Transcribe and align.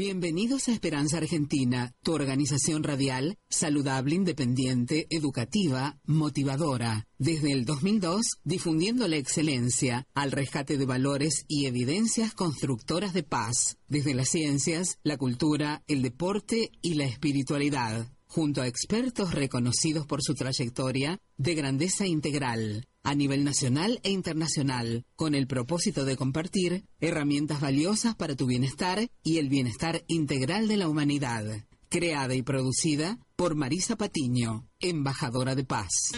Bienvenidos 0.00 0.66
a 0.66 0.72
Esperanza 0.72 1.18
Argentina, 1.18 1.92
tu 2.02 2.14
organización 2.14 2.82
radial, 2.82 3.36
saludable, 3.50 4.14
independiente, 4.14 5.06
educativa, 5.10 6.00
motivadora. 6.06 7.06
Desde 7.18 7.52
el 7.52 7.66
2002, 7.66 8.38
difundiendo 8.42 9.06
la 9.08 9.16
excelencia 9.16 10.06
al 10.14 10.32
rescate 10.32 10.78
de 10.78 10.86
valores 10.86 11.44
y 11.48 11.66
evidencias 11.66 12.32
constructoras 12.32 13.12
de 13.12 13.24
paz, 13.24 13.76
desde 13.88 14.14
las 14.14 14.30
ciencias, 14.30 14.98
la 15.02 15.18
cultura, 15.18 15.82
el 15.86 16.00
deporte 16.00 16.70
y 16.80 16.94
la 16.94 17.04
espiritualidad 17.04 18.10
junto 18.26 18.62
a 18.62 18.68
expertos 18.68 19.34
reconocidos 19.34 20.06
por 20.06 20.22
su 20.22 20.34
trayectoria 20.34 21.20
de 21.36 21.54
grandeza 21.54 22.06
integral 22.06 22.86
a 23.02 23.14
nivel 23.14 23.44
nacional 23.44 24.00
e 24.02 24.10
internacional, 24.10 25.04
con 25.16 25.34
el 25.34 25.46
propósito 25.46 26.04
de 26.04 26.16
compartir 26.16 26.84
herramientas 27.00 27.60
valiosas 27.60 28.14
para 28.14 28.36
tu 28.36 28.46
bienestar 28.46 29.08
y 29.22 29.38
el 29.38 29.48
bienestar 29.48 30.04
integral 30.06 30.68
de 30.68 30.76
la 30.76 30.88
humanidad. 30.88 31.44
Creada 31.88 32.34
y 32.34 32.42
producida 32.42 33.18
por 33.36 33.54
Marisa 33.54 33.96
Patiño, 33.96 34.68
embajadora 34.80 35.54
de 35.54 35.64
paz. 35.64 36.12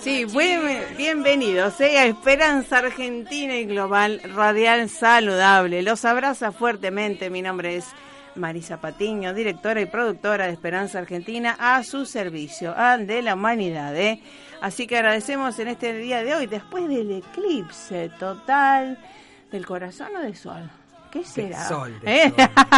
Sí, 0.00 0.26
bienvenidos 0.96 1.80
eh, 1.80 1.98
a 1.98 2.04
Esperanza 2.04 2.78
Argentina 2.78 3.56
y 3.56 3.64
Global 3.64 4.20
Radial 4.34 4.90
Saludable. 4.90 5.82
Los 5.82 6.04
abraza 6.04 6.52
fuertemente. 6.52 7.30
Mi 7.30 7.40
nombre 7.40 7.76
es 7.76 7.86
Marisa 8.34 8.80
Patiño, 8.80 9.32
directora 9.32 9.80
y 9.80 9.86
productora 9.86 10.46
de 10.46 10.52
Esperanza 10.52 10.98
Argentina, 10.98 11.56
a 11.58 11.82
su 11.82 12.04
servicio, 12.04 12.74
de 12.98 13.22
la 13.22 13.34
humanidad. 13.34 13.96
Eh. 13.96 14.20
Así 14.60 14.86
que 14.86 14.96
agradecemos 14.96 15.58
en 15.58 15.68
este 15.68 15.94
día 15.94 16.22
de 16.22 16.34
hoy, 16.34 16.46
después 16.46 16.88
del 16.88 17.10
eclipse 17.12 18.10
total 18.18 18.98
del 19.50 19.64
corazón 19.64 20.14
o 20.16 20.20
del 20.20 20.36
sol. 20.36 20.70
¿Qué 21.10 21.24
será? 21.24 21.68
¿Eh? 22.04 22.32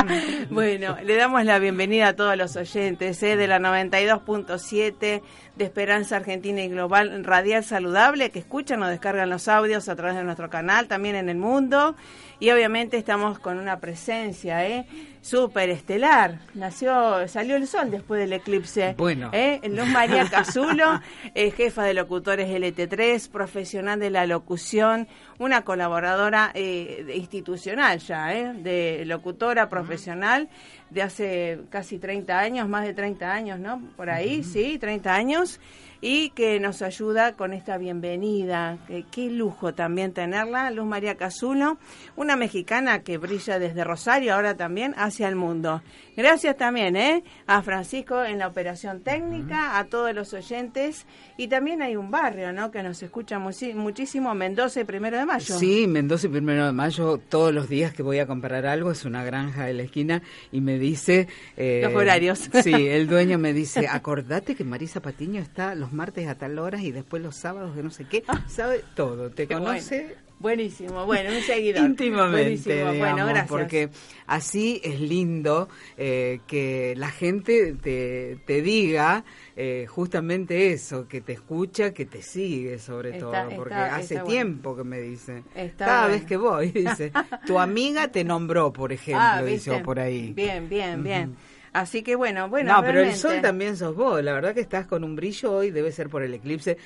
bueno, 0.50 0.97
le 1.05 1.16
damos 1.16 1.44
la 1.44 1.58
bienvenida 1.58 2.08
a 2.08 2.16
todos 2.16 2.34
los 2.36 2.56
oyentes 2.56 3.22
¿eh? 3.22 3.36
de 3.36 3.47
la 3.47 3.58
92.7 3.58 5.20
de 5.56 5.64
Esperanza 5.64 6.17
Argentina 6.17 6.62
y 6.62 6.69
Global 6.69 7.25
Radial 7.25 7.62
Saludable 7.62 8.31
que 8.31 8.39
escuchan 8.39 8.83
o 8.83 8.89
descargan 8.89 9.28
los 9.28 9.48
audios 9.48 9.89
a 9.89 9.97
través 9.97 10.17
de 10.17 10.25
nuestro 10.25 10.48
canal, 10.48 10.89
también 10.89 11.14
en 11.14 11.28
el 11.28 11.36
mundo. 11.36 11.95
Y 12.41 12.50
obviamente 12.50 12.97
estamos 12.97 13.39
con 13.39 13.58
una 13.58 13.78
presencia, 13.78 14.67
¿eh? 14.67 14.84
Súper 15.20 15.70
estelar. 15.70 16.41
Nació, 16.55 17.28
salió 17.28 17.55
el 17.55 17.69
sol 17.69 17.92
después 17.92 18.20
del 18.20 18.33
eclipse. 18.33 18.97
Bueno. 18.98 19.30
¿eh? 19.33 19.61
Luz 19.69 19.86
María 19.86 20.28
Cazulo, 20.28 21.00
jefa 21.34 21.84
de 21.84 21.95
locutores 21.95 22.48
LT3, 22.48 23.30
profesional 23.30 24.00
de 24.00 24.11
la 24.11 24.27
locución, 24.27 25.06
una 25.39 25.62
colaboradora 25.62 26.50
eh, 26.55 27.12
institucional 27.14 28.00
ya, 28.00 28.34
¿eh? 28.34 28.53
De 28.55 29.05
locutora 29.05 29.69
profesional 29.69 30.48
de 30.91 31.03
hace 31.03 31.61
casi 31.70 31.98
30 31.98 32.39
años, 32.39 32.69
más 32.69 32.84
de 32.84 32.92
30 32.92 33.33
años, 33.33 33.58
¿no? 33.61 33.80
Por 33.97 34.11
ahí, 34.11 34.42
sí, 34.42 34.78
30 34.78 35.14
años 35.14 35.42
años 35.43 35.61
y 36.05 36.31
que 36.31 36.58
nos 36.58 36.83
ayuda 36.83 37.34
con 37.34 37.53
esta 37.53 37.78
bienvenida. 37.78 38.77
qué 39.12 39.31
lujo 39.31 39.72
también 39.72 40.12
tenerla, 40.12 40.69
Luz 40.72 40.84
María 40.84 41.14
Cazulo, 41.14 41.78
una 42.17 42.34
mexicana 42.34 43.05
que 43.05 43.19
brilla 43.19 43.61
desde 43.61 43.84
Rosario 43.84 44.34
ahora 44.34 44.56
también 44.56 44.95
hacia 44.97 45.28
el 45.28 45.36
mundo. 45.36 45.80
Gracias 46.17 46.56
también 46.56 46.97
¿eh? 46.97 47.23
a 47.46 47.63
Francisco 47.63 48.24
en 48.24 48.40
la 48.40 48.48
operación 48.48 49.01
técnica, 49.01 49.79
a 49.79 49.85
todos 49.85 50.13
los 50.13 50.35
oyentes 50.35 51.07
y 51.39 51.46
también 51.46 51.83
hay 51.83 51.95
un 51.95 52.11
barrio 52.11 52.52
¿no? 52.52 52.73
que 52.73 52.83
nos 52.83 53.01
escucha 53.02 53.39
muchísimo, 53.39 54.34
Mendoza 54.34 54.80
y 54.80 54.84
Primero 54.84 55.17
de 55.17 55.24
Mayo. 55.24 55.57
Sí, 55.57 55.86
Mendoza 55.86 56.27
y 56.27 56.30
Primero 56.30 56.67
de 56.67 56.73
Mayo, 56.73 57.19
todos 57.29 57.55
los 57.55 57.69
días 57.69 57.95
que 57.95 58.02
voy 58.02 58.19
a 58.19 58.27
comprar 58.27 58.67
algo 58.67 58.90
es 58.90 59.05
una 59.05 59.24
granja 59.24 59.67
de 59.67 59.74
la 59.74 59.84
esquina 59.84 60.20
y 60.51 60.61
me 60.61 60.80
dice... 60.80 61.29
Eh, 61.57 61.83
los 61.84 61.95
horarios. 61.95 62.51
Sí, 62.63 62.74
el 62.89 63.07
dueño 63.07 63.39
me 63.39 63.52
dice, 63.52 63.86
acordate 63.86 64.57
que 64.57 64.64
Marisa 64.64 65.01
Patiño 65.01 65.40
está 65.40 65.77
los 65.77 65.92
martes 65.92 66.29
a 66.29 66.36
tal 66.36 66.58
hora 66.58 66.80
y 66.80 66.92
después 66.92 67.23
los 67.23 67.36
sábados 67.36 67.77
de 67.77 67.83
no 67.83 67.91
sé 67.91 68.05
qué, 68.05 68.25
ah. 68.29 68.45
sabe 68.48 68.83
todo, 68.95 69.30
te 69.30 69.47
conoce... 69.47 70.17
Buenísimo, 70.42 71.07
bueno, 71.07 71.30
un 71.30 71.41
seguidor. 71.41 71.85
Íntimamente, 71.85 72.83
bueno, 72.98 73.27
gracias. 73.27 73.47
porque 73.47 73.91
así 74.27 74.81
es 74.83 75.01
lindo 75.01 75.69
eh, 75.97 76.41
que 76.48 76.95
la 76.97 77.13
gente 77.13 77.75
te, 77.75 78.39
te 78.45 78.61
diga 78.61 79.25
eh, 79.55 79.86
justamente 79.89 80.73
eso, 80.73 81.07
que 81.07 81.20
te 81.20 81.35
escucha, 81.35 81.92
que 81.92 82.07
te 82.07 82.23
sigue 82.23 82.81
sobre 82.81 83.20
todo, 83.20 83.35
porque 83.55 83.75
hace 83.75 84.19
tiempo 84.19 84.75
que 84.75 84.83
me 84.83 85.01
dice, 85.01 85.45
cada 85.77 86.08
vez 86.08 86.25
que 86.25 86.36
voy, 86.36 86.73
dice, 86.73 87.13
tu 87.47 87.61
amiga 87.61 88.08
te 88.08 88.25
nombró, 88.25 88.73
por 88.73 88.92
ejemplo, 88.92 89.23
ah, 89.23 89.42
dice 89.42 89.79
por 89.79 90.01
ahí. 90.01 90.33
Bien, 90.33 90.69
bien, 90.69 91.05
bien. 91.05 91.36
Así 91.72 92.02
que 92.02 92.16
bueno, 92.16 92.48
bueno. 92.48 92.74
No, 92.74 92.83
pero 92.83 93.00
el 93.00 93.14
sol 93.14 93.40
también 93.40 93.77
sos 93.77 93.96
vos. 93.96 94.22
La 94.22 94.33
verdad 94.33 94.55
que 94.55 94.60
estás 94.60 94.86
con 94.86 95.05
un 95.05 95.16
brillo 95.16 95.52
hoy, 95.52 95.70
debe 95.70 95.90
ser 95.92 96.10
por 96.10 96.22
el 96.22 96.34
eclipse. 96.34 96.77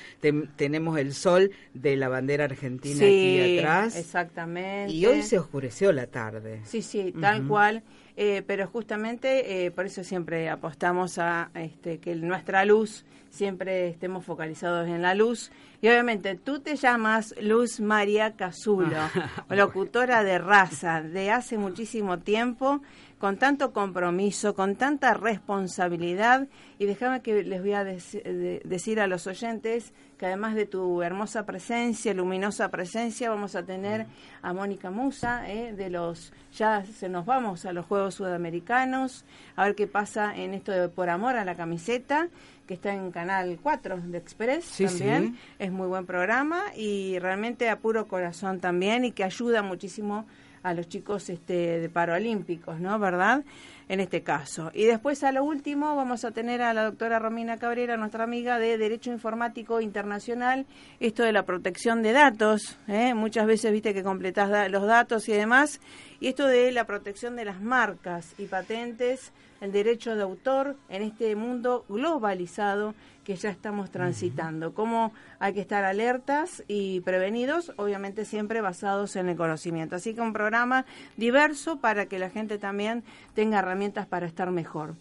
tenemos 0.55 0.97
el 0.97 1.13
sol 1.13 1.51
de 1.73 1.97
la 1.97 2.07
bandera 2.07 2.45
argentina 2.45 3.05
aquí 3.05 3.59
atrás. 3.59 3.97
Exactamente. 3.97 4.93
Y 4.93 5.05
hoy 5.05 5.21
se 5.23 5.37
oscureció 5.37 5.91
la 5.91 6.07
tarde. 6.07 6.61
Sí, 6.63 6.81
sí, 6.81 7.13
tal 7.19 7.45
cual. 7.47 7.83
Eh, 8.19 8.41
pero 8.47 8.65
justamente 8.65 9.65
eh, 9.65 9.71
por 9.71 9.85
eso 9.85 10.03
siempre 10.03 10.49
apostamos 10.49 11.19
a 11.19 11.51
este, 11.53 11.99
que 11.99 12.15
nuestra 12.15 12.65
luz 12.65 13.05
siempre 13.29 13.89
estemos 13.89 14.25
focalizados 14.25 14.87
en 14.87 15.01
la 15.01 15.13
luz. 15.13 15.51
Y 15.81 15.87
obviamente 15.87 16.35
tú 16.35 16.59
te 16.59 16.75
llamas 16.75 17.35
Luz 17.39 17.79
María 17.79 18.35
Cazulo, 18.35 18.97
locutora 19.49 20.23
de 20.23 20.39
raza 20.39 21.01
de 21.03 21.29
hace 21.29 21.57
muchísimo 21.57 22.17
tiempo 22.17 22.81
con 23.19 23.37
tanto 23.37 23.73
compromiso, 23.73 24.53
con 24.53 24.75
tanta 24.75 25.13
responsabilidad. 25.13 26.47
Y 26.79 26.85
déjame 26.85 27.21
que 27.21 27.43
les 27.43 27.61
voy 27.61 27.73
a 27.73 27.83
decir 27.83 28.99
a 28.99 29.07
los 29.07 29.25
oyentes 29.27 29.93
que 30.17 30.25
además 30.25 30.55
de 30.55 30.65
tu 30.65 31.01
hermosa 31.03 31.45
presencia, 31.45 32.13
luminosa 32.13 32.69
presencia, 32.69 33.29
vamos 33.29 33.55
a 33.55 33.63
tener 33.63 34.07
a 34.41 34.53
Mónica 34.53 34.89
Musa, 34.89 35.49
eh, 35.49 35.73
de 35.73 35.89
los, 35.89 36.33
ya 36.55 36.83
se 36.85 37.07
nos 37.07 37.25
vamos 37.25 37.65
a 37.65 37.73
los 37.73 37.85
Juegos 37.85 38.15
Sudamericanos, 38.15 39.25
a 39.55 39.65
ver 39.65 39.75
qué 39.75 39.85
pasa 39.85 40.35
en 40.35 40.55
esto 40.55 40.71
de 40.71 40.89
Por 40.89 41.09
Amor 41.09 41.35
a 41.35 41.45
la 41.45 41.55
Camiseta 41.55 42.29
que 42.67 42.73
está 42.73 42.93
en 42.93 43.11
Canal 43.11 43.57
4 43.63 44.01
de 44.07 44.17
Express 44.17 44.77
también. 44.77 45.37
Es 45.57 45.71
muy 45.71 45.87
buen 45.87 46.05
programa 46.05 46.63
y 46.75 47.17
realmente 47.17 47.69
a 47.69 47.79
puro 47.79 48.07
corazón 48.07 48.59
también 48.59 49.05
y 49.05 49.11
que 49.13 49.23
ayuda 49.23 49.63
muchísimo 49.63 50.25
a 50.63 50.73
los 50.73 50.87
chicos 50.87 51.29
este, 51.29 51.79
de 51.79 51.89
Paralímpicos, 51.89 52.79
¿no? 52.79 52.97
¿Verdad? 52.99 53.43
En 53.89 53.99
este 53.99 54.21
caso. 54.21 54.69
Y 54.73 54.83
después 54.83 55.23
a 55.23 55.31
lo 55.31 55.43
último 55.43 55.95
vamos 55.95 56.25
a 56.25 56.31
tener 56.31 56.61
a 56.61 56.73
la 56.73 56.83
doctora 56.83 57.19
Romina 57.19 57.57
Cabrera, 57.57 57.95
nuestra 57.95 58.25
amiga 58.25 58.59
de 58.59 58.77
Derecho 58.77 59.11
Informático 59.11 59.79
Internacional, 59.79 60.65
esto 60.99 61.23
de 61.23 61.31
la 61.31 61.43
protección 61.43 62.01
de 62.01 62.11
datos, 62.11 62.77
¿eh? 62.87 63.13
muchas 63.13 63.47
veces 63.47 63.71
viste 63.71 63.93
que 63.93 64.03
completás 64.03 64.69
los 64.69 64.85
datos 64.85 65.29
y 65.29 65.33
demás, 65.33 65.79
y 66.19 66.27
esto 66.27 66.47
de 66.47 66.71
la 66.71 66.85
protección 66.85 67.35
de 67.35 67.45
las 67.45 67.61
marcas 67.61 68.33
y 68.37 68.45
patentes, 68.45 69.31
el 69.61 69.71
derecho 69.71 70.15
de 70.15 70.23
autor 70.23 70.75
en 70.89 71.01
este 71.01 71.35
mundo 71.35 71.85
globalizado 71.89 72.93
que 73.23 73.35
ya 73.35 73.49
estamos 73.49 73.91
transitando. 73.91 74.73
Cómo 74.73 75.11
hay 75.39 75.53
que 75.53 75.59
estar 75.59 75.83
alertas 75.83 76.63
y 76.67 77.01
prevenidos, 77.01 77.73
obviamente 77.75 78.23
siempre 78.23 78.61
basados 78.61 79.15
en 79.17 79.27
el 79.27 79.35
conocimiento. 79.35 79.97
Así 79.97 80.13
que 80.13 80.21
un 80.21 80.31
programa 80.31 80.85
diverso 81.17 81.79
para 81.79 82.05
que 82.05 82.19
la 82.19 82.29
gente 82.29 82.57
también 82.57 83.03
tenga 83.33 83.59
herramientas 83.59 84.05
para 84.05 84.27
estar 84.27 84.51
mejor. 84.51 84.95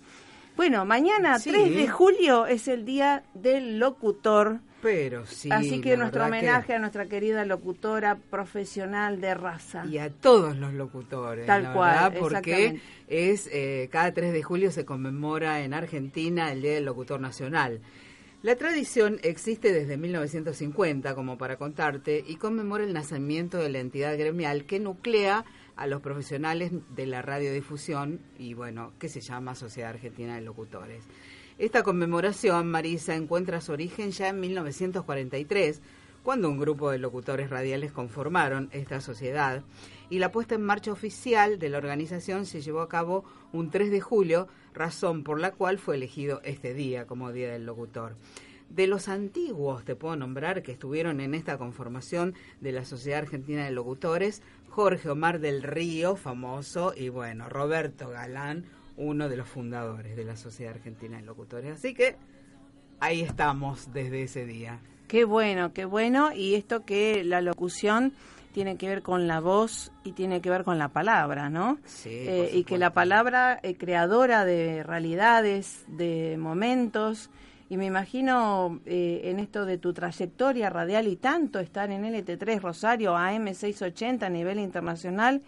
Bueno, 0.56 0.84
mañana, 0.86 1.38
3 1.38 1.76
de 1.76 1.86
julio, 1.86 2.46
es 2.46 2.66
el 2.66 2.86
Día 2.86 3.22
del 3.34 3.78
Locutor. 3.78 4.60
Pero 4.82 5.26
sí. 5.26 5.48
Así 5.50 5.80
que 5.80 5.96
nuestro 5.96 6.26
homenaje 6.26 6.74
a 6.74 6.78
nuestra 6.78 7.06
querida 7.06 7.44
locutora 7.44 8.16
profesional 8.16 9.20
de 9.20 9.34
raza. 9.34 9.84
Y 9.86 9.98
a 9.98 10.10
todos 10.10 10.56
los 10.56 10.72
locutores. 10.74 11.46
Tal 11.46 11.72
cual. 11.72 12.14
Porque 12.18 12.80
es 13.08 13.48
eh, 13.52 13.88
cada 13.90 14.12
3 14.12 14.32
de 14.32 14.42
julio 14.42 14.70
se 14.70 14.84
conmemora 14.84 15.60
en 15.60 15.74
Argentina 15.74 16.52
el 16.52 16.62
Día 16.62 16.74
del 16.74 16.84
Locutor 16.84 17.20
Nacional. 17.20 17.80
La 18.42 18.54
tradición 18.54 19.18
existe 19.22 19.72
desde 19.72 19.96
1950, 19.96 21.14
como 21.14 21.36
para 21.38 21.56
contarte, 21.56 22.22
y 22.24 22.36
conmemora 22.36 22.84
el 22.84 22.92
nacimiento 22.92 23.58
de 23.58 23.70
la 23.70 23.80
entidad 23.80 24.16
gremial 24.16 24.66
que 24.66 24.78
nuclea 24.78 25.44
a 25.74 25.86
los 25.86 26.00
profesionales 26.00 26.70
de 26.94 27.06
la 27.06 27.22
radiodifusión 27.22 28.20
y, 28.38 28.54
bueno, 28.54 28.92
que 28.98 29.08
se 29.08 29.20
llama 29.20 29.54
Sociedad 29.54 29.90
Argentina 29.90 30.36
de 30.36 30.42
Locutores. 30.42 31.04
Esta 31.58 31.82
conmemoración, 31.82 32.70
Marisa, 32.70 33.14
encuentra 33.14 33.62
su 33.62 33.72
origen 33.72 34.10
ya 34.10 34.28
en 34.28 34.40
1943, 34.40 35.80
cuando 36.22 36.50
un 36.50 36.58
grupo 36.58 36.90
de 36.90 36.98
locutores 36.98 37.48
radiales 37.48 37.92
conformaron 37.92 38.68
esta 38.72 39.00
sociedad 39.00 39.62
y 40.10 40.18
la 40.18 40.32
puesta 40.32 40.54
en 40.54 40.62
marcha 40.62 40.92
oficial 40.92 41.58
de 41.58 41.70
la 41.70 41.78
organización 41.78 42.44
se 42.44 42.60
llevó 42.60 42.82
a 42.82 42.90
cabo 42.90 43.24
un 43.54 43.70
3 43.70 43.90
de 43.90 44.02
julio, 44.02 44.48
razón 44.74 45.24
por 45.24 45.40
la 45.40 45.52
cual 45.52 45.78
fue 45.78 45.96
elegido 45.96 46.42
este 46.44 46.74
día 46.74 47.06
como 47.06 47.32
Día 47.32 47.50
del 47.50 47.64
Locutor. 47.64 48.16
De 48.68 48.86
los 48.86 49.08
antiguos, 49.08 49.84
te 49.86 49.96
puedo 49.96 50.14
nombrar, 50.14 50.62
que 50.62 50.72
estuvieron 50.72 51.20
en 51.20 51.34
esta 51.34 51.56
conformación 51.56 52.34
de 52.60 52.72
la 52.72 52.84
Sociedad 52.84 53.20
Argentina 53.20 53.64
de 53.64 53.70
Locutores, 53.70 54.42
Jorge 54.68 55.08
Omar 55.08 55.40
del 55.40 55.62
Río, 55.62 56.16
famoso, 56.16 56.92
y 56.94 57.08
bueno, 57.08 57.48
Roberto 57.48 58.10
Galán, 58.10 58.66
uno 58.96 59.28
de 59.28 59.36
los 59.36 59.48
fundadores 59.48 60.16
de 60.16 60.24
la 60.24 60.36
Sociedad 60.36 60.74
Argentina 60.74 61.16
de 61.16 61.22
Locutores. 61.22 61.72
Así 61.72 61.94
que 61.94 62.16
ahí 63.00 63.22
estamos 63.22 63.92
desde 63.92 64.22
ese 64.22 64.46
día. 64.46 64.80
Qué 65.08 65.24
bueno, 65.24 65.72
qué 65.72 65.84
bueno. 65.84 66.32
Y 66.32 66.54
esto 66.54 66.84
que 66.84 67.22
la 67.24 67.40
locución 67.40 68.12
tiene 68.52 68.76
que 68.76 68.88
ver 68.88 69.02
con 69.02 69.28
la 69.28 69.40
voz 69.40 69.92
y 70.02 70.12
tiene 70.12 70.40
que 70.40 70.48
ver 70.48 70.64
con 70.64 70.78
la 70.78 70.88
palabra, 70.88 71.50
¿no? 71.50 71.78
Sí. 71.84 72.10
Eh, 72.10 72.50
y 72.54 72.64
que 72.64 72.78
la 72.78 72.94
palabra 72.94 73.60
eh, 73.62 73.76
creadora 73.76 74.44
de 74.44 74.82
realidades, 74.82 75.84
de 75.88 76.36
momentos, 76.38 77.30
y 77.68 77.76
me 77.76 77.86
imagino 77.86 78.80
eh, 78.86 79.22
en 79.24 79.40
esto 79.40 79.66
de 79.66 79.76
tu 79.76 79.92
trayectoria 79.92 80.70
radial 80.70 81.08
y 81.08 81.16
tanto 81.16 81.58
estar 81.58 81.90
en 81.90 82.04
LT3 82.04 82.60
Rosario, 82.60 83.14
AM680 83.14 84.22
a 84.22 84.30
nivel 84.30 84.60
internacional, 84.60 85.42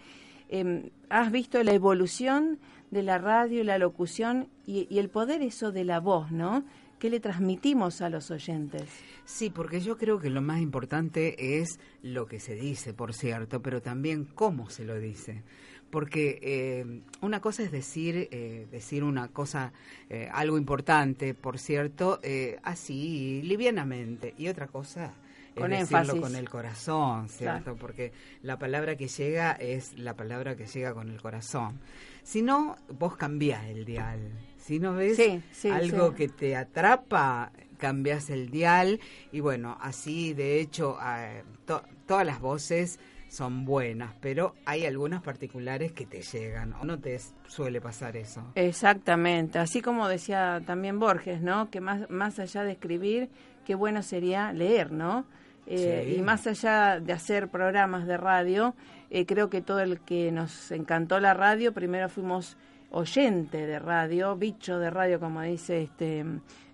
em, 0.49 0.89
has 1.09 1.31
visto 1.31 1.63
la 1.63 1.73
evolución 1.73 2.59
de 2.91 3.03
la 3.03 3.17
radio 3.17 3.61
y 3.61 3.63
la 3.63 3.77
locución 3.77 4.47
y, 4.65 4.87
y 4.89 4.99
el 4.99 5.09
poder 5.09 5.41
eso 5.41 5.71
de 5.71 5.83
la 5.83 5.99
voz, 5.99 6.31
¿no? 6.31 6.63
¿Qué 6.99 7.09
le 7.09 7.19
transmitimos 7.21 8.01
a 8.01 8.09
los 8.09 8.29
oyentes? 8.29 8.83
Sí, 9.23 9.49
porque 9.49 9.79
yo 9.79 9.97
creo 9.97 10.19
que 10.19 10.29
lo 10.29 10.41
más 10.41 10.59
importante 10.59 11.59
es 11.59 11.79
lo 12.03 12.25
que 12.25 12.39
se 12.41 12.55
dice, 12.55 12.93
por 12.93 13.13
cierto, 13.13 13.61
pero 13.61 13.81
también 13.81 14.25
cómo 14.25 14.69
se 14.69 14.83
lo 14.83 14.99
dice. 14.99 15.43
Porque 15.91 16.39
eh, 16.41 17.01
una 17.21 17.39
cosa 17.39 17.63
es 17.63 17.71
decir, 17.71 18.27
eh, 18.31 18.67
decir 18.69 19.03
una 19.03 19.29
cosa, 19.29 19.71
eh, 20.09 20.29
algo 20.31 20.57
importante, 20.57 21.33
por 21.33 21.57
cierto, 21.57 22.19
eh, 22.21 22.59
así, 22.63 23.41
livianamente, 23.43 24.33
y 24.37 24.49
otra 24.49 24.67
cosa 24.67 25.13
es 25.55 25.61
Con 25.61 25.71
decirlo 25.71 25.99
énfasis. 25.99 26.21
con 26.21 26.35
el 26.35 26.49
corazón, 26.49 27.29
¿cierto? 27.29 27.75
Porque 27.75 28.11
la 28.43 28.59
palabra 28.59 28.97
que 28.97 29.07
llega 29.07 29.53
es 29.53 29.97
la 29.97 30.15
palabra 30.15 30.55
que 30.55 30.65
llega 30.67 30.93
con 30.93 31.09
el 31.09 31.21
corazón. 31.21 31.79
Si 32.23 32.41
no, 32.41 32.75
vos 32.97 33.15
cambiás 33.17 33.65
el 33.65 33.85
dial. 33.85 34.31
Si 34.57 34.79
no 34.79 34.93
ves 34.93 35.15
Sí, 35.17 35.41
sí, 35.51 35.69
algo 35.69 36.09
sí. 36.09 36.15
que 36.15 36.27
te 36.29 36.55
atrapa, 36.55 37.51
cambias 37.77 38.29
el 38.29 38.49
dial 38.49 38.99
y 39.31 39.39
bueno, 39.39 39.77
así 39.81 40.33
de 40.33 40.59
hecho 40.59 40.97
eh, 41.03 41.43
to- 41.65 41.81
todas 42.05 42.25
las 42.25 42.39
voces 42.39 42.99
son 43.29 43.63
buenas, 43.65 44.13
pero 44.19 44.55
hay 44.65 44.85
algunas 44.85 45.21
particulares 45.21 45.91
que 45.91 46.05
te 46.05 46.21
llegan 46.21 46.73
o 46.73 46.83
no 46.83 46.99
te 46.99 47.19
suele 47.47 47.79
pasar 47.79 48.17
eso. 48.17 48.43
Exactamente, 48.55 49.59
así 49.59 49.81
como 49.81 50.07
decía 50.07 50.61
también 50.65 50.99
Borges, 50.99 51.41
¿no? 51.41 51.69
Que 51.69 51.79
más, 51.81 52.09
más 52.09 52.39
allá 52.39 52.63
de 52.63 52.71
escribir, 52.73 53.29
qué 53.65 53.75
bueno 53.75 54.01
sería 54.03 54.51
leer, 54.51 54.91
¿no? 54.91 55.25
Eh, 55.69 56.03
Sí. 56.07 56.15
Y 56.15 56.21
más 56.21 56.47
allá 56.47 56.99
de 56.99 57.13
hacer 57.13 57.47
programas 57.47 58.07
de 58.07 58.17
radio, 58.17 58.75
eh, 59.11 59.25
creo 59.25 59.49
que 59.49 59.61
todo 59.61 59.79
el 59.81 59.99
que 59.99 60.31
nos 60.31 60.71
encantó 60.71 61.19
la 61.19 61.33
radio, 61.35 61.73
primero 61.73 62.09
fuimos 62.09 62.57
oyente 62.91 63.67
de 63.67 63.77
radio, 63.77 64.35
bicho 64.35 64.79
de 64.79 64.89
radio, 64.89 65.19
como 65.19 65.41
dice 65.43 65.83
este 65.83 66.25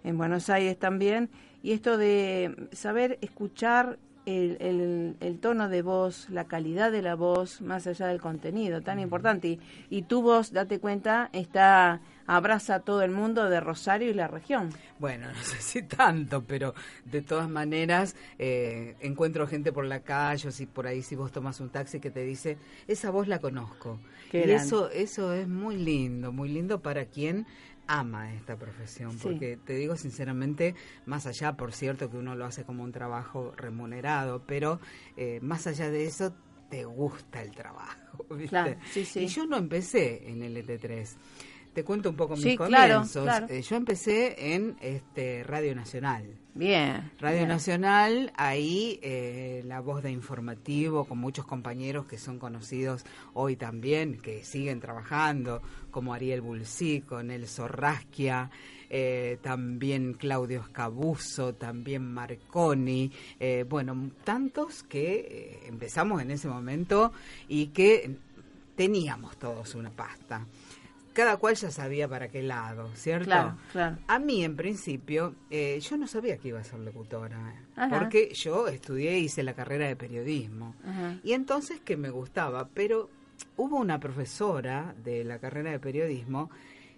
en 0.06 0.18
Buenos 0.18 0.50
Aires 0.50 0.80
también, 0.80 1.30
y 1.62 1.74
esto 1.74 1.98
de 1.98 2.70
saber 2.72 3.18
escuchar 3.22 3.98
el, 4.26 4.58
el, 4.60 5.16
el 5.20 5.40
tono 5.40 5.70
de 5.70 5.82
voz, 5.82 6.30
la 6.30 6.46
calidad 6.46 6.92
de 6.92 7.02
la 7.02 7.16
voz, 7.16 7.62
más 7.62 7.88
allá 7.88 8.08
del 8.08 8.22
contenido, 8.22 8.82
tan 8.82 9.00
importante. 9.00 9.48
Y, 9.48 9.60
y 9.90 10.02
tu 10.04 10.22
voz, 10.22 10.52
date 10.52 10.80
cuenta, 10.80 11.30
está 11.34 12.02
abraza 12.28 12.76
a 12.76 12.80
todo 12.80 13.02
el 13.02 13.12
mundo 13.12 13.50
de 13.50 13.60
Rosario 13.60 14.10
y 14.10 14.14
la 14.14 14.28
región. 14.28 14.70
Bueno, 15.00 15.28
no 15.32 15.44
sé 15.44 15.62
si 15.62 15.84
tanto, 15.84 16.44
pero 16.44 16.74
de 17.06 17.22
todas 17.22 17.50
maneras 17.50 18.16
eh, 18.40 18.96
encuentro 19.00 19.48
gente 19.48 19.72
por 19.72 19.86
la 19.86 20.02
calle 20.02 20.50
o 20.50 20.52
si 20.52 20.66
por 20.66 20.88
ahí 20.88 21.02
si 21.02 21.16
vos 21.16 21.32
tomas 21.32 21.60
un 21.60 21.70
taxi 21.70 22.00
que 22.00 22.12
te 22.12 22.24
dice, 22.24 22.58
esa 22.88 23.12
voz 23.12 23.28
la 23.28 23.40
conozco. 23.40 24.00
Qué 24.32 24.40
y 24.40 24.42
grande. 24.44 24.64
eso, 24.64 24.90
eso 24.90 25.34
es 25.34 25.48
muy 25.48 25.78
lindo, 25.78 26.32
muy 26.32 26.50
lindo 26.50 26.82
para 26.82 27.06
quien 27.06 27.46
ama 27.88 28.34
esta 28.34 28.58
profesión, 28.58 29.12
Sí. 29.14 29.20
porque 29.24 29.58
te 29.58 29.74
digo 29.74 29.96
sinceramente, 29.96 30.76
más 31.06 31.26
allá, 31.28 31.54
por 31.54 31.72
cierto, 31.74 32.10
que 32.10 32.18
uno 32.18 32.36
lo 32.36 32.46
hace 32.46 32.64
como 32.64 32.84
un 32.84 32.92
trabajo 32.92 33.54
remunerado, 33.56 34.44
pero 34.46 34.80
eh, 35.18 35.40
más 35.42 35.68
allá 35.68 35.90
de 35.90 36.06
eso, 36.06 36.34
te 36.70 36.84
gusta 36.86 37.42
el 37.42 37.52
trabajo, 37.52 38.26
¿viste? 38.32 38.48
Claro, 38.50 38.76
sí, 38.92 39.06
sí. 39.06 39.20
Y 39.22 39.28
yo 39.28 39.46
no 39.46 39.58
empecé 39.58 40.30
en 40.30 40.42
el 40.42 40.58
ET3. 40.58 41.16
Te 41.76 41.84
cuento 41.84 42.10
un 42.10 42.16
poco 42.16 42.38
Sí, 42.38 42.48
mis 42.48 42.58
claro, 42.58 42.94
comienzos. 42.96 43.24
claro. 43.24 43.48
Eh, 43.50 43.62
yo 43.62 43.76
empecé 43.76 44.56
en 44.56 44.78
este 44.80 45.44
Radio 45.44 45.76
Nacional. 45.76 46.26
Bien. 46.54 47.12
Radio 47.20 47.40
bien. 47.40 47.50
Nacional, 47.50 48.32
ahí 48.38 48.98
eh, 49.04 49.62
la 49.66 49.82
voz 49.82 50.02
de 50.02 50.10
informativo 50.10 51.04
con 51.04 51.18
muchos 51.18 51.46
compañeros 51.46 52.06
que 52.06 52.18
son 52.18 52.40
conocidos 52.40 53.04
hoy 53.34 53.58
también, 53.58 54.20
que 54.22 54.42
siguen 54.46 54.80
trabajando, 54.80 55.62
como 55.92 56.14
Ariel 56.14 56.40
Bulcí, 56.40 57.02
con 57.02 57.30
El 57.30 57.46
Sorrasquia, 57.46 58.50
eh, 58.90 59.38
también 59.42 60.14
Claudio 60.14 60.62
Escabuso, 60.62 61.56
también 61.56 62.04
Marconi, 62.14 63.12
eh, 63.38 63.66
bueno, 63.68 64.12
tantos 64.24 64.84
que 64.84 65.28
eh, 65.30 65.68
empezamos 65.68 66.22
en 66.22 66.32
ese 66.32 66.48
momento 66.48 67.12
y 67.50 67.68
que 67.68 68.16
teníamos 68.78 69.36
todos 69.38 69.76
una 69.76 69.90
pasta. 69.90 70.46
Cada 71.16 71.38
cual 71.38 71.56
ya 71.56 71.72
sabía 71.72 72.10
para 72.10 72.28
qué 72.28 72.44
lado, 72.44 72.90
¿cierto? 72.94 73.26
Claro, 73.26 73.58
claro. 73.72 73.98
A 74.06 74.20
mí, 74.20 74.44
en 74.44 74.58
principio, 74.58 75.34
eh, 75.50 75.80
yo 75.80 75.96
no 75.96 76.08
sabía 76.08 76.38
que 76.38 76.50
iba 76.50 76.60
a 76.60 76.64
ser 76.66 76.80
locutora, 76.80 77.56
Ajá. 77.78 77.98
porque 77.98 78.34
yo 78.34 78.68
estudié, 78.68 79.18
hice 79.20 79.42
la 79.42 79.54
carrera 79.54 79.88
de 79.88 79.96
periodismo, 79.96 80.76
Ajá. 80.86 81.18
y 81.24 81.32
entonces 81.32 81.80
que 81.80 81.96
me 81.96 82.10
gustaba, 82.10 82.68
pero 82.74 83.10
hubo 83.56 83.78
una 83.78 83.98
profesora 84.00 84.94
de 85.06 85.24
la 85.24 85.40
carrera 85.40 85.72
de 85.72 85.80
periodismo 85.80 86.50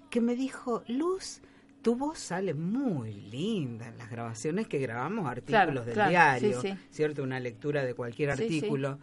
que 0.10 0.20
me 0.20 0.36
dijo, 0.36 0.84
Luz, 0.88 1.42
tu 1.84 1.96
voz 1.96 2.18
sale 2.18 2.56
muy 2.56 3.14
linda 3.14 3.88
en 3.88 4.00
las 4.00 4.10
grabaciones 4.10 4.68
que 4.68 4.80
grabamos 4.80 5.28
artículos 5.28 5.64
Claro, 5.66 5.86
del 5.86 5.94
claro, 5.94 6.10
diario, 6.10 6.62
sí, 6.62 6.70
sí. 6.70 6.78
¿cierto? 6.90 7.22
Una 7.22 7.40
lectura 7.40 7.86
de 7.86 7.94
cualquier 7.94 8.36
sí. 8.36 8.44
artículo. 8.44 8.98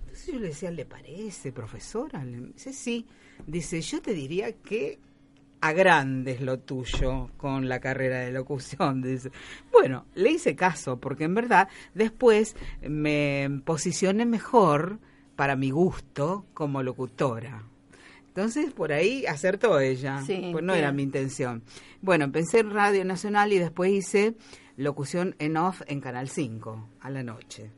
Entonces 0.00 0.26
yo 0.34 0.40
le 0.40 0.48
decía, 0.48 0.70
¿le 0.72 0.84
parece, 0.86 1.52
profesora? 1.52 2.24
Le 2.24 2.38
dice, 2.48 2.72
sí. 2.72 3.06
Dice, 3.46 3.80
yo 3.80 4.00
te 4.00 4.12
diría 4.14 4.52
que 4.52 4.98
agrandes 5.60 6.40
lo 6.40 6.58
tuyo 6.58 7.30
con 7.36 7.68
la 7.68 7.80
carrera 7.80 8.20
de 8.20 8.30
locución. 8.32 9.02
Dice. 9.02 9.30
Bueno, 9.72 10.04
le 10.14 10.30
hice 10.32 10.54
caso, 10.54 10.98
porque 11.00 11.24
en 11.24 11.34
verdad 11.34 11.68
después 11.94 12.56
me 12.82 13.60
posicioné 13.64 14.26
mejor 14.26 14.98
para 15.34 15.56
mi 15.56 15.70
gusto 15.70 16.46
como 16.54 16.82
locutora. 16.82 17.62
Entonces, 18.28 18.72
por 18.72 18.92
ahí 18.92 19.24
acertó 19.26 19.80
ella, 19.80 20.22
Sí, 20.26 20.50
pues 20.52 20.62
no 20.62 20.74
bien. 20.74 20.84
era 20.84 20.92
mi 20.92 21.02
intención. 21.02 21.62
Bueno, 22.02 22.24
empecé 22.26 22.58
en 22.60 22.70
Radio 22.70 23.02
Nacional 23.04 23.52
y 23.52 23.58
después 23.58 23.90
hice 23.90 24.34
locución 24.76 25.34
en 25.38 25.56
off 25.56 25.80
en 25.86 26.00
Canal 26.02 26.28
5 26.28 26.88
a 27.00 27.10
la 27.10 27.22
noche. 27.22 27.70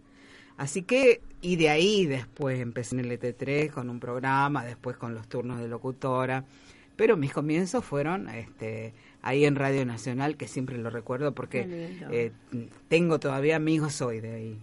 Así 0.59 0.83
que, 0.83 1.23
y 1.41 1.57
de 1.57 1.71
ahí 1.71 2.05
después 2.05 2.61
empecé 2.61 2.97
en 2.97 3.05
el 3.05 3.19
ET3 3.19 3.71
con 3.71 3.89
un 3.89 4.01
programa, 4.01 4.65
después 4.65 4.97
con 4.97 5.15
los 5.15 5.29
turnos 5.29 5.61
de 5.61 5.69
locutora. 5.69 6.45
Pero 6.97 7.17
mis 7.17 7.33
comienzos 7.33 7.85
fueron 7.85 8.29
este, 8.29 8.93
ahí 9.23 9.45
en 9.45 9.55
Radio 9.55 9.87
Nacional, 9.87 10.37
que 10.37 10.49
siempre 10.49 10.77
lo 10.77 10.91
recuerdo 10.91 11.33
porque 11.33 11.65
eh, 12.11 12.33
tengo 12.89 13.21
todavía 13.21 13.55
amigos 13.55 14.03
hoy 14.03 14.21
de 14.21 14.35
ahí. 14.35 14.59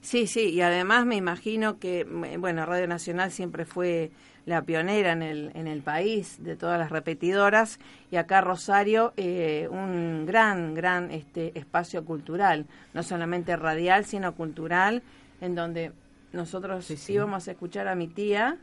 Sí, 0.00 0.28
sí, 0.28 0.50
y 0.50 0.60
además 0.60 1.06
me 1.06 1.16
imagino 1.16 1.78
que, 1.78 2.04
mm, 2.04 2.40
bueno, 2.40 2.64
Radio 2.64 2.86
Nacional 2.86 3.32
siempre 3.32 3.64
fue 3.64 4.12
la 4.46 4.62
pionera 4.62 5.12
en 5.12 5.22
el, 5.22 5.50
en 5.54 5.68
el 5.68 5.82
país 5.82 6.42
de 6.42 6.56
todas 6.56 6.78
las 6.78 6.90
repetidoras 6.90 7.78
y 8.10 8.16
acá 8.16 8.40
Rosario 8.40 9.12
eh, 9.16 9.68
un 9.70 10.26
gran, 10.26 10.74
gran 10.74 11.10
este 11.12 11.56
espacio 11.56 12.04
cultural, 12.04 12.66
no 12.94 13.02
solamente 13.04 13.54
radial, 13.56 14.04
sino 14.04 14.34
cultural, 14.34 15.02
en 15.42 15.54
donde 15.54 15.92
nosotros 16.32 16.86
Sí, 16.86 16.96
sí. 16.96 17.12
íbamos 17.12 17.46
a 17.46 17.50
escuchar 17.50 17.86
a 17.88 17.94
mi 17.94 18.08
tía 18.08 18.56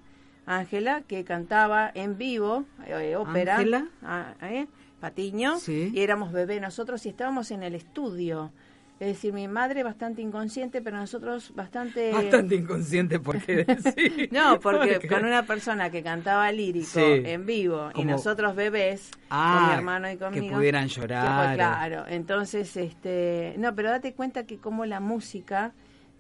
Ángela 0.48 1.03
que 1.07 1.24
cantaba 1.24 1.91
en 1.93 2.17
vivo 2.17 2.65
eh, 2.88 3.15
ópera, 3.15 3.57
¿Ángela? 3.57 3.88
ah, 4.01 4.33
¿eh? 4.41 4.65
Patiño, 5.00 5.59
Sí. 5.59 5.91
y 5.93 6.00
éramos 6.01 6.31
bebé 6.31 6.59
nosotros 6.59 7.05
y 7.05 7.09
estábamos 7.09 7.51
en 7.51 7.62
el 7.62 7.75
estudio. 7.75 8.51
Es 9.00 9.07
decir, 9.07 9.31
mi 9.31 9.48
madre 9.48 9.81
bastante 9.83 10.21
inconsciente, 10.21 10.81
pero 10.81 10.98
nosotros 10.98 11.53
bastante... 11.55 12.12
Bastante 12.12 12.55
inconsciente 12.55 13.17
porque 13.19 13.63
decir. 13.63 14.27
No, 14.33 14.59
porque 14.59 15.00
con 15.07 15.24
una 15.24 15.43
persona 15.43 15.89
que 15.89 16.03
cantaba 16.03 16.51
lírico 16.51 16.88
Sí. 16.95 17.00
en 17.01 17.45
vivo 17.45 17.91
y 17.95 18.03
nosotros 18.03 18.55
bebés, 18.55 19.09
Ah, 19.29 19.57
con 19.59 19.67
mi 19.69 19.74
hermano 19.77 20.09
y 20.09 20.13
que 20.13 20.19
conmigo. 20.25 20.55
pudieran 20.57 20.89
que, 20.89 20.95
llorar. 20.95 21.45
pues, 21.45 21.55
claro, 21.55 22.05
entonces, 22.09 22.75
este, 22.75 23.55
no, 23.57 23.74
pero 23.74 23.89
date 23.91 24.13
cuenta 24.13 24.45
que 24.45 24.57
como 24.57 24.86
la 24.86 25.00
música 25.00 25.71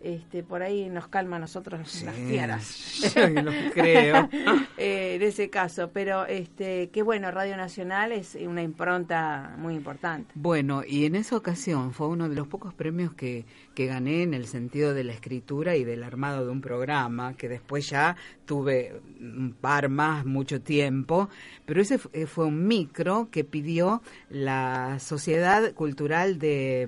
este, 0.01 0.43
por 0.43 0.61
ahí 0.61 0.89
nos 0.89 1.07
calma 1.07 1.35
a 1.35 1.39
nosotros 1.39 2.03
las 2.03 2.15
fieras. 2.15 3.15
lo 3.15 3.51
creo. 3.73 4.29
eh, 4.77 5.15
en 5.15 5.21
ese 5.21 5.49
caso, 5.49 5.89
pero 5.91 6.25
este, 6.25 6.89
qué 6.89 7.01
bueno, 7.01 7.31
Radio 7.31 7.57
Nacional 7.57 8.11
es 8.11 8.35
una 8.35 8.61
impronta 8.61 9.55
muy 9.57 9.75
importante. 9.75 10.31
Bueno, 10.35 10.83
y 10.87 11.05
en 11.05 11.15
esa 11.15 11.35
ocasión 11.35 11.93
fue 11.93 12.07
uno 12.07 12.29
de 12.29 12.35
los 12.35 12.47
pocos 12.47 12.73
premios 12.73 13.13
que, 13.13 13.45
que 13.75 13.87
gané 13.87 14.23
en 14.23 14.33
el 14.33 14.47
sentido 14.47 14.93
de 14.93 15.03
la 15.03 15.13
escritura 15.13 15.75
y 15.75 15.83
del 15.83 16.03
armado 16.03 16.45
de 16.45 16.51
un 16.51 16.61
programa, 16.61 17.33
que 17.33 17.49
después 17.49 17.89
ya 17.89 18.15
tuve 18.45 19.01
un 19.19 19.55
par 19.59 19.89
más, 19.89 20.25
mucho 20.25 20.61
tiempo, 20.61 21.29
pero 21.65 21.81
ese 21.81 21.97
fue 21.97 22.45
un 22.45 22.67
micro 22.67 23.29
que 23.31 23.43
pidió 23.43 24.01
la 24.29 24.99
Sociedad 24.99 25.73
Cultural 25.73 26.39
de 26.39 26.87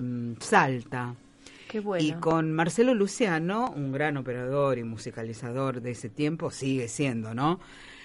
Y 1.98 2.12
con 2.12 2.52
Marcelo 2.52 2.94
Luciano, 2.94 3.72
un 3.74 3.92
gran 3.92 4.16
operador 4.16 4.78
y 4.78 4.84
musicalizador 4.84 5.80
de 5.80 5.92
ese 5.92 6.08
tiempo, 6.08 6.50
sigue 6.50 6.88
siendo, 6.88 7.34
¿no? 7.34 7.60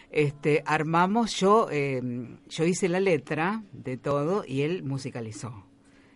Este, 0.09 0.63
armamos, 0.65 1.35
yo, 1.35 1.67
eh, 1.69 2.01
yo 2.47 2.63
hice 2.65 2.87
la 2.87 2.99
letra 2.99 3.63
de 3.73 3.97
todo 3.97 4.43
y 4.47 4.61
él 4.61 4.83
musicalizó. 4.83 5.65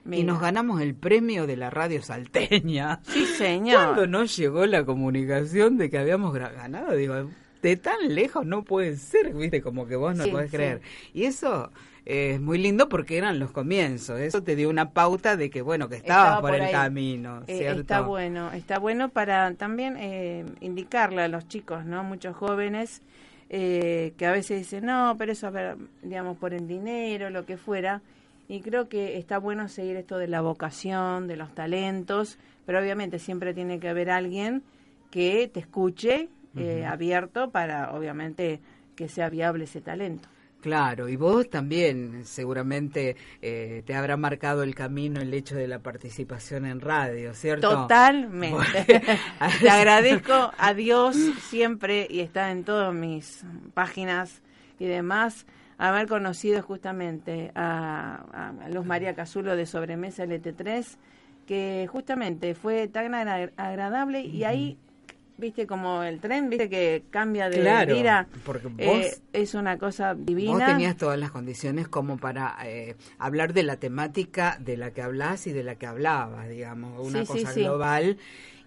Y 0.10 0.24
nos 0.24 0.42
ganamos 0.42 0.82
el 0.82 0.96
premio 0.96 1.46
de 1.46 1.58
la 1.58 1.70
radio 1.70 2.02
salteña. 2.02 3.02
Sí, 3.04 3.26
señor. 3.26 3.76
Cuando 3.96 4.08
nos 4.08 4.36
llegó 4.36 4.66
la 4.66 4.84
comunicación 4.84 5.78
de 5.78 5.90
que 5.90 5.98
habíamos 6.00 6.34
ganado, 6.34 6.96
digo, 6.96 7.30
de 7.62 7.78
tan 7.78 8.14
lejos 8.14 8.46
no 8.46 8.64
puede 8.64 8.98
ser, 8.98 9.34
viste, 9.34 9.62
como 9.62 9.88
que 9.88 9.96
vos 9.96 10.16
no 10.16 10.26
podés 10.28 10.52
creer. 10.52 10.82
Y 11.14 11.26
eso 11.26 11.72
es 12.06 12.42
muy 12.42 12.58
lindo 12.58 12.90
porque 12.90 13.18
eran 13.18 13.40
los 13.40 13.52
comienzos. 13.52 14.20
Eso 14.20 14.42
te 14.42 14.56
dio 14.56 14.70
una 14.70 14.92
pauta 14.92 15.38
de 15.38 15.50
que, 15.50 15.62
bueno, 15.62 15.88
que 15.88 15.98
estabas 15.98 16.42
por, 16.42 16.56
el 16.56 16.72
camino. 16.72 17.44
Eh, 17.48 17.72
está 17.78 18.02
bueno, 18.02 18.52
está 18.52 18.80
bueno 18.80 19.10
para 19.10 19.54
también 19.54 19.98
eh, 19.98 20.46
indicarle 20.62 21.22
a 21.22 21.28
los 21.28 21.48
chicos, 21.48 21.86
¿no? 21.86 22.04
Muchos 22.04 22.36
jóvenes 22.36 23.02
eh, 23.50 24.14
que 24.18 24.26
a 24.26 24.32
veces 24.32 24.60
dicen, 24.60 24.86
no, 24.86 25.16
pero 25.18 25.32
eso, 25.32 25.48
a 25.48 25.52
ver, 25.52 25.78
digamos, 26.02 26.38
por 26.38 26.54
el 26.54 26.68
dinero, 26.68 27.30
lo 27.30 27.46
que 27.46 27.58
fuera. 27.58 28.02
Y 28.48 28.62
creo 28.62 28.90
que 28.90 29.18
está 29.18 29.38
bueno 29.38 29.68
seguir 29.70 29.96
esto 29.96 30.18
de 30.18 30.28
la 30.28 30.42
vocación, 30.42 31.28
de 31.28 31.38
los 31.38 31.54
talentos, 31.54 32.38
pero 32.66 32.80
obviamente 32.80 33.20
siempre 33.20 33.54
tiene 33.54 33.80
que 33.80 33.88
haber 33.88 34.10
alguien 34.10 34.64
que 35.10 35.50
te 35.54 35.60
escuche 35.60 36.30
abierto 36.86 37.52
para, 37.52 37.92
obviamente, 37.94 38.60
que 38.96 39.08
sea 39.08 39.30
viable 39.30 39.64
ese 39.66 39.82
talento. 39.82 40.30
Claro, 40.62 41.10
y 41.10 41.16
vos 41.16 41.50
también 41.50 42.24
seguramente 42.24 43.16
eh, 43.42 43.82
te 43.84 43.96
habrá 43.96 44.16
marcado 44.16 44.62
el 44.62 44.76
camino 44.76 45.20
el 45.20 45.34
hecho 45.34 45.56
de 45.56 45.68
la 45.68 45.80
participación 45.80 46.68
en 46.68 46.82
radio, 46.82 47.34
¿cierto? 47.34 47.70
Totalmente. 47.70 48.86
te 49.60 49.70
agradezco 49.70 50.52
a 50.56 50.74
Dios 50.76 51.16
siempre 51.50 52.06
y 52.08 52.20
está 52.20 52.52
en 52.52 52.64
todas 52.64 52.94
mis 52.94 53.44
páginas 53.74 54.44
y 54.78 54.86
demás 54.86 55.48
haber 55.80 56.08
conocido 56.08 56.62
justamente 56.62 57.52
a, 57.56 58.52
a 58.62 58.70
Luz 58.70 58.86
María 58.86 59.16
Casulo 59.16 59.56
de 59.56 59.66
Sobremesa 59.66 60.26
LT3 60.26 60.98
que 61.48 61.88
justamente 61.92 62.54
fue 62.54 62.88
tan 62.88 63.16
agradable 63.16 64.22
y 64.22 64.44
ahí 64.44 64.78
viste 65.42 65.68
como 65.68 66.04
el 66.04 66.22
tren, 66.22 66.50
viste 66.50 66.70
que 66.70 67.04
cambia 67.10 67.50
de 67.50 67.60
claro, 67.60 68.28
Porque 68.46 68.70
eh, 68.78 68.88
vos, 68.88 69.22
es 69.34 69.54
una 69.54 69.78
cosa 69.78 70.16
divina. 70.16 70.54
Vos 70.54 70.66
tenías 70.66 70.96
todas 70.96 71.20
las 71.20 71.32
condiciones 71.32 71.90
como 71.90 72.18
para 72.18 72.56
eh, 72.64 72.96
hablar 73.18 73.52
de 73.52 73.64
la 73.64 73.78
temática 73.78 74.58
de 74.62 74.78
la 74.78 74.92
que 74.92 75.02
hablas 75.02 75.48
y 75.48 75.52
de 75.52 75.64
la 75.64 75.76
que 75.76 75.88
hablabas, 75.88 76.48
digamos, 76.48 77.06
una 77.06 77.26
cosa 77.26 77.52
global. 77.52 78.18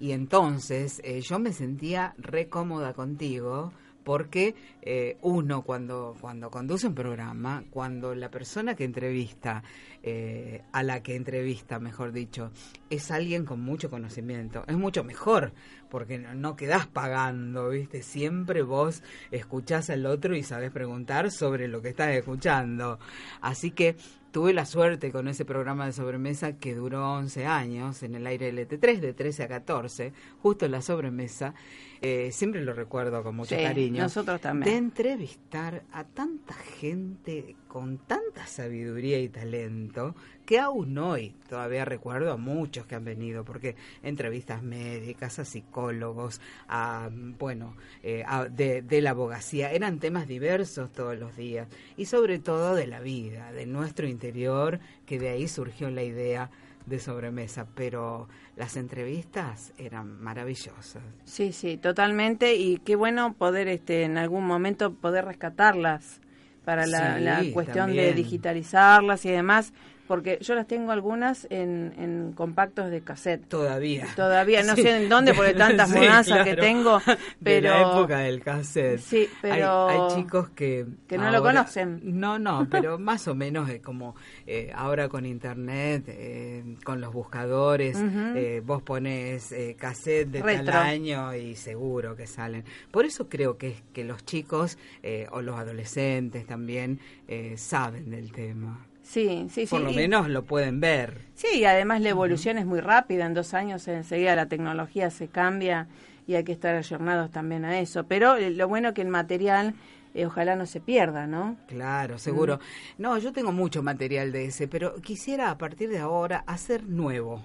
Y 0.01 0.13
entonces 0.13 1.01
eh, 1.05 1.23
yo 1.23 1.39
me 1.39 1.53
sentía 1.53 2.15
re 2.19 2.49
cómoda 2.49 2.93
contigo 2.93 3.73
porque 4.05 4.55
eh, 4.83 5.17
uno 5.23 5.63
cuando, 5.63 6.15
cuando 6.21 6.51
conduce 6.51 6.87
un 6.87 6.95
programa, 6.95 7.65
cuando 7.71 8.15
la 8.15 8.31
persona 8.31 8.75
que 8.75 8.85
entrevista, 8.85 9.65
eh, 10.03 10.63
a 10.73 10.83
la 10.83 11.03
que 11.03 11.17
entrevista, 11.17 11.81
mejor 11.81 12.13
dicho, 12.13 12.53
es 12.91 13.11
alguien 13.11 13.45
con 13.47 13.61
mucho 13.61 13.91
conocimiento, 13.91 14.65
es 14.69 14.77
mucho 14.77 15.03
mejor, 15.03 15.53
porque 15.89 16.19
no, 16.19 16.35
no 16.35 16.55
quedás 16.55 16.87
pagando, 16.87 17.71
¿viste? 17.71 18.03
Siempre 18.03 18.63
vos 18.63 19.03
escuchás 19.31 19.91
al 19.91 20.07
otro 20.07 20.37
y 20.37 20.43
sabés 20.43 20.71
preguntar 20.71 21.31
sobre 21.31 21.67
lo 21.67 21.81
que 21.81 21.89
estás 21.89 22.11
escuchando. 22.11 22.99
Así 23.41 23.71
que 23.71 23.97
tuve 24.35 24.53
la 24.53 24.67
suerte 24.67 25.13
con 25.13 25.29
ese 25.29 25.45
programa 25.45 25.87
de 25.87 25.93
sobremesa 25.93 26.59
que 26.59 26.75
duró 26.75 27.09
11 27.13 27.47
años 27.47 28.03
en 28.03 28.17
el 28.17 28.27
aire 28.27 28.53
LT3, 28.53 28.99
de 28.99 29.13
13 29.13 29.45
a 29.45 29.49
14, 29.49 30.13
justo 30.43 30.65
en 30.67 30.73
la 30.73 30.83
sobremesa. 30.83 31.55
Eh, 32.01 32.31
siempre 32.33 32.61
lo 32.65 32.73
recuerdo 32.73 33.23
con 33.23 33.37
mucho 33.37 33.55
cariño. 33.55 34.03
Nosotros 34.03 34.41
también. 34.41 34.73
De 34.73 34.77
entrevistar 34.77 35.85
a 35.93 36.03
tanta 36.03 36.53
gente 36.55 37.55
con 37.69 37.99
tanta 37.99 38.45
sabiduría 38.49 39.21
y 39.21 39.29
talento 39.29 40.17
que 40.45 40.59
aún 40.59 40.97
hoy 40.99 41.35
todavía 41.49 41.85
recuerdo 41.85 42.33
a 42.33 42.37
muchos 42.37 42.87
que 42.87 42.95
han 42.95 43.05
venido, 43.05 43.45
porque 43.45 43.77
entrevistas 44.03 44.63
médicas, 44.63 45.39
a 45.39 45.45
psicólogos, 45.45 46.41
a, 46.69 47.09
bueno, 47.13 47.75
eh, 48.03 48.25
de, 48.51 48.83
de, 48.83 49.01
la 49.01 49.11
abogacía, 49.11 49.73
eran 49.73 49.99
temas 49.99 50.27
diversos 50.29 50.93
todos 50.93 51.19
los 51.19 51.37
días. 51.37 51.69
Y 51.97 52.07
sobre 52.07 52.39
todo 52.39 52.75
de 52.75 52.87
la 52.87 53.01
vida, 53.01 53.53
de 53.53 53.67
nuestro 53.67 54.07
interior, 54.07 54.81
que 55.07 55.19
de 55.19 55.31
ahí 55.31 55.49
surgió 55.49 55.91
la 55.91 56.03
idea 56.03 56.51
de 56.87 56.99
sobremesa, 56.99 57.67
pero 57.75 58.29
las 58.57 58.77
entrevistas 58.77 59.73
eran 59.79 60.21
maravillosas. 60.23 61.03
Sí, 61.25 61.53
sí, 61.53 61.77
totalmente. 61.77 62.55
Y 62.55 62.79
qué 62.79 62.97
bueno 62.97 63.35
poder 63.35 63.69
este 63.69 64.03
en 64.05 64.19
algún 64.19 64.47
momento 64.47 64.93
poder 64.93 65.25
rescatarlas 65.25 66.21
para 66.65 66.87
la, 66.87 67.43
cuestión 67.53 67.95
de 67.95 68.15
digitalizarlas 68.15 69.25
y 69.25 69.31
demás 69.31 69.73
porque 70.07 70.39
yo 70.41 70.55
las 70.55 70.67
tengo 70.67 70.93
algunas 70.93 71.47
en, 71.51 71.95
en 71.99 72.33
compactos 72.33 72.91
de 72.91 73.03
cassette. 73.03 73.47
Todavía. 73.49 74.07
Todavía, 74.17 74.63
no 74.63 74.75
sé 74.77 75.03
en 75.03 75.09
dónde, 75.09 75.35
porque 75.35 75.55
tantas 75.55 75.91
sí, 75.91 76.33
que 76.45 76.57
tengo. 76.57 77.01
Pero... 77.43 77.69
De 77.69 77.75
la 77.75 77.81
época 77.81 78.19
del 78.19 78.43
cassette. 78.43 79.01
Sí, 79.01 79.29
pero... 79.41 79.89
Hay, 79.89 80.17
chicos 80.17 80.51
que... 80.51 80.87
Que 81.07 81.19
no 81.19 81.31
lo 81.31 81.43
conocen. 81.43 82.01
No, 82.03 82.39
no, 82.39 82.67
pero 82.71 82.99
más 82.99 83.27
o 83.29 83.35
menos 83.35 83.69
es 83.69 83.81
como 83.81 84.15
eh, 84.47 84.73
ahora 84.75 85.09
con 85.09 85.27
internet, 85.27 86.05
eh, 86.09 86.77
con 86.85 87.01
los 87.01 87.13
buscadores, 87.13 87.97
eh, 87.99 88.63
vos 88.65 88.83
pones 88.83 89.53
eh, 89.53 89.77
cassette 89.79 90.31
de 90.31 90.41
tal 90.41 90.69
año 90.71 91.35
y 91.35 91.55
seguro 91.55 92.17
que 92.17 92.27
salen. 92.27 92.65
Por 92.91 93.05
eso 93.05 93.29
creo 93.29 93.57
que, 93.57 93.77
que 93.93 94.05
los 94.05 94.25
chicos 94.25 94.79
eh, 95.03 95.27
o 95.33 95.41
los 95.41 95.59
adolescentes 95.59 96.47
también 96.47 97.01
eh, 97.29 97.55
saben 97.57 98.11
del 98.11 98.33
tema. 98.33 98.87
Sí, 99.05 99.47
sí, 99.51 99.67
Por 99.67 99.83
lo 99.83 99.93
menos 99.93 100.29
lo 100.29 100.45
pueden 100.45 100.81
ver. 100.81 101.19
Sí, 101.35 101.59
y 101.59 101.65
además 101.67 102.01
la 102.01 102.09
evolución 102.09 102.59
es 102.59 102.67
muy 102.67 102.81
rápida. 102.81 103.27
En 103.27 103.35
dos 103.35 103.55
años 103.55 103.87
enseguida 103.87 104.35
la 104.35 104.47
tecnología 104.47 105.11
se 105.11 105.29
cambia 105.29 105.87
y 106.27 106.35
hay 106.35 106.45
que 106.45 106.53
estar 106.53 106.75
ayornados 106.75 107.31
también 107.31 107.65
a 107.65 107.79
eso. 107.79 108.05
Pero 108.05 108.37
eh, 108.37 108.51
lo 108.51 108.67
bueno 108.67 108.95
que 108.95 109.03
el 109.03 109.09
material 109.09 109.75
eh, 110.15 110.27
ojalá 110.27 110.55
no 110.55 110.65
se 110.65 110.81
pierda, 110.81 111.27
¿no? 111.27 111.57
Claro, 111.67 112.19
seguro. 112.19 112.61
No, 112.99 113.19
yo 113.19 113.33
tengo 113.33 113.53
mucho 113.53 113.83
material 113.83 114.31
de 114.31 114.47
ese, 114.47 114.69
pero 114.69 114.95
quisiera 115.03 115.51
a 115.51 115.59
partir 115.59 115.91
de 115.91 115.99
ahora 115.99 116.45
hacer 116.47 116.85
nuevo. 116.85 117.43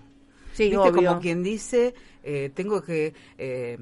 Sí, 0.53 0.69
¿Viste? 0.69 0.91
Como 0.91 1.19
quien 1.19 1.41
dice, 1.41 1.95
eh, 2.23 2.51
tengo 2.53 2.83
que 2.83 3.13
eh, 3.37 3.77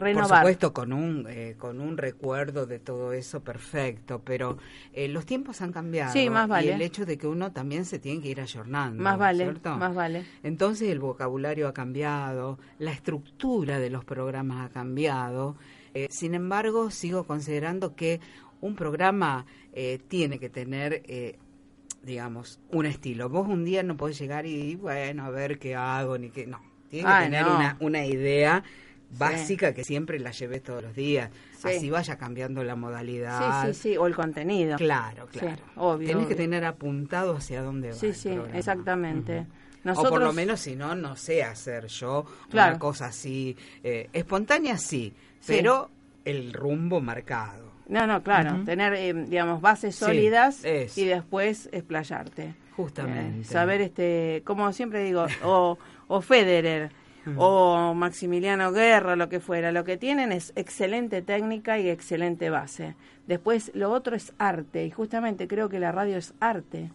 Renovar. 0.00 0.28
Por 0.28 0.38
supuesto, 0.38 0.72
con 0.72 0.92
un, 0.92 1.26
eh, 1.28 1.54
con 1.58 1.80
un 1.80 1.96
recuerdo 1.96 2.66
de 2.66 2.78
todo 2.78 3.12
eso 3.12 3.40
perfecto, 3.42 4.22
pero 4.24 4.58
eh, 4.92 5.08
los 5.08 5.26
tiempos 5.26 5.60
han 5.60 5.72
cambiado. 5.72 6.12
Sí, 6.12 6.28
más 6.30 6.48
vale. 6.48 6.66
Y 6.66 6.70
el 6.70 6.82
hecho 6.82 7.06
de 7.06 7.18
que 7.18 7.26
uno 7.26 7.52
también 7.52 7.84
se 7.84 7.98
tiene 7.98 8.20
que 8.20 8.28
ir 8.28 8.40
ayornando. 8.40 9.02
Más 9.02 9.18
vale, 9.18 9.44
¿cierto? 9.44 9.76
más 9.76 9.94
vale. 9.94 10.24
Entonces 10.42 10.88
el 10.88 10.98
vocabulario 10.98 11.68
ha 11.68 11.74
cambiado, 11.74 12.58
la 12.78 12.92
estructura 12.92 13.78
de 13.78 13.90
los 13.90 14.04
programas 14.04 14.66
ha 14.66 14.72
cambiado. 14.72 15.56
Eh, 15.94 16.08
sin 16.10 16.34
embargo, 16.34 16.90
sigo 16.90 17.24
considerando 17.24 17.94
que 17.94 18.20
un 18.60 18.74
programa 18.74 19.46
eh, 19.72 19.98
tiene 20.08 20.38
que 20.38 20.48
tener... 20.48 21.02
Eh, 21.06 21.38
digamos, 22.02 22.60
un 22.70 22.86
estilo. 22.86 23.28
Vos 23.28 23.46
un 23.46 23.62
día 23.62 23.82
no 23.82 23.94
podés 23.94 24.18
llegar 24.18 24.46
y, 24.46 24.74
bueno, 24.74 25.26
a 25.26 25.30
ver 25.30 25.58
qué 25.58 25.74
hago, 25.74 26.16
ni 26.16 26.30
qué... 26.30 26.46
No, 26.46 26.58
tiene 26.88 27.06
que 27.06 27.12
Ay, 27.12 27.24
tener 27.24 27.44
no. 27.44 27.56
una, 27.56 27.76
una 27.80 28.06
idea 28.06 28.64
básica 29.18 29.74
que 29.74 29.84
siempre 29.84 30.18
la 30.18 30.30
lleves 30.30 30.62
todos 30.62 30.82
los 30.82 30.94
días. 30.94 31.30
Sí. 31.58 31.68
Así 31.68 31.90
vaya 31.90 32.16
cambiando 32.16 32.62
la 32.64 32.76
modalidad. 32.76 33.66
Sí, 33.66 33.74
sí, 33.74 33.82
sí, 33.90 33.96
o 33.96 34.06
el 34.06 34.14
contenido. 34.14 34.76
Claro, 34.76 35.26
claro. 35.26 35.62
Obvio, 35.76 36.06
Tienes 36.08 36.26
que 36.26 36.34
tener 36.34 36.64
apuntado 36.64 37.36
hacia 37.36 37.62
dónde 37.62 37.88
va. 37.90 37.94
Sí, 37.94 38.06
el 38.06 38.14
sí, 38.14 38.28
programa. 38.30 38.58
exactamente. 38.58 39.46
Nosotros, 39.82 40.12
O 40.12 40.14
por 40.14 40.22
lo 40.22 40.32
menos, 40.32 40.60
si 40.60 40.76
no, 40.76 40.94
no 40.94 41.16
sé 41.16 41.42
hacer 41.42 41.86
yo 41.86 42.26
Claro. 42.50 42.72
una 42.72 42.78
cosa 42.78 43.06
así. 43.06 43.56
eh, 43.82 44.08
espontánea 44.12 44.76
sí, 44.76 45.12
pero 45.46 45.90
el 46.24 46.52
rumbo 46.52 47.00
marcado. 47.00 47.70
No, 47.88 48.06
no, 48.06 48.22
claro, 48.22 48.62
tener, 48.64 48.94
eh, 48.94 49.12
digamos, 49.12 49.60
bases 49.60 49.96
sólidas 49.96 50.62
y 50.96 51.04
después 51.06 51.68
explayarte. 51.72 52.54
Justamente. 52.76 53.40
Eh, 53.40 53.44
saber, 53.44 53.80
este, 53.80 54.42
como 54.44 54.72
siempre 54.72 55.02
digo, 55.02 55.26
o, 55.44 55.76
o 56.08 56.20
Federer, 56.20 56.90
o 57.36 57.94
Maximiliano 57.94 58.72
Guerra, 58.72 59.16
lo 59.16 59.28
que 59.28 59.40
fuera. 59.40 59.72
Lo 59.72 59.84
que 59.84 59.96
tienen 59.96 60.32
es 60.32 60.52
excelente 60.56 61.22
técnica 61.22 61.78
y 61.78 61.88
excelente 61.88 62.50
base. 62.50 62.96
Después, 63.26 63.70
lo 63.74 63.90
otro 63.90 64.16
es 64.16 64.32
arte, 64.38 64.84
y 64.84 64.90
justamente 64.90 65.46
creo 65.46 65.68
que 65.68 65.78
la 65.78 65.92
radio 65.92 66.16
es 66.16 66.34
arte. 66.40 66.90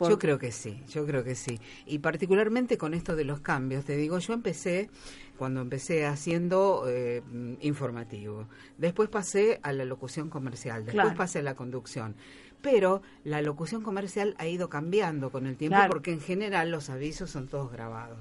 Yo 0.00 0.18
creo 0.18 0.38
que 0.38 0.50
sí, 0.50 0.82
yo 0.88 1.06
creo 1.06 1.22
que 1.22 1.34
sí. 1.34 1.60
Y 1.86 1.98
particularmente 1.98 2.76
con 2.78 2.94
esto 2.94 3.16
de 3.16 3.24
los 3.24 3.40
cambios, 3.40 3.84
te 3.84 3.96
digo, 3.96 4.18
yo 4.18 4.34
empecé 4.34 4.90
cuando 5.38 5.60
empecé 5.60 6.06
haciendo 6.06 6.84
eh, 6.88 7.22
informativo, 7.60 8.46
después 8.78 9.08
pasé 9.08 9.60
a 9.62 9.72
la 9.72 9.84
locución 9.84 10.30
comercial, 10.30 10.84
después 10.84 11.14
pasé 11.14 11.40
a 11.40 11.42
la 11.42 11.54
conducción. 11.54 12.16
Pero 12.60 13.02
la 13.24 13.42
locución 13.42 13.82
comercial 13.82 14.34
ha 14.38 14.46
ido 14.46 14.70
cambiando 14.70 15.30
con 15.30 15.46
el 15.46 15.56
tiempo 15.56 15.76
porque 15.88 16.12
en 16.12 16.20
general 16.20 16.70
los 16.70 16.88
avisos 16.88 17.30
son 17.30 17.46
todos 17.46 17.70
grabados. 17.70 18.18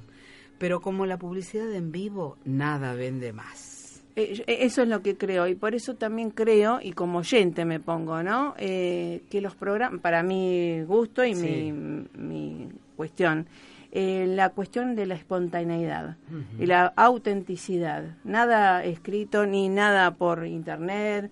Pero 0.57 0.81
como 0.81 1.05
la 1.05 1.17
publicidad 1.17 1.72
en 1.74 1.91
vivo, 1.91 2.38
nada 2.45 2.93
vende 2.93 3.33
más. 3.33 3.74
Eh, 4.15 4.43
eh, 4.45 4.57
eso 4.62 4.83
es 4.83 4.88
lo 4.88 5.01
que 5.01 5.17
creo 5.17 5.48
y 5.48 5.55
por 5.55 5.74
eso 5.74 5.95
también 5.95 6.29
creo, 6.29 6.79
y 6.81 6.91
como 6.91 7.19
oyente 7.19 7.65
me 7.65 7.79
pongo, 7.79 8.22
¿no? 8.22 8.53
Eh, 8.57 9.24
que 9.29 9.41
los 9.41 9.55
programas, 9.55 10.01
para 10.01 10.22
mi 10.22 10.83
gusto 10.83 11.25
y 11.25 11.33
mi, 11.33 12.69
cuestión, 12.95 13.48
la 13.91 14.50
cuestión 14.50 14.95
de 14.95 15.05
la 15.05 15.15
espontaneidad 15.15 16.17
y 16.60 16.65
la 16.65 16.93
autenticidad. 16.95 18.03
Nada 18.24 18.83
escrito 18.83 19.45
ni 19.45 19.69
nada 19.69 20.12
por 20.15 20.45
internet. 20.45 21.31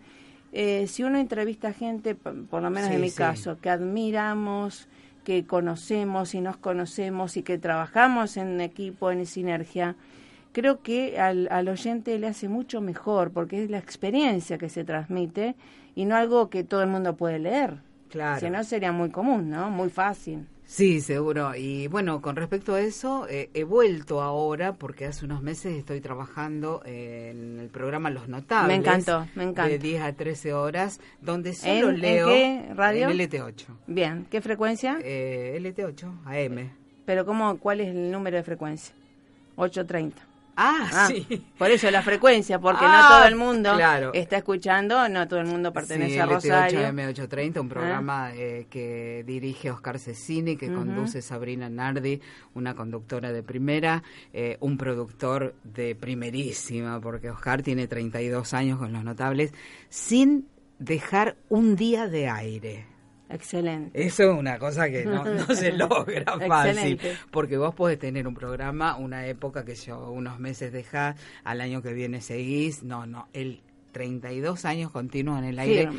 si 0.51 1.03
uno 1.03 1.19
entrevista 1.19 1.69
a 1.69 1.73
gente, 1.73 2.15
por 2.15 2.61
lo 2.61 2.69
menos 2.69 2.91
en 2.91 3.01
mi 3.01 3.11
caso, 3.11 3.59
que 3.59 3.69
admiramos, 3.69 4.87
que 5.23 5.45
conocemos 5.45 6.33
y 6.33 6.41
nos 6.41 6.57
conocemos 6.57 7.37
y 7.37 7.43
que 7.43 7.57
trabajamos 7.57 8.37
en 8.37 8.59
equipo, 8.61 9.11
en 9.11 9.25
sinergia, 9.25 9.95
creo 10.51 10.81
que 10.81 11.19
al, 11.19 11.47
al 11.51 11.67
oyente 11.69 12.17
le 12.17 12.27
hace 12.27 12.49
mucho 12.49 12.81
mejor 12.81 13.31
porque 13.31 13.63
es 13.63 13.69
la 13.69 13.77
experiencia 13.77 14.57
que 14.57 14.69
se 14.69 14.83
transmite 14.83 15.55
y 15.95 16.05
no 16.05 16.15
algo 16.15 16.49
que 16.49 16.63
todo 16.63 16.81
el 16.81 16.89
mundo 16.89 17.15
puede 17.15 17.39
leer. 17.39 17.77
Claro. 18.09 18.39
Si 18.39 18.49
no 18.49 18.63
sería 18.63 18.91
muy 18.91 19.09
común, 19.09 19.49
¿no? 19.49 19.69
Muy 19.69 19.89
fácil. 19.89 20.47
Sí, 20.71 21.01
seguro. 21.01 21.53
Y 21.53 21.87
bueno, 21.87 22.21
con 22.21 22.37
respecto 22.37 22.75
a 22.75 22.79
eso, 22.79 23.27
eh, 23.29 23.49
he 23.53 23.65
vuelto 23.65 24.21
ahora 24.21 24.71
porque 24.71 25.05
hace 25.05 25.25
unos 25.25 25.41
meses 25.41 25.77
estoy 25.77 25.99
trabajando 25.99 26.81
en 26.85 27.59
el 27.59 27.67
programa 27.67 28.09
Los 28.09 28.29
Notables. 28.29 28.69
Me 28.69 28.75
encantó, 28.75 29.27
me 29.35 29.43
encanta. 29.43 29.67
De 29.67 29.79
10 29.79 30.01
a 30.01 30.13
13 30.13 30.53
horas, 30.53 31.01
donde 31.19 31.55
solo 31.55 31.91
leo. 31.91 32.29
¿En 32.29 32.67
qué 32.67 32.73
radio? 32.73 33.09
En 33.09 33.17
LT8. 33.17 33.65
Bien, 33.87 34.25
¿qué 34.31 34.39
frecuencia? 34.39 34.97
Eh, 35.03 35.59
LT8, 35.61 36.21
AM. 36.23 36.71
¿Pero 37.03 37.25
cómo, 37.25 37.57
cuál 37.57 37.81
es 37.81 37.89
el 37.89 38.09
número 38.09 38.37
de 38.37 38.43
frecuencia? 38.43 38.95
830. 39.57 40.30
Ah, 40.63 40.89
ah, 40.93 41.07
sí. 41.07 41.43
Por 41.57 41.71
eso 41.71 41.89
la 41.89 42.03
frecuencia, 42.03 42.59
porque 42.59 42.85
no 42.85 42.91
ah, 42.93 43.07
todo 43.09 43.27
el 43.27 43.35
mundo 43.35 43.71
está 44.13 44.37
escuchando, 44.37 45.09
no 45.09 45.27
todo 45.27 45.39
el 45.39 45.47
mundo 45.47 45.73
pertenece 45.73 46.21
a 46.21 46.27
Rosario. 46.27 46.81
M830, 46.81 47.59
un 47.59 47.67
programa 47.67 48.27
ah. 48.27 48.35
eh, 48.35 48.67
que 48.69 49.23
dirige 49.25 49.71
Oscar 49.71 49.97
Cecini, 49.97 50.57
que 50.57 50.71
conduce 50.71 51.23
Sabrina 51.23 51.67
Nardi, 51.67 52.21
una 52.53 52.75
conductora 52.75 53.31
de 53.31 53.41
primera, 53.41 54.03
eh, 54.33 54.57
un 54.59 54.77
productor 54.77 55.55
de 55.63 55.95
primerísima, 55.95 57.01
porque 57.01 57.31
Oscar 57.31 57.63
tiene 57.63 57.87
32 57.87 58.53
años 58.53 58.77
con 58.77 58.93
los 58.93 59.03
notables, 59.03 59.53
sin 59.89 60.47
dejar 60.77 61.37
un 61.49 61.75
día 61.75 62.07
de 62.07 62.29
aire. 62.29 62.90
Excelente. 63.33 64.05
Eso 64.05 64.23
es 64.23 64.39
una 64.39 64.59
cosa 64.59 64.89
que 64.89 65.05
no, 65.05 65.23
se 65.55 65.71
logra 65.77 66.39
fácil. 66.47 66.99
Porque 67.31 67.57
vos 67.57 67.73
podés 67.73 67.99
tener 67.99 68.27
un 68.27 68.33
programa, 68.33 68.97
una 68.97 69.27
época 69.27 69.65
que 69.65 69.75
yo 69.75 70.11
unos 70.11 70.39
meses 70.39 70.71
dejás, 70.71 71.15
al 71.43 71.61
año 71.61 71.81
que 71.81 71.93
viene 71.93 72.21
seguís. 72.21 72.83
No, 72.83 73.05
no, 73.05 73.27
el 73.33 73.61
32 73.91 74.65
años 74.65 74.91
continuos 74.91 75.39
en 75.39 75.45
el 75.45 75.59
aire. 75.59 75.89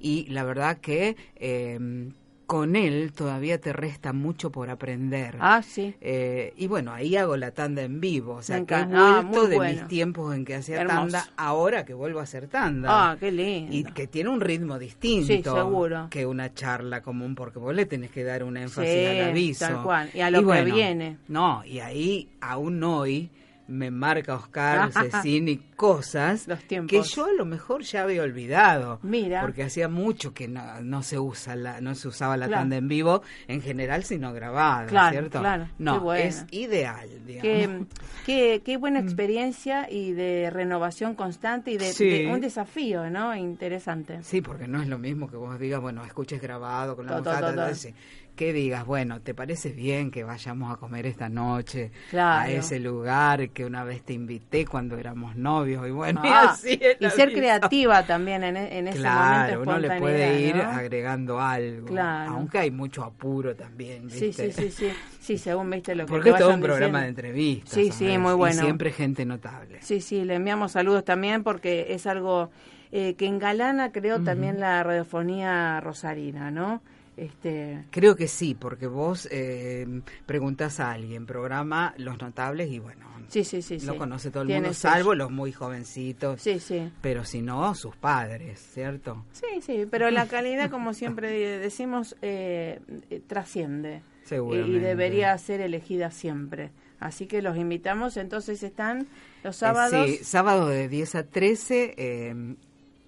Y 0.00 0.26
la 0.26 0.44
verdad 0.44 0.78
que 0.78 1.16
eh, 1.36 2.10
con 2.48 2.76
él 2.76 3.12
todavía 3.12 3.60
te 3.60 3.74
resta 3.74 4.14
mucho 4.14 4.50
por 4.50 4.70
aprender. 4.70 5.36
Ah, 5.38 5.60
sí. 5.62 5.94
Eh, 6.00 6.54
y 6.56 6.66
bueno, 6.66 6.94
ahí 6.94 7.14
hago 7.14 7.36
la 7.36 7.50
tanda 7.50 7.82
en 7.82 8.00
vivo. 8.00 8.36
O 8.36 8.42
sea, 8.42 8.64
que 8.64 8.72
he 8.72 8.78
ah, 8.78 9.22
vuelto 9.22 9.48
de 9.48 9.58
mis 9.58 9.86
tiempos 9.86 10.34
en 10.34 10.46
que 10.46 10.54
hacía 10.54 10.86
tanda, 10.86 11.28
ahora 11.36 11.84
que 11.84 11.92
vuelvo 11.92 12.20
a 12.20 12.22
hacer 12.22 12.48
tanda. 12.48 12.88
Ah, 12.90 13.16
qué 13.20 13.30
lindo. 13.30 13.76
Y 13.76 13.84
que 13.84 14.06
tiene 14.06 14.30
un 14.30 14.40
ritmo 14.40 14.78
distinto. 14.78 16.08
Que 16.08 16.24
una 16.24 16.54
charla 16.54 17.02
común, 17.02 17.34
porque 17.34 17.58
vos 17.58 17.74
le 17.74 17.84
tenés 17.84 18.10
que 18.10 18.24
dar 18.24 18.42
un 18.42 18.56
énfasis 18.56 19.08
al 19.10 19.28
aviso. 19.28 19.66
Tal 19.66 19.82
cual. 19.82 20.10
Y 20.14 20.20
a 20.20 20.30
lo 20.30 20.50
que 20.50 20.64
viene. 20.64 21.18
No, 21.28 21.62
y 21.66 21.80
ahí, 21.80 22.30
aún 22.40 22.82
hoy 22.82 23.30
me 23.68 23.90
marca 23.90 24.34
Oscar 24.34 24.90
Cecini 25.10 25.58
cosas 25.76 26.48
que 26.66 27.02
yo 27.02 27.26
a 27.26 27.32
lo 27.32 27.44
mejor 27.44 27.82
ya 27.82 28.02
había 28.02 28.22
olvidado. 28.22 28.98
Mira. 29.02 29.42
Porque 29.42 29.62
hacía 29.62 29.88
mucho 29.88 30.34
que 30.34 30.48
no, 30.48 31.02
se 31.02 31.18
usa 31.18 31.54
la, 31.54 31.80
no 31.80 31.94
se 31.94 32.08
usaba 32.08 32.36
la 32.36 32.48
tanda 32.48 32.76
en 32.76 32.88
vivo, 32.88 33.22
en 33.46 33.62
general, 33.62 34.02
sino 34.02 34.32
grabada, 34.32 34.86
claro, 34.86 35.12
¿cierto? 35.12 35.38
Claro, 35.38 35.68
no, 35.78 36.14
es 36.14 36.46
ideal, 36.50 37.08
digamos. 37.24 37.86
Qué, 38.26 38.62
qué, 38.64 38.76
buena 38.76 39.00
mm. 39.00 39.04
experiencia 39.04 39.90
y 39.90 40.12
de 40.12 40.50
renovación 40.50 41.14
constante 41.14 41.70
y 41.70 41.78
de, 41.78 42.28
un 42.32 42.40
desafío, 42.40 43.08
¿no? 43.10 43.36
Interesante. 43.36 44.22
Sí, 44.22 44.40
porque 44.40 44.66
no 44.66 44.82
es 44.82 44.88
lo 44.88 44.98
mismo 44.98 45.30
que 45.30 45.36
vos 45.36 45.58
digas, 45.58 45.80
bueno, 45.80 46.04
escuches 46.04 46.40
grabado 46.40 46.96
con 46.96 47.06
la 47.06 47.18
música, 47.18 47.94
que 48.38 48.52
digas, 48.52 48.86
bueno, 48.86 49.20
¿te 49.20 49.34
parece 49.34 49.70
bien 49.70 50.12
que 50.12 50.22
vayamos 50.22 50.72
a 50.72 50.76
comer 50.76 51.06
esta 51.06 51.28
noche 51.28 51.90
a 52.12 52.48
ese 52.48 52.78
lugar 52.78 53.50
que 53.50 53.64
una 53.64 53.82
vez 53.82 54.04
te 54.04 54.12
invité 54.12 54.64
cuando 54.64 54.96
éramos 54.96 55.34
novios? 55.34 55.84
Y 55.88 55.90
bueno, 55.90 56.20
y 56.22 56.28
ah, 56.28 56.50
así 56.52 56.80
Y 57.00 57.10
ser 57.10 57.32
creativa 57.32 58.06
también 58.06 58.44
en, 58.44 58.56
en 58.56 58.86
ese 58.86 59.00
claro, 59.00 59.62
uno 59.62 59.78
le 59.80 59.98
puede 59.98 60.40
ir 60.40 60.54
agregando 60.54 61.40
algo. 61.40 61.88
Claro. 61.88 62.30
Aunque 62.30 62.58
hay 62.58 62.70
mucho 62.70 63.02
apuro 63.02 63.56
también, 63.56 64.06
¿viste? 64.06 64.32
Sí, 64.32 64.52
sí, 64.52 64.70
sí, 64.70 64.92
sí. 65.18 65.36
según 65.36 65.68
viste 65.68 65.96
lo 65.96 66.06
que 66.06 66.10
Porque 66.10 66.30
es 66.30 66.36
todo 66.36 66.54
un 66.54 66.60
programa 66.60 67.02
de 67.02 67.08
entrevistas. 67.08 67.74
Sí, 67.74 67.90
sí, 67.90 68.18
muy 68.18 68.34
bueno. 68.34 68.62
Y 68.62 68.64
siempre 68.64 68.92
gente 68.92 69.26
notable. 69.26 69.78
Sí, 69.82 70.00
sí, 70.00 70.24
le 70.24 70.36
enviamos 70.36 70.70
saludos 70.70 71.04
también 71.04 71.42
porque 71.42 71.86
es 71.90 72.06
algo 72.06 72.50
eh, 72.92 73.14
que 73.14 73.26
engalana, 73.26 73.90
creo, 73.90 74.20
también 74.22 74.60
la 74.60 74.84
radiofonía 74.84 75.80
rosarina, 75.80 76.52
¿no? 76.52 76.80
Este... 77.18 77.84
Creo 77.90 78.14
que 78.14 78.28
sí, 78.28 78.54
porque 78.54 78.86
vos 78.86 79.28
eh, 79.30 79.86
preguntas 80.24 80.78
a 80.78 80.92
alguien, 80.92 81.26
programa 81.26 81.94
Los 81.96 82.20
Notables 82.20 82.70
y 82.70 82.78
bueno, 82.78 83.06
sí, 83.28 83.42
sí, 83.42 83.60
sí, 83.60 83.80
lo 83.80 83.96
conoce 83.96 84.30
todo 84.30 84.44
el 84.44 84.48
mundo, 84.48 84.72
salvo 84.72 85.14
los 85.14 85.30
muy 85.30 85.52
jovencitos. 85.52 86.40
Sí, 86.40 86.60
sí. 86.60 86.90
Pero 87.00 87.24
si 87.24 87.42
no, 87.42 87.74
sus 87.74 87.96
padres, 87.96 88.60
¿cierto? 88.72 89.24
Sí, 89.32 89.60
sí, 89.60 89.86
pero 89.90 90.10
la 90.10 90.26
calidad, 90.26 90.70
como 90.70 90.94
siempre 90.94 91.58
decimos, 91.58 92.16
eh, 92.22 92.80
eh 93.10 93.20
trasciende. 93.26 94.02
Y 94.30 94.78
debería 94.78 95.36
ser 95.38 95.60
elegida 95.60 96.10
siempre. 96.10 96.70
Así 97.00 97.26
que 97.26 97.42
los 97.42 97.56
invitamos, 97.56 98.16
entonces 98.16 98.62
están 98.62 99.06
los 99.44 99.56
eh, 99.56 99.58
sábados. 99.58 100.06
sí, 100.06 100.18
sábado 100.22 100.66
de 100.66 100.88
10 100.88 101.14
a 101.14 101.22
13, 101.24 101.94
eh, 101.96 102.56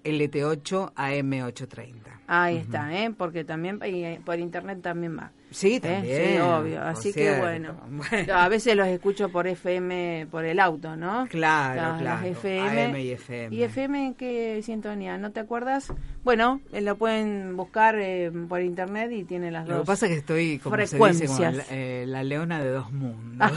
LT8 0.03 0.93
AM830. 0.93 1.93
Ahí 2.27 2.57
está, 2.57 2.97
¿eh? 2.97 3.13
porque 3.17 3.43
también 3.43 3.79
por 4.23 4.39
internet 4.39 4.81
también 4.81 5.17
va. 5.17 5.31
Sí, 5.51 5.75
¿Eh? 5.75 5.79
también. 5.81 6.33
Sí, 6.33 6.39
obvio. 6.39 6.81
Así 6.81 7.13
que 7.13 7.37
bueno. 7.39 7.75
A 8.33 8.49
veces 8.49 8.75
los 8.75 8.87
escucho 8.87 9.29
por 9.29 9.47
FM, 9.47 10.27
por 10.31 10.45
el 10.45 10.59
auto, 10.59 10.95
¿no? 10.95 11.27
Claro, 11.29 11.99
claro. 11.99 12.25
FM. 12.25 12.85
AM 12.85 12.95
y 12.95 13.11
FM. 13.11 13.55
¿Y 13.55 13.63
FM 13.63 14.07
en 14.07 14.13
qué 14.15 14.61
sintonía? 14.63 15.17
¿No 15.17 15.31
te 15.31 15.41
acuerdas? 15.41 15.93
Bueno, 16.23 16.61
eh, 16.71 16.81
lo 16.81 16.97
pueden 16.97 17.57
buscar 17.57 17.95
eh, 17.99 18.31
por 18.47 18.61
internet 18.61 19.11
y 19.11 19.23
tiene 19.25 19.51
las 19.51 19.65
dos. 19.65 19.75
Lo 19.75 19.81
que 19.81 19.87
pasa 19.87 20.05
es 20.05 20.11
que 20.13 20.17
estoy, 20.19 20.59
como 20.59 20.75
se 20.77 20.97
dice, 20.97 21.27
como 21.27 21.51
la, 22.05 22.23
leona 22.23 22.63
de 22.63 22.69
dos 22.69 22.91
mundos. 22.91 23.51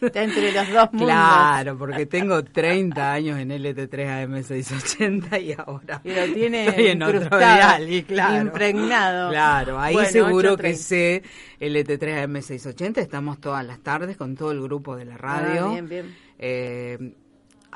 Entre 0.00 0.52
los 0.52 0.68
dos 0.70 0.92
mundos. 0.92 1.08
Claro, 1.08 1.78
porque 1.78 2.06
tengo 2.06 2.44
30 2.44 3.12
años 3.12 3.38
en 3.38 3.50
LT3 3.50 4.26
AM680 4.26 5.42
y 5.42 5.54
ahora 5.56 6.00
y 6.04 6.12
lo 6.12 6.34
tiene 6.34 6.68
estoy 6.68 6.86
en 6.88 7.02
otro 7.02 7.38
dial, 7.38 7.90
y 7.90 8.02
claro. 8.02 8.42
Impregnado. 8.42 9.30
Claro, 9.30 9.80
ahí 9.80 9.96
seguro 10.06 10.56
que 10.56 10.74
sé 10.74 11.22
LT3 11.60 12.26
AM680, 12.26 12.98
estamos 12.98 13.40
todas 13.40 13.64
las 13.66 13.80
tardes 13.80 14.16
con 14.16 14.36
todo 14.36 14.52
el 14.52 14.62
grupo 14.62 14.96
de 14.96 15.04
la 15.04 15.16
radio. 15.16 15.66
Ah, 15.66 15.72
bien, 15.72 15.88
bien. 15.88 16.16
Eh, 16.38 17.14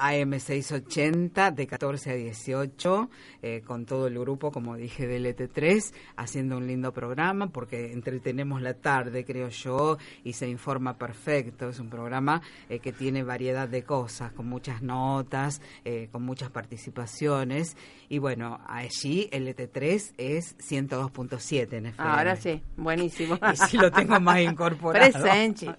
AM680 0.02 1.54
de 1.54 1.66
14 1.66 2.10
a 2.10 2.14
18, 2.14 3.10
eh, 3.42 3.62
con 3.64 3.86
todo 3.86 4.08
el 4.08 4.18
grupo, 4.18 4.50
como 4.50 4.76
dije, 4.76 5.06
del 5.06 5.26
ET3, 5.26 5.94
haciendo 6.16 6.56
un 6.56 6.66
lindo 6.66 6.92
programa, 6.92 7.48
porque 7.48 7.92
entretenemos 7.92 8.60
la 8.62 8.74
tarde, 8.74 9.24
creo 9.24 9.48
yo, 9.48 9.98
y 10.24 10.32
se 10.32 10.48
informa 10.48 10.98
perfecto. 10.98 11.68
Es 11.68 11.78
un 11.78 11.88
programa 11.88 12.42
eh, 12.68 12.80
que 12.80 12.92
tiene 12.92 13.22
variedad 13.22 13.68
de 13.68 13.84
cosas, 13.84 14.32
con 14.32 14.48
muchas 14.48 14.82
notas, 14.82 15.60
eh, 15.84 16.08
con 16.10 16.24
muchas 16.24 16.50
participaciones. 16.50 17.76
Y 18.08 18.18
bueno, 18.18 18.60
allí 18.66 19.28
el 19.30 19.46
ET3 19.46 20.14
es 20.18 20.58
102.7 20.58 21.72
en 21.74 21.86
FM. 21.86 22.10
Ahora 22.10 22.36
sí, 22.36 22.60
buenísimo. 22.76 23.38
y 23.52 23.56
sí 23.56 23.78
lo 23.78 23.90
tengo 23.90 24.18
más 24.20 24.40
incorporado. 24.40 25.12
Presente. 25.12 25.74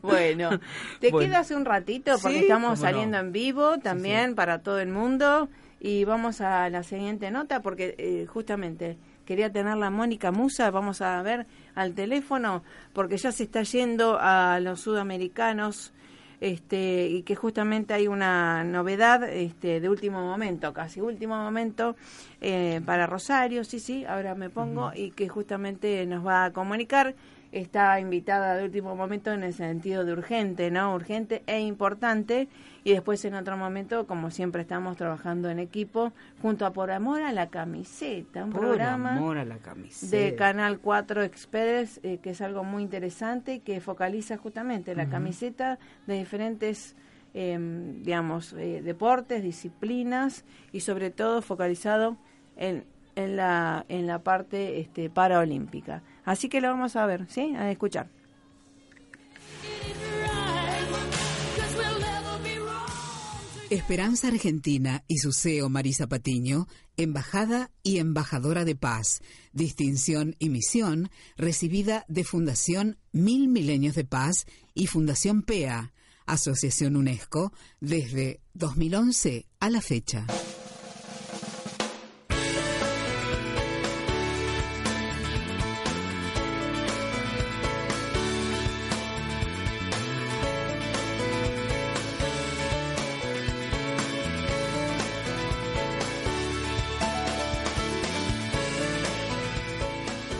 Bueno, 0.00 0.60
te 1.00 1.10
quedo 1.10 1.36
hace 1.36 1.56
un 1.56 1.64
ratito 1.64 2.16
porque 2.22 2.40
estamos 2.40 2.78
saliendo 2.78 3.18
en 3.18 3.32
vivo 3.32 3.63
también 3.82 4.34
para 4.34 4.58
todo 4.60 4.78
el 4.78 4.88
mundo. 4.88 5.48
Y 5.80 6.04
vamos 6.04 6.40
a 6.40 6.70
la 6.70 6.82
siguiente 6.82 7.30
nota 7.30 7.60
porque 7.60 7.94
eh, 7.98 8.26
justamente 8.26 8.96
quería 9.26 9.50
tener 9.52 9.76
la 9.76 9.90
Mónica 9.90 10.30
Musa, 10.30 10.70
vamos 10.70 11.00
a 11.00 11.20
ver 11.22 11.46
al 11.74 11.94
teléfono, 11.94 12.62
porque 12.92 13.16
ya 13.16 13.32
se 13.32 13.44
está 13.44 13.62
yendo 13.62 14.18
a 14.20 14.60
los 14.60 14.80
sudamericanos 14.80 15.92
este, 16.40 17.06
y 17.08 17.22
que 17.22 17.34
justamente 17.34 17.94
hay 17.94 18.06
una 18.06 18.64
novedad 18.64 19.24
este, 19.24 19.80
de 19.80 19.88
último 19.88 20.20
momento, 20.20 20.72
casi 20.72 21.00
último 21.00 21.36
momento 21.36 21.96
eh, 22.40 22.80
para 22.84 23.06
Rosario, 23.06 23.64
sí, 23.64 23.78
sí, 23.78 24.04
ahora 24.04 24.34
me 24.34 24.50
pongo, 24.50 24.92
y 24.94 25.10
que 25.10 25.28
justamente 25.28 26.04
nos 26.06 26.26
va 26.26 26.46
a 26.46 26.52
comunicar 26.52 27.14
está 27.54 28.00
invitada 28.00 28.56
de 28.56 28.64
último 28.64 28.96
momento 28.96 29.32
en 29.32 29.44
el 29.44 29.54
sentido 29.54 30.04
de 30.04 30.12
urgente, 30.12 30.70
¿no? 30.70 30.94
Urgente 30.94 31.44
e 31.46 31.60
importante. 31.60 32.48
Y 32.84 32.92
después 32.92 33.24
en 33.24 33.34
otro 33.34 33.56
momento, 33.56 34.06
como 34.06 34.30
siempre 34.30 34.60
estamos 34.60 34.98
trabajando 34.98 35.48
en 35.48 35.58
equipo, 35.58 36.12
junto 36.42 36.66
a 36.66 36.72
Por 36.74 36.90
Amor 36.90 37.22
a 37.22 37.32
la 37.32 37.48
Camiseta, 37.48 38.44
un 38.44 38.52
programa 38.52 39.18
de 40.02 40.34
Canal 40.36 40.78
4 40.78 41.22
Express, 41.22 41.98
eh, 42.02 42.18
que 42.22 42.30
es 42.30 42.42
algo 42.42 42.62
muy 42.62 42.82
interesante, 42.82 43.60
que 43.60 43.80
focaliza 43.80 44.36
justamente 44.36 44.94
la 44.94 45.08
camiseta 45.08 45.78
de 46.06 46.14
diferentes... 46.14 46.94
Em, 47.36 48.04
digamos, 48.04 48.52
eh, 48.52 48.80
deportes, 48.80 49.42
disciplinas 49.42 50.44
y 50.70 50.78
sobre 50.78 51.10
todo 51.10 51.42
focalizado 51.42 52.16
en, 52.56 52.84
en, 53.16 53.34
la, 53.34 53.84
en 53.88 54.06
la 54.06 54.20
parte 54.20 54.78
este, 54.78 55.10
paraolímpica. 55.10 56.02
Así 56.24 56.48
que 56.48 56.60
lo 56.60 56.68
vamos 56.68 56.94
a 56.94 57.06
ver, 57.06 57.26
¿sí? 57.26 57.56
A 57.56 57.72
escuchar. 57.72 58.06
Esperanza 63.70 64.28
Argentina 64.28 65.04
y 65.08 65.18
su 65.18 65.32
CEO 65.32 65.70
Marisa 65.70 66.06
Patiño, 66.06 66.68
embajada 66.96 67.70
y 67.82 67.98
embajadora 67.98 68.64
de 68.64 68.76
paz, 68.76 69.22
distinción 69.52 70.36
y 70.38 70.50
misión 70.50 71.10
recibida 71.36 72.04
de 72.08 72.24
Fundación 72.24 72.98
Mil 73.12 73.48
Milenios 73.48 73.94
de 73.94 74.04
Paz 74.04 74.46
y 74.74 74.86
Fundación 74.86 75.42
PEA, 75.42 75.92
Asociación 76.26 76.96
UNESCO, 76.96 77.52
desde 77.80 78.40
2011 78.52 79.46
a 79.60 79.70
la 79.70 79.80
fecha. 79.80 80.26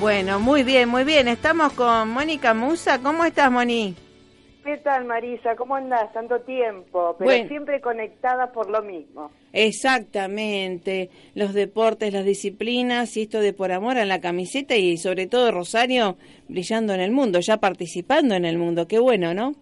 Bueno, 0.04 0.38
muy 0.38 0.64
bien, 0.64 0.90
muy 0.90 1.02
bien. 1.02 1.28
Estamos 1.28 1.72
con 1.72 2.10
Mónica 2.10 2.52
Musa. 2.52 3.00
¿Cómo 3.02 3.24
estás, 3.24 3.50
Moni? 3.50 3.94
¿Qué 4.62 4.76
tal, 4.76 5.06
Marisa? 5.06 5.56
¿Cómo 5.56 5.76
andás? 5.76 6.12
Tanto 6.12 6.42
tiempo, 6.42 7.16
pero 7.18 7.48
siempre 7.48 7.80
conectada 7.80 8.52
por 8.52 8.68
lo 8.68 8.82
mismo. 8.82 9.30
Exactamente. 9.54 11.08
Los 11.34 11.54
deportes, 11.54 12.12
las 12.12 12.26
disciplinas 12.26 13.16
y 13.16 13.22
esto 13.22 13.40
de 13.40 13.54
por 13.54 13.72
amor 13.72 13.96
a 13.96 14.04
la 14.04 14.20
camiseta 14.20 14.76
y 14.76 14.98
sobre 14.98 15.26
todo 15.26 15.50
Rosario 15.50 16.16
brillando 16.48 16.92
en 16.92 17.00
el 17.00 17.10
mundo, 17.10 17.40
ya 17.40 17.56
participando 17.56 18.34
en 18.34 18.44
el 18.44 18.58
mundo. 18.58 18.86
Qué 18.86 18.98
bueno, 18.98 19.32
¿no? 19.32 19.54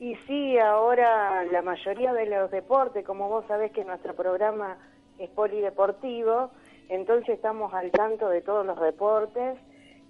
Y 0.00 0.16
sí, 0.26 0.56
ahora 0.56 1.44
la 1.52 1.60
mayoría 1.60 2.14
de 2.14 2.24
los 2.24 2.50
deportes, 2.50 3.04
como 3.04 3.28
vos 3.28 3.44
sabés 3.48 3.70
que 3.72 3.84
nuestro 3.84 4.14
programa 4.14 4.78
es 5.18 5.28
polideportivo, 5.28 6.52
entonces 6.88 7.34
estamos 7.34 7.74
al 7.74 7.90
tanto 7.90 8.30
de 8.30 8.40
todos 8.40 8.64
los 8.64 8.80
deportes 8.80 9.58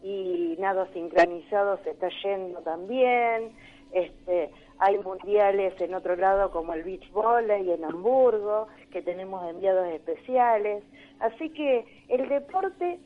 y 0.04 0.54
nado 0.58 0.86
sincronizado 0.92 1.78
se 1.82 1.90
está 1.90 2.10
yendo 2.22 2.60
también. 2.60 3.52
Este, 3.90 4.50
hay 4.78 4.98
mundiales 4.98 5.80
en 5.80 5.94
otro 5.94 6.14
lado 6.14 6.50
como 6.50 6.74
el 6.74 6.82
beach 6.82 7.10
volley 7.12 7.70
en 7.70 7.84
Hamburgo, 7.84 8.68
que 8.92 9.00
tenemos 9.00 9.48
enviados 9.48 9.88
especiales. 9.88 10.84
Así 11.20 11.48
que 11.50 11.86
el 12.08 12.28
deporte 12.28 12.98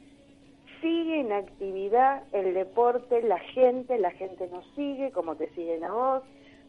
sigue 0.81 1.21
en 1.21 1.31
actividad, 1.31 2.25
el 2.33 2.53
deporte, 2.53 3.23
la 3.23 3.39
gente, 3.39 3.97
la 3.99 4.11
gente 4.11 4.49
nos 4.49 4.67
sigue, 4.75 5.13
como 5.13 5.37
te 5.37 5.49
siguen 5.51 5.85
a 5.85 5.93
vos. 5.93 6.23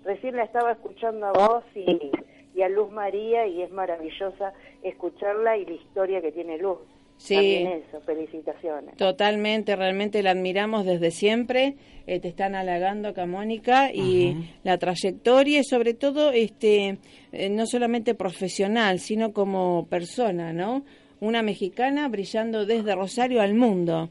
Recién 0.04 0.36
la 0.36 0.44
estaba 0.44 0.74
escuchando 0.74 1.26
a 1.26 1.32
vos 1.32 1.64
y, 1.74 2.12
y 2.54 2.62
a 2.62 2.70
Luz 2.70 2.92
María 2.92 3.48
y 3.48 3.64
es 3.64 3.72
maravillosa 3.72 4.54
escucharla 4.84 5.58
y 5.58 5.66
la 5.66 5.74
historia 5.74 6.22
que 6.22 6.32
tiene 6.32 6.60
Luz. 6.60 6.78
Sí. 7.20 7.68
eso, 7.68 8.00
felicitaciones. 8.02 8.96
Totalmente, 8.96 9.76
realmente 9.76 10.24
la 10.24 10.32
admiramos 10.32 10.86
desde 10.86 11.12
siempre. 11.12 11.76
Eh, 12.08 12.22
te 12.22 12.30
están 12.30 12.56
halagando 12.56 13.10
acá, 13.10 13.26
Mónica, 13.26 13.92
y 13.94 14.56
la 14.64 14.78
trayectoria 14.78 15.60
y 15.60 15.64
sobre 15.66 15.94
todo, 15.94 16.32
este, 16.32 16.98
eh, 17.34 17.50
no 17.50 17.66
solamente 17.66 18.16
profesional, 18.16 19.00
sino 19.00 19.34
como 19.34 19.86
persona, 19.88 20.54
¿no? 20.54 20.86
Una 21.20 21.44
mexicana 21.44 22.08
brillando 22.08 22.66
desde 22.66 22.96
Rosario 22.96 23.42
al 23.42 23.54
mundo. 23.54 24.10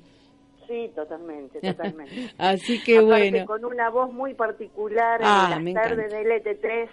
Sí, 0.66 0.90
totalmente, 0.94 1.60
totalmente. 1.62 2.30
Así 2.36 2.82
que 2.84 3.00
bueno. 3.00 3.46
Con 3.46 3.64
una 3.64 3.88
voz 3.88 4.12
muy 4.12 4.34
particular 4.34 5.18
ah, 5.24 5.56
en 5.56 5.64
las 5.64 5.82
tardes 5.82 6.12
del 6.12 6.26
ET3 6.26 6.88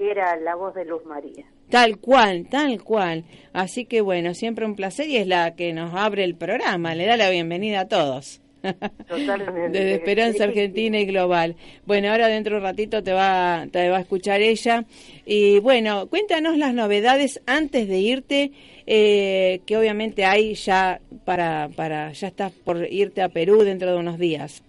era 0.00 0.36
la 0.36 0.56
voz 0.56 0.74
de 0.74 0.84
Luz 0.84 1.04
María. 1.06 1.46
Tal 1.70 1.98
cual, 1.98 2.46
tal 2.50 2.82
cual. 2.82 3.24
Así 3.52 3.84
que 3.84 4.00
bueno, 4.00 4.34
siempre 4.34 4.66
un 4.66 4.74
placer 4.74 5.08
y 5.08 5.16
es 5.16 5.26
la 5.26 5.54
que 5.54 5.72
nos 5.72 5.94
abre 5.94 6.24
el 6.24 6.34
programa, 6.34 6.94
le 6.94 7.06
da 7.06 7.16
la 7.16 7.30
bienvenida 7.30 7.80
a 7.80 7.88
todos. 7.88 8.40
Totalmente. 9.08 9.70
Desde 9.78 9.94
Esperanza 9.94 10.44
Argentina 10.44 10.98
y 10.98 11.06
Global. 11.06 11.56
Bueno, 11.86 12.10
ahora 12.10 12.28
dentro 12.28 12.56
de 12.56 12.58
un 12.58 12.64
ratito 12.64 13.02
te 13.02 13.12
va, 13.12 13.66
te 13.70 13.88
va 13.88 13.98
a 13.98 14.00
escuchar 14.00 14.40
ella. 14.40 14.84
Y 15.24 15.60
bueno, 15.60 16.08
cuéntanos 16.08 16.56
las 16.58 16.74
novedades 16.74 17.40
antes 17.46 17.88
de 17.88 17.98
irte, 17.98 18.52
eh, 18.86 19.60
que 19.64 19.76
obviamente 19.76 20.24
hay 20.24 20.54
ya 20.54 21.00
para, 21.24 21.68
para, 21.74 22.12
ya 22.12 22.28
estás 22.28 22.52
por 22.52 22.84
irte 22.90 23.22
a 23.22 23.28
Perú 23.28 23.62
dentro 23.62 23.92
de 23.92 23.98
unos 23.98 24.18
días. 24.18 24.62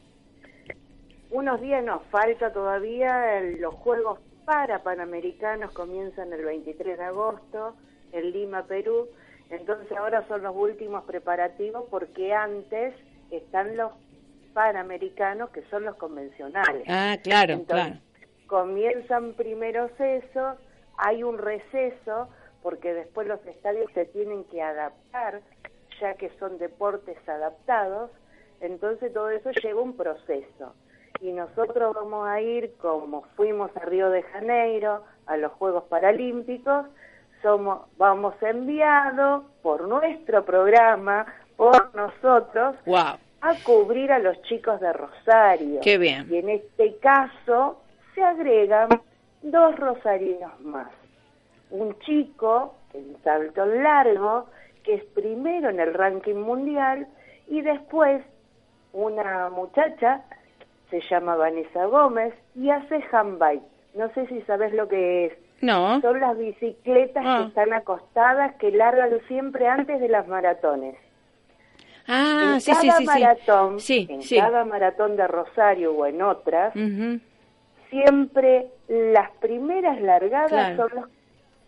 Unos 1.32 1.62
días 1.62 1.84
nos 1.84 2.04
falta 2.12 2.52
todavía 2.52 3.40
los 3.60 3.74
Juegos 3.74 4.20
para 4.46 4.84
Panamericanos 4.84 5.72
comienzan 5.72 6.34
el 6.34 6.44
23 6.44 6.98
de 6.98 7.04
agosto 7.04 7.76
en 8.12 8.32
Lima, 8.32 8.64
Perú. 8.64 9.08
Entonces 9.50 9.98
ahora 9.98 10.26
son 10.28 10.44
los 10.44 10.56
últimos 10.56 11.04
preparativos 11.06 11.86
porque 11.90 12.34
antes 12.34 12.94
están 13.30 13.76
los 13.76 13.92
Panamericanos 14.54 15.50
que 15.52 15.64
son 15.70 15.86
los 15.86 15.96
convencionales. 15.96 16.84
Ah, 16.88 17.18
claro, 17.24 17.64
claro. 17.66 17.96
Comienzan 18.48 19.34
primero 19.34 19.90
eso, 19.98 20.58
hay 20.98 21.24
un 21.24 21.38
receso 21.38 22.30
porque 22.62 22.94
después 22.94 23.28
los 23.28 23.46
estadios 23.46 23.90
se 23.94 24.06
tienen 24.06 24.44
que 24.46 24.62
adaptar 24.62 25.42
ya 26.00 26.16
que 26.16 26.30
son 26.40 26.58
deportes 26.58 27.18
adaptados, 27.30 28.10
entonces 28.60 29.14
todo 29.14 29.30
eso 29.30 29.52
lleva 29.52 29.82
un 29.82 29.96
proceso 29.96 30.74
y 31.22 31.32
nosotros 31.32 31.94
vamos 31.94 32.28
a 32.28 32.42
ir 32.42 32.74
como 32.82 33.22
fuimos 33.36 33.70
a 33.78 33.82
Río 33.82 34.10
de 34.10 34.24
Janeiro 34.24 35.04
a 35.28 35.38
los 35.38 35.52
Juegos 35.54 35.84
Paralímpicos, 35.84 36.88
somos 37.42 37.82
vamos 37.98 38.34
enviados 38.42 39.44
por 39.62 39.88
nuestro 39.88 40.44
programa, 40.44 41.26
por 41.56 41.94
nosotros, 41.96 42.76
a 43.42 43.56
cubrir 43.64 44.12
a 44.12 44.20
los 44.20 44.42
chicos 44.44 44.80
de 44.80 44.92
Rosario. 44.94 45.80
Qué 45.82 45.98
bien. 45.98 46.28
Y 46.30 46.38
en 46.38 46.50
este 46.50 46.98
caso 46.98 47.82
se 48.16 48.24
agregan 48.24 48.90
dos 49.44 49.76
rosarinos 49.78 50.60
más. 50.62 50.90
Un 51.70 51.98
chico 52.00 52.76
en 52.94 53.16
salto 53.24 53.66
largo, 53.66 54.48
que 54.84 54.96
es 54.96 55.04
primero 55.06 55.70
en 55.70 55.80
el 55.80 55.94
ranking 55.94 56.36
mundial, 56.36 57.08
y 57.48 57.62
después 57.62 58.24
una 58.92 59.50
muchacha 59.50 60.24
se 60.92 61.02
llama 61.10 61.36
Vanessa 61.36 61.86
Gómez 61.86 62.34
y 62.56 62.70
hace 62.70 63.04
handbike. 63.12 63.64
No 63.96 64.10
sé 64.14 64.28
si 64.28 64.42
sabes 64.44 64.72
lo 64.74 64.88
que 64.88 65.26
es 65.26 65.34
No. 65.62 66.00
Son 66.02 66.20
las 66.20 66.38
bicicletas 66.38 67.24
que 67.24 67.30
Ah. 67.30 67.46
están 67.48 67.72
acostadas 67.74 68.56
que 68.56 68.72
largan 68.72 69.12
siempre 69.28 69.68
antes 69.68 70.00
de 70.00 70.10
las 70.10 70.28
maratones. 70.28 70.96
Ah, 72.08 72.52
en 72.56 72.62
sí, 72.62 72.72
cada 72.72 72.82
sí, 72.82 72.92
sí, 72.98 73.06
maratón, 73.06 73.80
Sí, 73.80 74.08
en 74.10 74.22
sí. 74.24 74.38
cada 74.40 74.66
maratón 74.66 75.16
de 75.18 75.28
Rosario 75.28 75.94
o 75.94 76.06
en 76.08 76.22
otras, 76.24 76.74
siempre 77.90 78.68
las 78.88 79.30
primeras 79.40 80.02
largadas 80.02 80.50
Claro. 80.50 80.88
son 80.90 81.00
los 81.02 81.10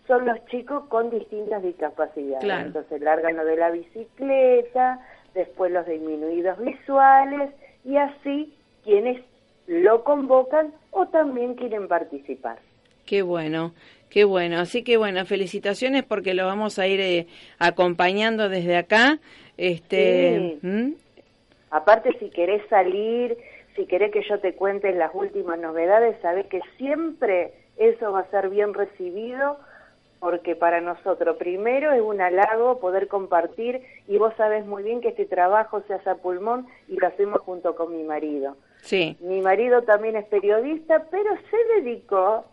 son 0.07 0.25
los 0.25 0.45
chicos 0.47 0.83
con 0.89 1.09
distintas 1.09 1.63
discapacidades. 1.63 2.43
Claro. 2.43 2.65
Entonces 2.67 2.99
largan 3.01 3.37
lo 3.37 3.45
de 3.45 3.55
la 3.55 3.69
bicicleta, 3.69 4.99
después 5.33 5.71
los 5.71 5.85
disminuidos 5.85 6.59
visuales 6.59 7.51
y 7.85 7.95
así 7.95 8.53
quienes 8.83 9.21
lo 9.67 10.03
convocan 10.03 10.73
o 10.91 11.07
también 11.07 11.55
quieren 11.55 11.87
participar. 11.87 12.59
Qué 13.05 13.21
bueno, 13.21 13.73
qué 14.09 14.23
bueno. 14.23 14.59
Así 14.59 14.83
que 14.83 14.97
bueno, 14.97 15.25
felicitaciones 15.25 16.03
porque 16.03 16.33
lo 16.33 16.45
vamos 16.45 16.79
a 16.79 16.87
ir 16.87 16.99
eh, 16.99 17.27
acompañando 17.59 18.49
desde 18.49 18.77
acá. 18.77 19.19
Este, 19.57 20.59
Sí. 20.61 20.67
¿Mm? 20.67 20.93
Aparte, 21.73 22.15
si 22.19 22.29
querés 22.29 22.61
salir, 22.69 23.35
si 23.75 23.87
querés 23.87 24.11
que 24.11 24.23
yo 24.29 24.39
te 24.39 24.53
cuente 24.53 24.93
las 24.93 25.09
últimas 25.13 25.57
novedades, 25.57 26.15
sabés 26.21 26.45
que 26.45 26.61
siempre 26.77 27.51
eso 27.77 28.11
va 28.11 28.19
a 28.19 28.29
ser 28.29 28.49
bien 28.49 28.75
recibido, 28.75 29.57
porque 30.19 30.55
para 30.55 30.81
nosotros 30.81 31.35
primero 31.37 31.91
es 31.91 32.01
un 32.01 32.21
halago 32.21 32.79
poder 32.79 33.07
compartir 33.07 33.81
y 34.07 34.17
vos 34.19 34.33
sabés 34.37 34.65
muy 34.67 34.83
bien 34.83 35.01
que 35.01 35.09
este 35.09 35.25
trabajo 35.25 35.81
se 35.87 35.95
hace 35.95 36.11
a 36.11 36.15
pulmón 36.15 36.67
y 36.87 36.97
lo 36.97 37.07
hacemos 37.07 37.41
junto 37.41 37.75
con 37.75 37.95
mi 37.97 38.03
marido. 38.03 38.55
Sí, 38.83 39.15
Mi 39.21 39.39
marido 39.41 39.81
también 39.83 40.17
es 40.17 40.25
periodista, 40.25 41.05
pero 41.09 41.29
se 41.49 41.81
dedicó 41.81 42.45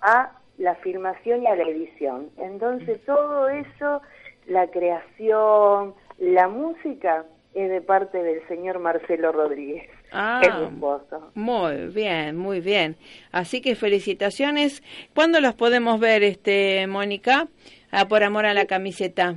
a 0.00 0.30
la 0.58 0.76
filmación 0.76 1.42
y 1.42 1.46
a 1.48 1.56
la 1.56 1.64
edición. 1.64 2.30
Entonces 2.38 3.04
todo 3.04 3.48
eso, 3.48 4.00
la 4.46 4.68
creación, 4.68 5.94
la 6.18 6.46
música, 6.48 7.24
es 7.52 7.68
de 7.68 7.80
parte 7.80 8.22
del 8.22 8.46
señor 8.46 8.78
Marcelo 8.78 9.32
Rodríguez, 9.32 9.90
Ah. 10.12 10.40
muy 11.34 11.86
bien, 11.88 12.36
muy 12.36 12.60
bien. 12.60 12.96
Así 13.32 13.60
que 13.60 13.74
felicitaciones. 13.74 14.82
¿Cuándo 15.14 15.40
los 15.40 15.54
podemos 15.54 15.98
ver, 15.98 16.22
este, 16.22 16.86
Mónica? 16.86 17.48
Ah, 17.90 18.06
por 18.06 18.22
amor 18.22 18.46
a 18.46 18.54
la 18.54 18.66
camiseta. 18.66 19.34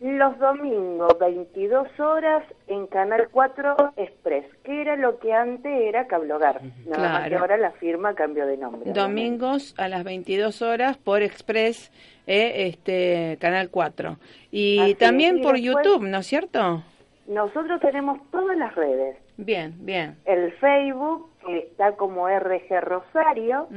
Los 0.00 0.38
domingos, 0.38 1.14
22 1.20 2.00
horas, 2.00 2.42
en 2.68 2.86
Canal 2.86 3.28
4 3.30 3.92
Express, 3.96 4.46
que 4.64 4.80
era 4.80 4.96
lo 4.96 5.18
que 5.18 5.34
antes 5.34 5.70
era 5.70 6.06
Cablogar. 6.06 6.62
Nada 6.86 7.12
más 7.12 7.22
que 7.24 7.28
Claro. 7.28 7.38
ahora 7.40 7.56
la 7.58 7.70
firma 7.72 8.14
cambió 8.14 8.46
de 8.46 8.56
nombre. 8.56 8.92
Domingos 8.92 9.74
a 9.76 9.88
las 9.88 10.02
22 10.04 10.62
horas 10.62 10.96
por 10.96 11.20
Express, 11.20 11.92
eh, 12.26 12.68
este, 12.68 13.36
Canal 13.42 13.68
4. 13.70 14.16
Y 14.50 14.78
Así 14.78 14.90
es, 14.92 14.98
también 14.98 15.38
y 15.38 15.42
por 15.42 15.56
después- 15.60 15.84
YouTube, 15.84 16.02
¿no 16.08 16.18
es 16.18 16.26
cierto? 16.26 16.82
Nosotros 17.26 17.78
tenemos 17.82 18.18
todas 18.30 18.56
las 18.56 18.74
redes. 18.74 19.18
Bien, 19.36 19.74
bien. 19.84 20.16
El 20.24 20.50
Facebook, 20.52 21.28
que 21.44 21.58
está 21.58 21.92
como 21.96 22.26
RG 22.26 22.80
Rosario, 22.80 23.68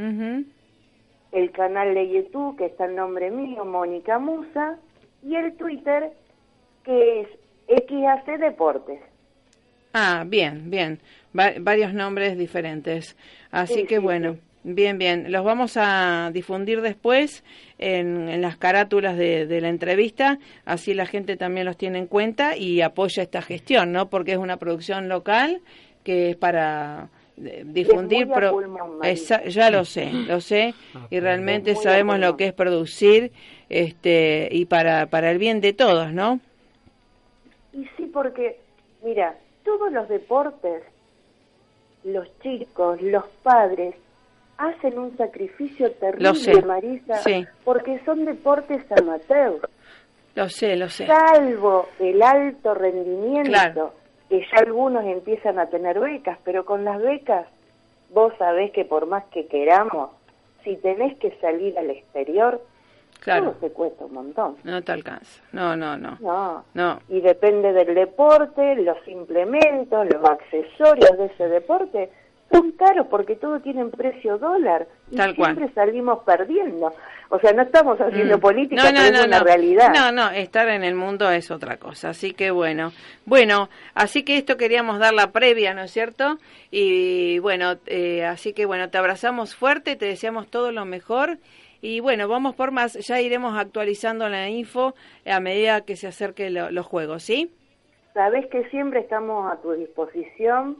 el 1.33 1.51
canal 1.51 1.93
de 1.93 2.09
YouTube, 2.09 2.55
que 2.57 2.65
está 2.67 2.85
el 2.85 2.95
nombre 2.95 3.29
mío, 3.29 3.65
Mónica 3.65 4.19
Musa, 4.19 4.77
y 5.25 5.35
el 5.35 5.53
Twitter, 5.55 6.11
que 6.83 7.21
es 7.21 7.27
XAC 7.87 8.39
Deportes. 8.39 8.99
Ah, 9.93 10.23
bien, 10.25 10.69
bien. 10.69 10.99
Va- 11.37 11.53
varios 11.59 11.93
nombres 11.93 12.37
diferentes. 12.37 13.15
Así 13.51 13.81
Sí, 13.81 13.83
que 13.85 13.95
sí, 13.97 14.01
bueno, 14.01 14.33
sí. 14.33 14.39
bien, 14.63 14.97
bien. 14.97 15.31
Los 15.31 15.43
vamos 15.43 15.77
a 15.77 16.31
difundir 16.33 16.81
después 16.81 17.43
en, 17.77 18.27
en 18.29 18.41
las 18.41 18.57
carátulas 18.57 19.17
de, 19.17 19.45
de 19.45 19.61
la 19.61 19.69
entrevista. 19.69 20.39
Así 20.65 20.93
la 20.93 21.05
gente 21.05 21.37
también 21.37 21.65
los 21.65 21.77
tiene 21.77 21.99
en 21.99 22.07
cuenta 22.07 22.57
y 22.57 22.81
apoya 22.81 23.23
esta 23.23 23.41
gestión, 23.41 23.91
¿no? 23.91 24.09
Porque 24.09 24.31
es 24.33 24.37
una 24.39 24.57
producción 24.57 25.09
local 25.09 25.61
que 26.03 26.31
es 26.31 26.35
para 26.35 27.09
difundir. 27.37 28.27
pro-. 28.29 28.59
Esa- 29.03 29.43
ya 29.45 29.69
lo 29.69 29.85
sé, 29.85 30.11
lo 30.11 30.39
sé. 30.41 30.73
Y 31.09 31.19
realmente 31.19 31.75
sabemos 31.75 32.19
lo 32.19 32.37
que 32.37 32.47
es 32.47 32.53
producir 32.53 33.31
este 33.69 34.49
y 34.51 34.65
para, 34.65 35.07
para 35.07 35.31
el 35.31 35.37
bien 35.37 35.61
de 35.61 35.73
todos, 35.73 36.11
¿no? 36.13 36.39
Y 37.73 37.85
sí, 37.97 38.09
porque, 38.13 38.59
mira, 39.03 39.35
todos 39.63 39.91
los 39.91 40.07
deportes, 40.09 40.83
los 42.03 42.27
chicos, 42.41 43.01
los 43.01 43.23
padres, 43.41 43.95
hacen 44.57 44.99
un 44.99 45.17
sacrificio 45.17 45.91
Lo 46.17 46.35
sé, 46.35 46.51
terrible, 46.51 46.67
Marisa, 46.67 47.15
sí. 47.23 47.45
porque 47.63 47.99
son 48.05 48.25
deportes 48.25 48.83
amateurs. 48.91 49.59
Lo 50.35 50.49
sé, 50.49 50.75
lo 50.75 50.89
sé. 50.89 51.05
salvo 51.07 51.87
el 51.99 52.21
alto 52.21 52.73
rendimiento, 52.73 53.49
Claro. 53.49 53.93
Que 54.33 54.39
ya 54.51 54.57
algunos 54.65 55.05
empiezan 55.05 55.59
a 55.59 55.67
tener 55.67 55.99
becas, 55.99 56.39
pero 56.43 56.65
con 56.65 56.83
las 56.83 56.99
becas 56.99 57.45
vos 58.09 58.33
sabés 58.39 58.71
que 58.71 58.83
por 58.83 59.05
más 59.05 59.23
que 59.25 59.45
queramos, 59.45 60.09
si 60.63 60.75
tenés 60.77 61.15
que 61.19 61.29
salir 61.39 61.77
al 61.77 61.91
exterior, 61.91 62.59
Claro. 63.19 63.51
todo 63.51 63.59
se 63.59 63.69
cuesta 63.71 64.05
un 64.05 64.13
montón. 64.15 64.55
No 64.63 64.81
te 64.81 64.91
alcanza. 64.91 65.43
No, 65.51 65.75
no, 65.75 65.97
no. 65.97 66.17
No. 66.19 66.63
No. 66.73 66.99
Y 67.09 67.21
depende 67.21 67.73
del 67.73 67.93
deporte, 67.93 68.75
los 68.77 68.97
implementos, 69.07 70.07
los 70.11 70.25
accesorios 70.27 71.15
de 71.15 71.25
ese 71.27 71.47
deporte 71.47 72.09
son 72.53 72.71
caros 72.73 73.07
porque 73.09 73.35
todo 73.35 73.59
tiene 73.59 73.85
precio 73.85 74.37
dólar 74.37 74.87
y 75.11 75.15
Tal 75.15 75.35
cual. 75.35 75.55
siempre 75.55 75.73
salimos 75.73 76.19
perdiendo. 76.23 76.93
O 77.29 77.39
sea, 77.39 77.51
no 77.51 77.63
estamos 77.63 77.99
haciendo 77.99 78.37
Mm. 78.37 78.41
política, 78.41 78.83
No, 78.83 78.91
no, 78.91 78.97
pero 78.99 79.11
no, 79.11 79.19
es 79.21 79.27
una 79.27 79.39
no. 79.39 79.43
realidad. 79.45 79.93
No, 79.93 80.11
no, 80.11 80.29
estar 80.31 80.69
en 80.69 80.83
el 80.83 80.93
mundo 80.95 81.29
es 81.31 81.49
otra 81.49 81.77
cosa. 81.77 82.09
Así 82.09 82.33
que 82.33 82.51
bueno. 82.51 82.91
Bueno, 83.25 83.69
así 83.95 84.23
que 84.23 84.37
esto 84.37 84.55
queríamos 84.55 84.99
dar 84.99 85.13
la 85.13 85.31
previa, 85.31 85.73
¿no 85.73 85.81
es 85.81 85.91
cierto? 85.91 86.37
Y 86.69 87.39
bueno, 87.39 87.77
eh, 87.87 88.23
así 88.25 88.53
que 88.53 88.65
bueno, 88.65 88.89
te 88.89 88.97
abrazamos 88.99 89.55
fuerte, 89.55 89.95
te 89.95 90.05
deseamos 90.05 90.47
todo 90.47 90.71
lo 90.71 90.85
mejor. 90.85 91.37
Y 91.81 91.99
bueno, 91.99 92.27
vamos 92.27 92.55
por 92.55 92.71
más. 92.71 92.93
Ya 92.93 93.19
iremos 93.19 93.57
actualizando 93.57 94.29
la 94.29 94.47
info 94.49 94.93
a 95.25 95.39
medida 95.39 95.81
que 95.81 95.95
se 95.95 96.07
acerquen 96.07 96.53
lo- 96.53 96.71
los 96.71 96.85
juegos, 96.85 97.23
¿sí? 97.23 97.51
Sabes 98.13 98.45
que 98.51 98.69
siempre 98.69 98.99
estamos 98.99 99.51
a 99.51 99.57
tu 99.61 99.71
disposición 99.71 100.77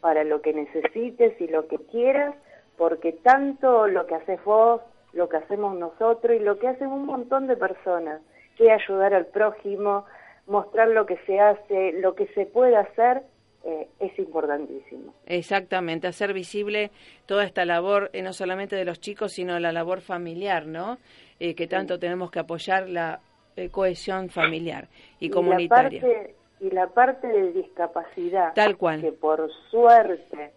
para 0.00 0.24
lo 0.24 0.40
que 0.40 0.52
necesites 0.52 1.40
y 1.40 1.48
lo 1.48 1.66
que 1.68 1.78
quieras, 1.90 2.34
porque 2.76 3.12
tanto 3.12 3.86
lo 3.86 4.06
que 4.06 4.14
haces 4.14 4.42
vos, 4.44 4.80
lo 5.12 5.28
que 5.28 5.38
hacemos 5.38 5.76
nosotros 5.76 6.36
y 6.36 6.38
lo 6.38 6.58
que 6.58 6.68
hacen 6.68 6.88
un 6.88 7.06
montón 7.06 7.46
de 7.46 7.56
personas, 7.56 8.20
que 8.56 8.70
ayudar 8.70 9.14
al 9.14 9.26
prójimo, 9.26 10.04
mostrar 10.46 10.88
lo 10.88 11.06
que 11.06 11.16
se 11.26 11.40
hace, 11.40 11.92
lo 11.92 12.14
que 12.14 12.26
se 12.28 12.46
puede 12.46 12.76
hacer, 12.76 13.22
eh, 13.64 13.88
es 13.98 14.16
importantísimo. 14.18 15.12
Exactamente, 15.26 16.06
hacer 16.06 16.32
visible 16.32 16.90
toda 17.26 17.44
esta 17.44 17.64
labor, 17.64 18.10
eh, 18.12 18.22
no 18.22 18.32
solamente 18.32 18.76
de 18.76 18.84
los 18.84 19.00
chicos, 19.00 19.32
sino 19.32 19.58
la 19.58 19.72
labor 19.72 20.00
familiar, 20.00 20.66
¿no? 20.66 20.98
Eh, 21.40 21.54
que 21.54 21.66
tanto 21.66 21.98
tenemos 21.98 22.30
que 22.30 22.40
apoyar 22.40 22.88
la 22.88 23.20
eh, 23.58 23.70
cohesión 23.70 24.28
familiar 24.28 24.86
y 25.18 25.30
comunitaria. 25.30 26.00
La 26.00 26.08
parte, 26.08 26.34
y 26.60 26.70
la 26.70 26.88
parte 26.88 27.26
de 27.28 27.52
discapacidad, 27.52 28.52
Tal 28.54 28.76
cual. 28.76 29.00
que 29.00 29.12
por 29.12 29.50
suerte 29.70 30.52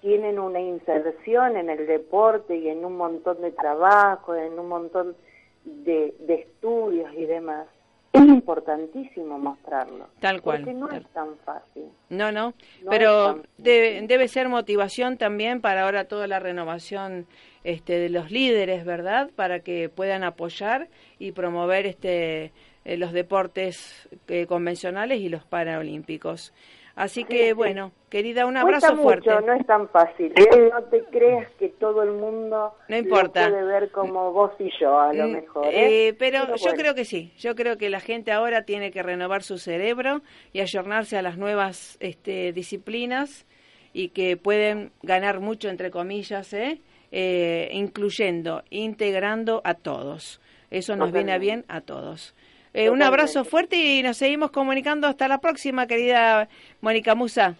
tienen 0.00 0.38
una 0.38 0.60
inserción 0.60 1.56
en 1.56 1.70
el 1.70 1.86
deporte 1.86 2.56
y 2.56 2.68
en 2.68 2.84
un 2.84 2.96
montón 2.96 3.40
de 3.40 3.50
trabajo, 3.52 4.34
en 4.34 4.58
un 4.58 4.68
montón 4.68 5.16
de, 5.64 6.14
de 6.20 6.34
estudios 6.34 7.12
y 7.14 7.24
demás, 7.24 7.66
es 8.12 8.22
importantísimo 8.22 9.38
mostrarlo. 9.38 10.06
Tal 10.20 10.40
cual, 10.40 10.58
Porque 10.60 10.74
no 10.74 10.88
tal- 10.88 10.98
es 11.02 11.08
tan 11.08 11.36
fácil. 11.44 11.84
No, 12.08 12.30
no, 12.32 12.54
No 12.82 12.90
pero 12.90 13.42
debe, 13.58 14.00
debe 14.06 14.28
ser 14.28 14.48
motivación 14.48 15.16
también 15.18 15.60
para 15.60 15.84
ahora 15.84 16.04
toda 16.06 16.26
la 16.26 16.38
renovación 16.38 17.26
este, 17.64 17.98
de 17.98 18.08
los 18.08 18.30
líderes, 18.30 18.84
¿verdad? 18.84 19.30
Para 19.34 19.60
que 19.60 19.88
puedan 19.88 20.22
apoyar 20.24 20.88
y 21.18 21.32
promover 21.32 21.84
este, 21.86 22.52
eh, 22.86 22.96
los 22.96 23.12
deportes 23.12 24.08
eh, 24.28 24.46
convencionales 24.46 25.20
y 25.20 25.28
los 25.28 25.44
paraolímpicos. 25.44 26.54
Así 26.94 27.24
que, 27.24 27.48
sí. 27.48 27.52
bueno, 27.52 27.92
querida, 28.08 28.46
un 28.46 28.56
abrazo 28.56 28.96
fuerte. 28.96 29.28
no 29.44 29.52
es 29.52 29.66
tan 29.66 29.86
fácil. 29.90 30.32
¿eh? 30.34 30.70
No 30.72 30.82
te 30.84 31.04
creas 31.04 31.46
que 31.58 31.68
todo 31.68 32.02
el 32.02 32.12
mundo 32.12 32.72
No 32.88 32.96
importa. 32.96 33.50
lo 33.50 33.54
puede 33.54 33.66
ver 33.66 33.90
como 33.90 34.32
vos 34.32 34.52
y 34.58 34.70
yo, 34.80 34.98
a 34.98 35.12
lo 35.12 35.28
Mm, 35.28 35.32
mejor. 35.32 35.66
¿eh? 35.66 36.08
eh, 36.08 36.14
pero 36.18 36.46
yo 36.46 36.54
bueno. 36.58 36.78
creo 36.78 36.94
que 36.94 37.04
sí, 37.04 37.34
yo 37.36 37.54
creo 37.54 37.76
que 37.76 37.90
la 37.90 38.00
gente 38.00 38.32
ahora 38.32 38.62
tiene 38.62 38.90
que 38.92 39.02
renovar 39.02 39.42
su 39.42 39.58
cerebro 39.58 40.22
y 40.54 40.60
ayornarse 40.60 41.18
a 41.18 41.22
las 41.22 41.36
nuevas 41.36 41.98
este, 42.00 42.54
disciplinas 42.54 43.46
y 43.92 44.08
que 44.08 44.38
pueden 44.38 44.90
ganar 45.02 45.40
mucho, 45.40 45.68
entre 45.68 45.90
comillas, 45.90 46.54
¿eh? 46.54 46.80
Eh, 47.12 47.68
incluyendo, 47.72 48.62
integrando 48.70 49.60
a 49.64 49.74
todos. 49.74 50.40
Eso 50.70 50.96
nos 50.96 51.12
viene 51.12 51.32
a 51.32 51.38
bien 51.38 51.64
a 51.68 51.80
todos. 51.82 52.34
Eh, 52.76 52.90
un 52.90 53.02
abrazo 53.02 53.46
fuerte 53.46 53.76
y 53.76 54.02
nos 54.02 54.18
seguimos 54.18 54.50
comunicando 54.50 55.06
hasta 55.06 55.28
la 55.28 55.38
próxima, 55.38 55.86
querida 55.86 56.46
Mónica 56.82 57.14
Musa. 57.14 57.54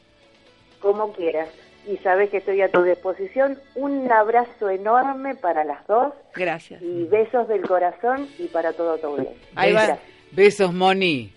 Como 0.78 1.10
quieras. 1.14 1.48
y 1.88 1.96
sabes 1.98 2.28
que 2.28 2.36
estoy 2.38 2.60
a 2.60 2.68
tu 2.70 2.82
disposición. 2.82 3.58
Un 3.76 4.12
abrazo 4.12 4.68
enorme 4.68 5.34
para 5.34 5.64
las 5.64 5.86
dos. 5.86 6.12
Gracias. 6.34 6.82
Y 6.82 7.04
besos 7.04 7.48
del 7.48 7.62
corazón 7.62 8.28
y 8.38 8.48
para 8.48 8.74
todo 8.74 8.98
tu 8.98 9.06
audiencia. 9.06 9.48
Ahí 9.54 9.72
va. 9.72 9.98
Besos, 10.32 10.74
Moni. 10.74 11.32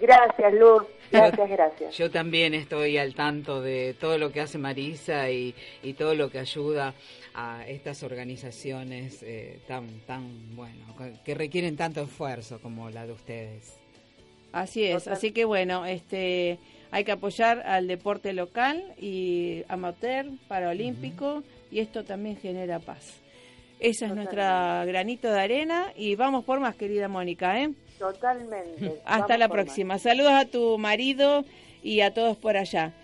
Gracias, 0.00 0.54
Luz. 0.54 0.84
Gracias, 1.10 1.50
gracias. 1.50 1.96
Yo 1.96 2.10
también 2.10 2.54
estoy 2.54 2.98
al 2.98 3.14
tanto 3.14 3.62
de 3.62 3.96
todo 3.98 4.18
lo 4.18 4.30
que 4.30 4.42
hace 4.42 4.58
Marisa 4.58 5.30
y, 5.30 5.54
y 5.82 5.94
todo 5.94 6.14
lo 6.14 6.30
que 6.30 6.38
ayuda 6.38 6.94
a 7.38 7.64
estas 7.68 8.02
organizaciones 8.02 9.22
eh, 9.22 9.60
tan, 9.68 10.00
tan, 10.00 10.56
bueno, 10.56 10.86
que 11.24 11.34
requieren 11.36 11.76
tanto 11.76 12.02
esfuerzo 12.02 12.60
como 12.60 12.90
la 12.90 13.06
de 13.06 13.12
ustedes. 13.12 13.76
Así 14.50 14.84
es, 14.84 15.06
así 15.06 15.30
que 15.30 15.44
bueno, 15.44 15.86
este 15.86 16.58
hay 16.90 17.04
que 17.04 17.12
apoyar 17.12 17.60
al 17.60 17.86
deporte 17.86 18.32
local 18.32 18.82
y 18.98 19.62
amateur, 19.68 20.26
paraolímpico, 20.48 21.44
y 21.70 21.78
esto 21.78 22.02
también 22.02 22.36
genera 22.38 22.80
paz. 22.80 23.20
Esa 23.78 24.06
es 24.06 24.14
nuestra 24.14 24.84
granito 24.86 25.30
de 25.30 25.38
arena 25.40 25.92
y 25.96 26.16
vamos 26.16 26.44
por 26.44 26.58
más, 26.58 26.74
querida 26.74 27.06
Mónica, 27.06 27.62
¿eh? 27.62 27.70
Totalmente. 28.00 29.00
Hasta 29.04 29.38
la 29.38 29.48
próxima. 29.48 29.98
Saludos 29.98 30.32
a 30.32 30.46
tu 30.46 30.76
marido 30.78 31.44
y 31.84 32.00
a 32.00 32.12
todos 32.12 32.36
por 32.36 32.56
allá. 32.56 32.94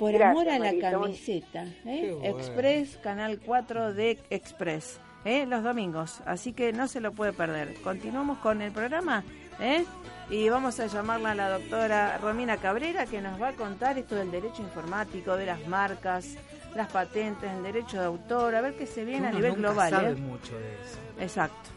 Por 0.00 0.22
amor 0.22 0.48
a 0.48 0.58
la 0.58 0.72
camiseta, 0.78 1.66
¿eh? 1.84 2.18
Express, 2.22 2.96
Canal 3.02 3.38
4 3.38 3.92
de 3.92 4.18
Express, 4.30 4.98
¿eh? 5.26 5.44
los 5.44 5.62
domingos. 5.62 6.22
Así 6.24 6.54
que 6.54 6.72
no 6.72 6.88
se 6.88 7.02
lo 7.02 7.12
puede 7.12 7.34
perder. 7.34 7.74
Continuamos 7.82 8.38
con 8.38 8.62
el 8.62 8.72
programa, 8.72 9.22
¿eh? 9.60 9.84
Y 10.30 10.48
vamos 10.48 10.80
a 10.80 10.86
llamarla 10.86 11.32
a 11.32 11.34
la 11.34 11.50
doctora 11.50 12.16
Romina 12.16 12.56
Cabrera, 12.56 13.04
que 13.04 13.20
nos 13.20 13.38
va 13.38 13.48
a 13.48 13.52
contar 13.52 13.98
esto 13.98 14.14
del 14.14 14.30
derecho 14.30 14.62
informático, 14.62 15.36
de 15.36 15.44
las 15.44 15.66
marcas, 15.66 16.34
las 16.74 16.90
patentes, 16.90 17.50
el 17.50 17.62
derecho 17.62 17.98
de 17.98 18.06
autor, 18.06 18.54
a 18.54 18.62
ver 18.62 18.78
qué 18.78 18.86
se 18.86 19.04
viene 19.04 19.28
a 19.28 19.32
nivel 19.32 19.52
global. 19.56 19.90
sabe 19.90 20.14
mucho 20.14 20.58
de 20.58 20.74
eso. 20.76 20.98
Exacto. 21.20 21.68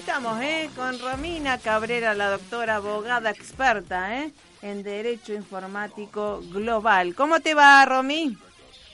Estamos 0.00 0.40
¿eh? 0.40 0.70
con 0.74 0.98
Romina 0.98 1.58
Cabrera, 1.58 2.14
la 2.14 2.30
doctora 2.30 2.76
abogada 2.76 3.28
experta 3.30 4.22
¿eh? 4.22 4.30
en 4.62 4.82
Derecho 4.82 5.34
Informático 5.34 6.40
Global. 6.50 7.14
¿Cómo 7.14 7.40
te 7.40 7.52
va, 7.52 7.84
Romy? 7.84 8.34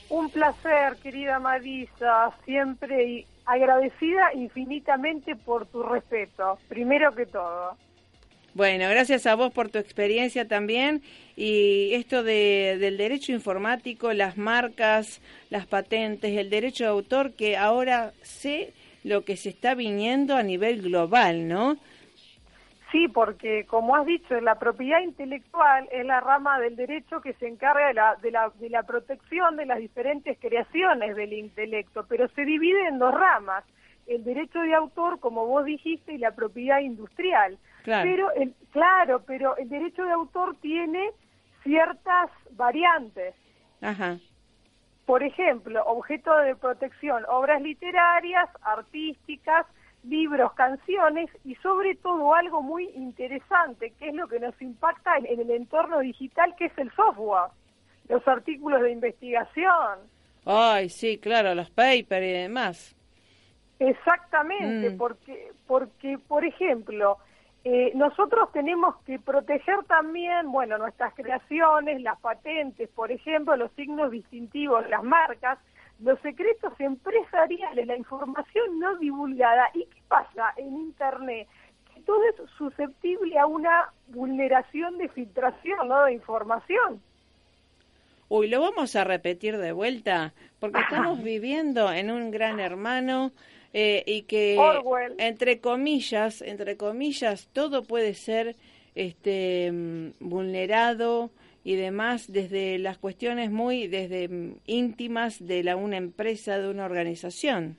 Un 0.09 0.29
placer, 0.29 0.97
querida 1.01 1.39
Marisa, 1.39 2.33
siempre 2.43 3.25
agradecida 3.45 4.33
infinitamente 4.33 5.37
por 5.37 5.65
tu 5.67 5.81
respeto, 5.81 6.59
primero 6.67 7.15
que 7.15 7.25
todo. 7.25 7.77
Bueno, 8.53 8.89
gracias 8.89 9.27
a 9.27 9.35
vos 9.35 9.53
por 9.53 9.69
tu 9.69 9.77
experiencia 9.77 10.45
también 10.45 11.01
y 11.37 11.93
esto 11.93 12.21
de, 12.21 12.77
del 12.81 12.97
derecho 12.97 13.31
informático, 13.31 14.11
las 14.11 14.37
marcas, 14.37 15.21
las 15.49 15.67
patentes, 15.67 16.37
el 16.37 16.49
derecho 16.49 16.83
de 16.83 16.89
autor, 16.89 17.31
que 17.31 17.55
ahora 17.55 18.11
sé 18.23 18.73
lo 19.03 19.23
que 19.23 19.37
se 19.37 19.49
está 19.49 19.75
viniendo 19.75 20.35
a 20.35 20.43
nivel 20.43 20.81
global, 20.81 21.47
¿no? 21.47 21.77
Sí, 22.91 23.07
porque 23.09 23.65
como 23.65 23.95
has 23.95 24.05
dicho, 24.05 24.39
la 24.39 24.59
propiedad 24.59 25.01
intelectual 25.01 25.89
es 25.91 26.05
la 26.05 26.21
rama 26.21 26.57
del 26.59 26.77
derecho 26.77 27.19
que 27.19 27.33
se 27.33 27.47
encarga 27.47 27.87
de 27.87 27.93
la, 27.93 28.15
de 28.15 28.31
la, 28.31 28.51
de 28.59 28.69
la 28.69 28.83
protección 28.83 29.57
de 29.57 29.65
las 29.65 29.79
diferentes 29.79 30.37
creaciones 30.39 31.15
del 31.15 31.33
intelecto, 31.33 32.05
pero 32.07 32.29
se 32.29 32.45
divide 32.45 32.87
en 32.87 32.97
dos 32.97 33.13
ramas, 33.13 33.65
el 34.07 34.23
derecho 34.23 34.59
de 34.61 34.73
autor, 34.73 35.19
como 35.19 35.45
vos 35.45 35.65
dijiste, 35.65 36.13
y 36.13 36.17
la 36.17 36.31
propiedad 36.31 36.79
industrial. 36.79 37.57
Claro. 37.83 38.09
Pero 38.09 38.31
el, 38.33 38.53
claro, 38.71 39.21
pero 39.25 39.57
el 39.57 39.67
derecho 39.67 40.05
de 40.05 40.11
autor 40.11 40.55
tiene 40.61 41.11
ciertas 41.63 42.29
variantes. 42.51 43.35
Ajá. 43.81 44.17
Por 45.07 45.23
ejemplo, 45.23 45.81
objeto 45.85 46.35
de 46.39 46.53
protección, 46.57 47.23
obras 47.29 47.61
literarias, 47.61 48.49
artísticas, 48.61 49.65
libros, 50.03 50.51
canciones 50.51 51.29
y 51.45 51.55
sobre 51.55 51.95
todo 51.95 52.35
algo 52.35 52.61
muy 52.61 52.89
interesante, 52.89 53.93
que 53.97 54.09
es 54.09 54.13
lo 54.13 54.27
que 54.27 54.41
nos 54.41 54.61
impacta 54.61 55.15
en, 55.17 55.39
el 55.39 55.49
entorno 55.49 55.99
digital, 55.99 56.53
que 56.57 56.65
es 56.65 56.77
el 56.77 56.91
software, 56.91 57.51
los 58.09 58.27
artículos 58.27 58.81
de 58.81 58.91
investigación. 58.91 59.99
Ay, 60.45 60.89
sí, 60.89 61.17
claro, 61.19 61.55
los 61.55 61.69
papers 61.69 62.25
y 62.27 62.31
demás. 62.33 62.95
Exactamente, 63.79 64.89
Mm. 64.89 64.97
porque, 64.97 65.53
porque, 65.67 66.17
por 66.27 66.43
ejemplo, 66.43 67.17
eh, 67.69 67.91
nosotros 67.95 68.49
tenemos 68.53 68.95
que 69.03 69.19
proteger 69.19 69.83
también, 69.89 70.49
bueno, 70.53 70.77
nuestras 70.77 71.13
creaciones, 71.13 72.01
las 72.01 72.17
patentes, 72.21 72.87
por 72.87 73.11
ejemplo, 73.11 73.57
los 73.57 73.69
signos 73.73 74.09
distintivos, 74.09 74.89
las 74.89 75.03
marcas, 75.03 75.59
los 75.99 76.17
secretos 76.21 76.71
empresariales, 76.79 77.85
la 77.85 77.97
información 77.97 78.79
no 78.79 78.95
divulgada. 78.99 79.67
¿Y 79.73 79.83
qué 79.83 80.01
pasa 80.07 80.53
en 80.55 80.77
Internet? 80.77 81.49
Que 81.93 81.99
todo 82.03 82.23
es 82.29 82.35
susceptible 82.57 83.37
a 83.37 83.45
una 83.47 83.91
vulneración 84.07 84.97
de 84.97 85.09
filtración, 85.09 85.89
¿no? 85.89 86.05
De 86.05 86.13
información. 86.13 87.01
Uy, 88.29 88.47
lo 88.47 88.61
vamos 88.61 88.95
a 88.95 89.03
repetir 89.03 89.57
de 89.57 89.73
vuelta, 89.73 90.33
porque 90.61 90.79
estamos 90.89 91.21
viviendo 91.21 91.91
en 91.91 92.11
un 92.11 92.31
gran 92.31 92.61
hermano 92.61 93.33
eh, 93.79 94.03
y 94.07 94.23
que, 94.23 94.57
Orwell. 94.57 95.13
entre 95.19 95.61
comillas, 95.61 96.41
entre 96.41 96.77
comillas, 96.77 97.47
todo 97.53 97.83
puede 97.83 98.15
ser 98.15 98.55
este 98.95 99.71
mm, 99.71 100.13
vulnerado 100.19 101.29
y 101.63 101.75
demás 101.75 102.25
desde 102.31 102.79
las 102.79 102.97
cuestiones 102.97 103.51
muy 103.51 103.87
desde 103.87 104.29
mm, 104.29 104.61
íntimas 104.65 105.45
de 105.45 105.63
la 105.63 105.75
una 105.75 105.97
empresa 105.97 106.57
de 106.57 106.71
una 106.71 106.85
organización. 106.85 107.77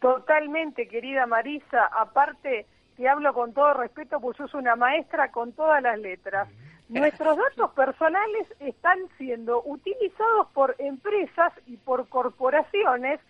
Totalmente, 0.00 0.88
querida 0.88 1.26
Marisa. 1.26 1.90
Aparte, 1.92 2.64
te 2.96 3.06
hablo 3.06 3.34
con 3.34 3.52
todo 3.52 3.74
respeto, 3.74 4.20
pues 4.20 4.38
sos 4.38 4.54
una 4.54 4.76
maestra 4.76 5.30
con 5.30 5.52
todas 5.52 5.82
las 5.82 5.98
letras. 5.98 6.48
Nuestros 6.88 7.36
datos 7.36 7.70
personales 7.72 8.46
están 8.60 8.98
siendo 9.18 9.62
utilizados 9.66 10.46
por 10.54 10.74
empresas 10.78 11.52
y 11.66 11.76
por 11.76 12.08
corporaciones 12.08 13.20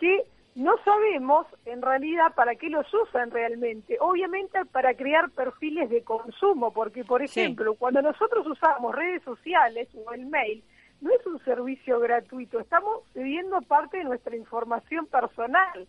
que 0.00 0.24
no 0.54 0.76
sabemos 0.84 1.46
en 1.64 1.82
realidad 1.82 2.34
para 2.34 2.54
qué 2.54 2.68
los 2.70 2.86
usan 2.94 3.30
realmente. 3.30 3.96
Obviamente 4.00 4.64
para 4.66 4.94
crear 4.94 5.30
perfiles 5.30 5.90
de 5.90 6.02
consumo, 6.02 6.72
porque 6.72 7.04
por 7.04 7.26
Sí. 7.28 7.40
ejemplo, 7.40 7.74
cuando 7.74 8.02
nosotros 8.02 8.46
usamos 8.46 8.94
redes 8.94 9.22
sociales 9.22 9.88
o 9.94 10.12
el 10.12 10.26
mail, 10.26 10.62
no 11.00 11.10
es 11.12 11.26
un 11.26 11.42
servicio 11.44 11.98
gratuito, 12.00 12.60
estamos 12.60 13.02
cediendo 13.12 13.60
parte 13.62 13.98
de 13.98 14.04
nuestra 14.04 14.36
información 14.36 15.06
personal, 15.06 15.86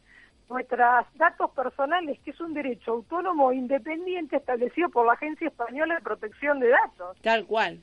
nuestros 0.49 1.05
datos 1.15 1.51
personales, 1.51 2.19
que 2.21 2.31
es 2.31 2.39
un 2.41 2.53
derecho 2.53 2.91
autónomo 2.93 3.51
e 3.51 3.55
independiente 3.55 4.35
establecido 4.35 4.89
por 4.89 5.05
la 5.05 5.13
Agencia 5.13 5.47
Española 5.47 5.95
de 5.95 6.01
Protección 6.01 6.59
de 6.59 6.69
Datos. 6.69 7.17
Tal 7.21 7.45
cual. 7.45 7.79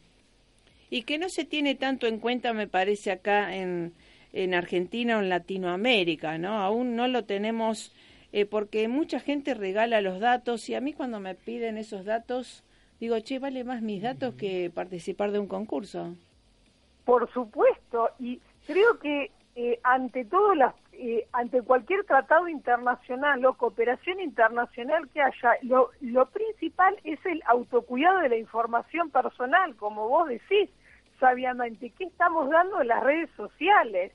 Y 0.90 1.04
que 1.04 1.16
no 1.18 1.28
se 1.28 1.44
tiene 1.44 1.74
tanto 1.74 2.06
en 2.06 2.18
cuenta, 2.18 2.52
me 2.52 2.66
parece, 2.66 3.12
acá 3.12 3.54
en, 3.54 3.94
en 4.32 4.54
Argentina 4.54 5.16
o 5.16 5.20
en 5.20 5.28
Latinoamérica, 5.28 6.38
¿no? 6.38 6.60
Aún 6.60 6.96
no 6.96 7.08
lo 7.08 7.24
tenemos 7.24 7.94
eh, 8.32 8.46
porque 8.46 8.88
mucha 8.88 9.20
gente 9.20 9.54
regala 9.54 10.00
los 10.00 10.20
datos 10.20 10.68
y 10.68 10.74
a 10.74 10.80
mí 10.80 10.92
cuando 10.92 11.20
me 11.20 11.34
piden 11.34 11.76
esos 11.76 12.04
datos, 12.04 12.64
digo, 12.98 13.18
che, 13.20 13.38
vale 13.38 13.64
más 13.64 13.82
mis 13.82 14.02
datos 14.02 14.34
que 14.34 14.70
participar 14.74 15.32
de 15.32 15.38
un 15.38 15.46
concurso. 15.46 16.14
Por 17.04 17.30
supuesto, 17.32 18.08
y 18.18 18.40
creo 18.66 18.98
que 18.98 19.30
eh, 19.54 19.78
ante 19.82 20.24
todo 20.24 20.54
las 20.54 20.74
eh, 20.94 21.26
ante 21.32 21.62
cualquier 21.62 22.04
tratado 22.04 22.48
internacional 22.48 23.44
o 23.46 23.54
cooperación 23.54 24.20
internacional 24.20 25.08
que 25.08 25.22
haya, 25.22 25.56
lo, 25.62 25.90
lo 26.00 26.26
principal 26.26 26.96
es 27.02 27.18
el 27.26 27.42
autocuidado 27.46 28.20
de 28.20 28.28
la 28.28 28.36
información 28.36 29.10
personal, 29.10 29.74
como 29.76 30.08
vos 30.08 30.28
decís 30.28 30.70
sabiamente. 31.18 31.90
¿Qué 31.98 32.04
estamos 32.04 32.50
dando 32.50 32.80
en 32.80 32.88
las 32.88 33.02
redes 33.02 33.30
sociales? 33.36 34.12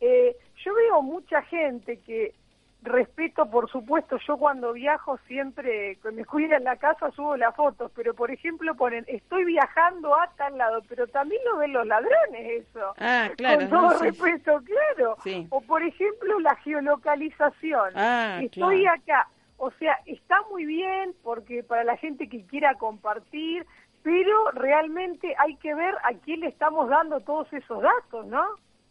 Eh, 0.00 0.36
yo 0.64 0.74
veo 0.74 1.02
mucha 1.02 1.42
gente 1.42 1.98
que 2.00 2.34
respeto, 2.82 3.46
por 3.50 3.70
supuesto, 3.70 4.16
yo 4.26 4.38
cuando 4.38 4.72
viajo 4.72 5.18
siempre, 5.26 5.98
cuando 6.00 6.20
me 6.20 6.24
cuida 6.24 6.56
en 6.56 6.64
la 6.64 6.76
casa 6.76 7.10
subo 7.10 7.36
las 7.36 7.54
fotos, 7.54 7.92
pero 7.94 8.14
por 8.14 8.30
ejemplo 8.30 8.74
ponen, 8.74 9.04
estoy 9.06 9.44
viajando 9.44 10.14
a 10.14 10.28
tal 10.36 10.56
lado, 10.56 10.80
pero 10.88 11.06
también 11.08 11.42
lo 11.44 11.58
ven 11.58 11.72
los 11.72 11.86
ladrones 11.86 12.66
eso. 12.66 12.94
Ah, 12.98 13.28
claro. 13.36 13.60
Con 13.60 13.70
todo 13.70 13.98
respeto, 13.98 14.62
claro. 14.64 15.16
O 15.50 15.60
por 15.60 15.82
ejemplo 15.82 16.40
la 16.40 16.54
geolocalización. 16.56 17.92
Ah, 17.94 18.40
estoy 18.42 18.86
acá. 18.86 19.28
O 19.58 19.70
sea, 19.72 19.98
está 20.06 20.40
muy 20.50 20.64
bien 20.64 21.14
porque 21.22 21.62
para 21.62 21.84
la 21.84 21.98
gente 21.98 22.30
que 22.30 22.46
quiera 22.46 22.76
compartir, 22.76 23.66
pero 24.02 24.50
realmente 24.52 25.34
hay 25.36 25.56
que 25.56 25.74
ver 25.74 25.94
a 26.02 26.14
quién 26.24 26.40
le 26.40 26.48
estamos 26.48 26.88
dando 26.88 27.20
todos 27.20 27.52
esos 27.52 27.82
datos, 27.82 28.26
¿no? 28.26 28.42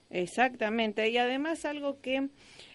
Exactamente, 0.09 1.09
y 1.09 1.17
además 1.17 1.65
algo 1.65 2.01
que 2.01 2.29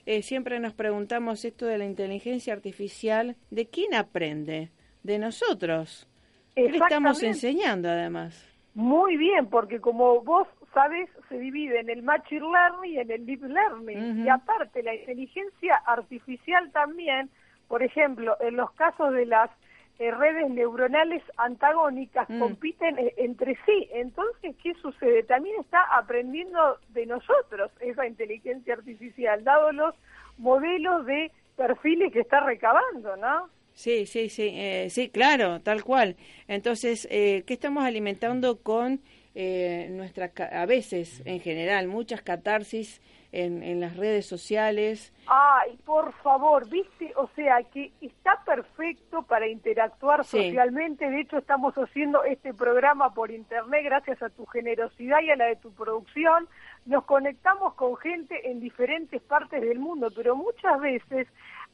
eh, 0.07 0.23
siempre 0.23 0.61
nos 0.61 0.73
preguntamos 0.73 1.45
esto 1.45 1.67
de 1.67 1.79
la 1.79 1.85
inteligencia 1.85 2.53
artificial, 2.53 3.37
¿de 3.51 3.67
quién 3.67 3.95
aprende? 3.95 4.71
De 5.03 5.19
nosotros. 5.19 6.09
¿Qué 6.55 6.71
le 6.71 6.79
estamos 6.79 7.23
enseñando 7.23 7.89
además? 7.89 8.49
Muy 8.75 9.17
bien, 9.17 9.47
porque 9.47 9.81
como 9.81 10.23
vos 10.23 10.47
sabes, 10.75 11.09
se 11.29 11.39
divide 11.39 11.81
en 11.81 11.89
el 11.89 12.03
Machine 12.03 12.41
Learning 12.41 12.93
y 12.93 12.99
en 12.99 13.11
el 13.11 13.25
Deep 13.25 13.45
Learning. 13.45 14.25
Y 14.25 14.29
aparte, 14.29 14.83
la 14.83 14.95
inteligencia 14.95 15.77
artificial 15.87 16.71
también, 16.73 17.31
por 17.69 17.83
ejemplo, 17.83 18.37
en 18.41 18.57
los 18.57 18.71
casos 18.73 19.13
de 19.13 19.27
las 19.27 19.51
eh, 19.99 20.11
redes 20.11 20.51
neuronales 20.51 21.23
antagónicas 21.37 22.29
mm. 22.29 22.39
compiten 22.39 22.99
eh, 22.99 23.15
entre 23.17 23.57
sí. 23.65 23.89
Entonces, 23.93 24.57
¿qué 24.63 24.75
sucede? 24.75 25.23
También 25.23 25.61
está 25.61 25.83
aprendiendo 25.97 26.79
de 26.89 27.07
nosotros 27.07 27.71
esa 27.81 28.07
inteligencia 28.07 28.75
artificial, 28.75 29.45
dado 29.45 29.73
los 29.73 29.95
modelos 30.39 31.07
de 31.07 31.31
perfiles 31.57 32.13
que 32.13 32.21
está 32.21 32.41
recabando, 32.41 33.17
¿no? 33.17 33.49
Sí, 33.73 34.07
sí, 34.07 34.29
sí, 34.29 34.51
eh, 34.53 34.89
sí, 34.91 35.09
claro, 35.11 35.61
tal 35.61 35.83
cual. 35.85 36.17
Entonces, 36.47 37.09
¿qué 37.11 37.45
estamos 37.47 37.85
alimentando 37.85 38.63
con 38.63 39.01
eh, 39.37 39.89
nuestra, 39.91 40.31
a 40.53 40.65
veces, 40.65 41.21
en 41.25 41.41
general, 41.41 41.89
muchas 41.89 42.23
catarsis 42.23 43.01
en, 43.35 43.63
en 43.63 43.81
las 43.81 43.97
redes 43.97 44.27
sociales? 44.27 45.13
Ay, 45.27 45.77
por 45.85 46.13
favor, 46.23 46.69
viste, 46.69 47.13
o 47.17 47.29
sea, 47.35 47.63
que 47.65 47.93
está 48.01 48.43
perfecto 48.45 49.23
para 49.23 49.49
interactuar 49.49 50.25
socialmente. 50.25 51.11
De 51.11 51.21
hecho, 51.21 51.39
estamos 51.39 51.75
haciendo 51.75 52.23
este 52.25 52.55
programa 52.55 53.13
por 53.13 53.31
internet 53.31 53.85
gracias 53.85 54.23
a 54.23 54.31
tu 54.31 54.47
generosidad 54.47 55.21
y 55.21 55.31
a 55.31 55.37
la 55.37 55.47
de 55.47 55.57
tu 55.57 55.73
producción. 55.73 56.49
Nos 56.87 57.05
conectamos 57.05 57.75
con 57.75 57.97
gente 57.97 58.51
en 58.51 58.61
diferentes 58.61 59.21
partes 59.23 59.61
del 59.61 59.79
mundo, 59.79 60.09
pero 60.15 60.37
muchas 60.37 60.81
veces 60.81 61.27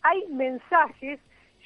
hay 0.03 0.27
mensajes 0.29 1.21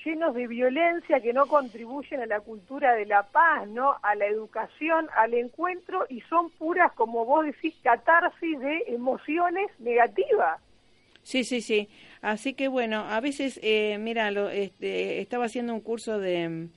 llenos 0.04 0.34
de 0.34 0.46
violencia 0.46 1.20
que 1.20 1.32
no 1.32 1.46
contribuyen 1.46 2.20
a 2.20 2.26
la 2.26 2.40
cultura 2.40 2.94
de 2.94 3.06
la 3.06 3.22
paz, 3.24 3.68
¿no? 3.68 3.96
A 4.02 4.14
la 4.14 4.26
educación, 4.26 5.08
al 5.16 5.34
encuentro 5.34 6.06
y 6.08 6.20
son 6.22 6.50
puras, 6.50 6.92
como 6.92 7.24
vos 7.24 7.46
decís, 7.46 7.74
catarsis 7.82 8.60
de 8.60 8.84
emociones 8.88 9.70
negativas. 9.78 10.60
Sí, 11.22 11.42
sí, 11.44 11.60
sí. 11.60 11.88
Así 12.20 12.54
que 12.54 12.68
bueno, 12.68 13.04
a 13.08 13.20
veces, 13.20 13.58
eh, 13.62 13.96
mira, 13.98 14.30
lo, 14.30 14.50
este, 14.50 15.20
estaba 15.20 15.46
haciendo 15.46 15.74
un 15.74 15.80
curso 15.80 16.18
de, 16.18 16.68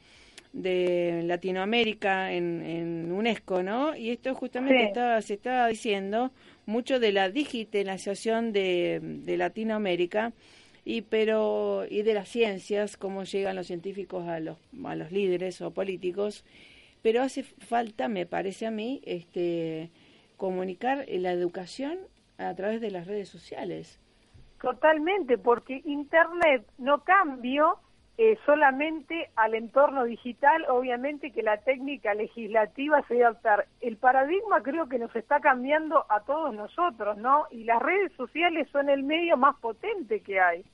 de 0.54 1.22
Latinoamérica 1.24 2.32
en, 2.34 2.64
en, 2.66 3.12
UNESCO, 3.12 3.62
¿no? 3.62 3.96
Y 3.96 4.10
esto 4.10 4.34
justamente 4.36 4.86
estaba, 4.86 5.22
se 5.22 5.36
estaba 5.36 5.68
diciendo 5.68 6.32
mucho 6.66 7.00
de 7.00 7.12
la 7.12 7.30
digitalización 7.30 8.52
de, 8.54 9.00
de 9.02 9.38
Latinoamérica 9.38 10.34
y 10.90 11.02
pero 11.02 11.84
y 11.90 12.04
de 12.04 12.14
las 12.14 12.30
ciencias 12.30 12.96
cómo 12.96 13.26
llegan 13.26 13.58
los 13.58 13.68
científicos 13.68 14.26
a 14.26 14.40
los 14.40 14.58
a 14.86 14.96
los 14.96 15.12
líderes 15.12 15.62
o 15.62 15.72
políticos 15.72 16.46
pero 17.02 17.22
hace 17.22 17.44
falta 17.44 18.08
me 18.08 18.26
parece 18.26 18.68
a 18.68 18.72
mí 18.72 19.02
este 19.04 19.92
comunicar 20.38 21.06
la 21.10 21.34
educación 21.34 22.00
a 22.38 22.56
través 22.56 22.80
de 22.80 22.92
las 22.92 23.06
redes 23.06 23.28
sociales 23.28 24.00
totalmente 24.62 25.38
porque 25.38 25.82
internet 25.84 26.66
no 26.78 27.04
cambió 27.04 27.80
eh, 28.18 28.40
solamente 28.48 29.30
al 29.36 29.54
entorno 29.54 30.06
digital, 30.06 30.66
obviamente 30.70 31.32
que 31.32 31.44
la 31.44 31.58
técnica 31.58 32.16
legislativa 32.16 33.04
se 33.04 33.14
debe 33.14 33.26
adaptar. 33.26 33.68
El 33.80 33.98
paradigma 33.98 34.64
creo 34.64 34.90
que 34.90 34.98
nos 34.98 35.16
está 35.16 35.40
cambiando 35.40 36.04
a 36.10 36.22
todos 36.22 36.52
nosotros, 36.56 37.18
¿no? 37.18 37.46
Y 37.52 37.66
las 37.66 37.80
redes 37.80 38.12
sociales 38.14 38.68
son 38.72 38.90
el 38.90 39.04
medio 39.04 39.38
más 39.38 39.56
potente 39.58 40.22
que 40.22 40.40
hay. 40.40 40.66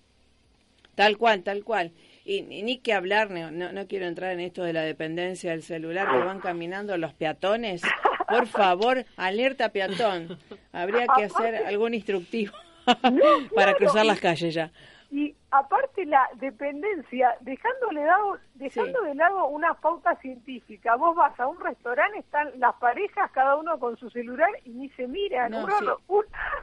Tal 0.96 1.18
cual, 1.18 1.44
tal 1.44 1.64
cual. 1.64 1.92
Y, 2.26 2.42
ni 2.42 2.78
que 2.78 2.94
hablar, 2.94 3.32
no, 3.32 3.52
no, 3.52 3.88
quiero 3.88 4.06
entrar 4.06 4.32
en 4.32 4.40
esto 4.40 4.64
de 4.64 4.74
la 4.74 4.82
dependencia 4.82 5.52
del 5.52 5.64
celular 5.64 6.08
que 6.10 6.18
van 6.24 6.40
caminando 6.40 6.98
los 6.98 7.14
peatones. 7.14 7.82
Por 8.28 8.48
favor, 8.48 9.06
alerta 9.18 9.70
peatón. 9.70 10.38
Habría 10.72 11.08
que 11.16 11.26
hacer 11.26 11.56
algún 11.66 11.94
instructivo 11.94 12.54
para 13.56 13.74
cruzar 13.76 14.06
las 14.06 14.20
calles 14.20 14.54
ya. 14.54 14.72
Y 15.14 15.36
aparte 15.52 16.08
la 16.08 16.28
dependencia, 16.38 17.38
dejándole 17.42 18.04
lado, 18.04 18.40
dejando 18.56 19.00
de 19.04 19.14
lado 19.14 19.46
una 19.46 19.76
pauta 19.76 20.16
científica, 20.16 20.96
vos 20.96 21.16
vas 21.16 21.40
a 21.40 21.46
un 21.46 21.60
restaurante, 21.60 22.18
están 22.18 22.50
las 22.58 22.74
parejas, 22.78 23.30
cada 23.30 23.56
uno 23.58 23.78
con 23.78 23.96
su 23.96 24.10
celular 24.10 24.50
y 24.66 24.72
ni 24.72 24.90
se 24.90 25.08
miran, 25.08 25.54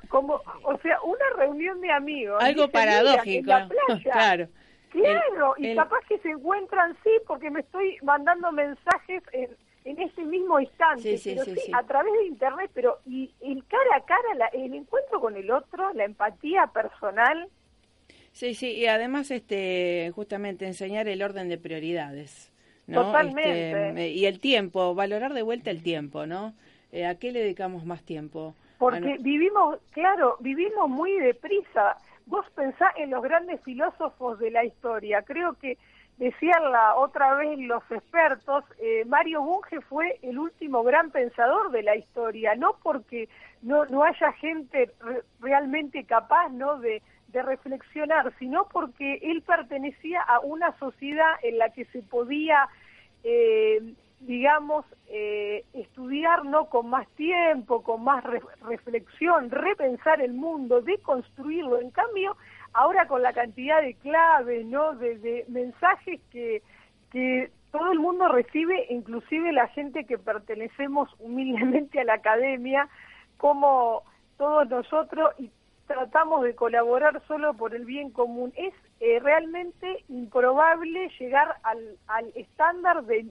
como, 0.08 0.40
o 0.64 0.78
sea, 0.78 1.00
una 1.02 1.24
reunión 1.36 1.80
de 1.80 1.92
amigos. 1.92 2.42
Algo 2.42 2.68
paradójico. 2.68 3.52
claro. 4.02 4.48
Claro, 4.88 5.54
y 5.56 5.76
capaz 5.76 6.00
que 6.08 6.18
se 6.18 6.30
encuentran, 6.30 6.96
sí, 7.04 7.10
porque 7.28 7.52
me 7.52 7.60
estoy 7.60 7.98
mandando 8.02 8.50
mensajes 8.50 9.22
en, 9.30 9.56
en 9.84 10.00
ese 10.00 10.24
mismo 10.24 10.58
instante, 10.58 11.18
sí, 11.18 11.36
pero 11.36 11.44
sí, 11.54 11.70
a 11.72 11.84
través 11.84 12.12
de 12.14 12.26
internet, 12.26 12.72
pero 12.74 12.98
y 13.06 13.32
el 13.42 13.64
cara 13.68 13.96
a 13.96 14.00
cara, 14.00 14.48
el 14.52 14.74
encuentro 14.74 15.20
con 15.20 15.36
el 15.36 15.52
otro, 15.52 15.92
la 15.92 16.02
empatía 16.02 16.66
personal, 16.66 17.48
Sí, 18.32 18.54
sí, 18.54 18.72
y 18.72 18.86
además 18.86 19.30
este 19.30 20.12
justamente 20.14 20.66
enseñar 20.66 21.08
el 21.08 21.22
orden 21.22 21.48
de 21.48 21.58
prioridades. 21.58 22.52
¿no? 22.86 23.04
Totalmente. 23.04 23.88
Este, 23.88 24.08
y 24.08 24.26
el 24.26 24.40
tiempo, 24.40 24.94
valorar 24.94 25.32
de 25.32 25.42
vuelta 25.42 25.70
el 25.70 25.82
tiempo, 25.82 26.26
¿no? 26.26 26.54
Eh, 26.92 27.06
¿A 27.06 27.14
qué 27.16 27.32
le 27.32 27.40
dedicamos 27.40 27.84
más 27.84 28.02
tiempo? 28.02 28.54
Porque 28.78 29.16
vivimos, 29.20 29.78
claro, 29.90 30.36
vivimos 30.40 30.88
muy 30.88 31.18
deprisa. 31.18 31.96
Vos 32.26 32.46
pensás 32.54 32.92
en 32.96 33.10
los 33.10 33.22
grandes 33.22 33.60
filósofos 33.62 34.38
de 34.38 34.50
la 34.50 34.64
historia. 34.64 35.22
Creo 35.22 35.54
que 35.54 35.76
decían 36.16 36.70
la 36.70 36.96
otra 36.96 37.34
vez 37.34 37.58
los 37.58 37.82
expertos, 37.90 38.64
eh, 38.78 39.04
Mario 39.06 39.42
Bunge 39.42 39.80
fue 39.82 40.18
el 40.22 40.38
último 40.38 40.82
gran 40.82 41.10
pensador 41.10 41.70
de 41.70 41.82
la 41.82 41.96
historia, 41.96 42.54
no 42.54 42.76
porque 42.82 43.28
no, 43.62 43.86
no 43.86 44.04
haya 44.04 44.32
gente 44.32 44.90
realmente 45.40 46.04
capaz, 46.04 46.50
¿no? 46.50 46.78
De, 46.78 47.02
de 47.32 47.42
reflexionar, 47.42 48.32
sino 48.38 48.68
porque 48.68 49.20
él 49.22 49.42
pertenecía 49.42 50.22
a 50.22 50.40
una 50.40 50.76
sociedad 50.78 51.32
en 51.42 51.58
la 51.58 51.70
que 51.70 51.84
se 51.86 52.02
podía, 52.02 52.68
eh, 53.24 53.94
digamos, 54.20 54.84
eh, 55.08 55.64
estudiar 55.72 56.44
no 56.44 56.66
con 56.66 56.90
más 56.90 57.08
tiempo, 57.16 57.82
con 57.82 58.04
más 58.04 58.24
reflexión, 58.62 59.50
repensar 59.50 60.20
el 60.20 60.34
mundo, 60.34 60.80
deconstruirlo. 60.80 61.80
En 61.80 61.90
cambio, 61.90 62.36
ahora 62.72 63.06
con 63.06 63.22
la 63.22 63.32
cantidad 63.32 63.80
de 63.82 63.94
claves, 63.94 64.66
¿no? 64.66 64.94
De, 64.94 65.18
de 65.18 65.44
mensajes 65.48 66.20
que, 66.30 66.62
que 67.10 67.50
todo 67.70 67.92
el 67.92 67.98
mundo 67.98 68.28
recibe, 68.28 68.86
inclusive 68.90 69.52
la 69.52 69.68
gente 69.68 70.04
que 70.04 70.18
pertenecemos 70.18 71.08
humildemente 71.18 72.00
a 72.00 72.04
la 72.04 72.14
academia, 72.14 72.88
como 73.36 74.02
todos 74.36 74.68
nosotros 74.68 75.30
y 75.38 75.50
tratamos 75.90 76.44
de 76.44 76.54
colaborar 76.54 77.20
solo 77.26 77.54
por 77.54 77.74
el 77.74 77.84
bien 77.84 78.10
común. 78.10 78.52
Es 78.56 78.72
eh, 79.00 79.18
realmente 79.18 80.04
improbable 80.08 81.10
llegar 81.18 81.56
al, 81.64 81.98
al 82.06 82.30
estándar 82.36 83.04
de 83.06 83.24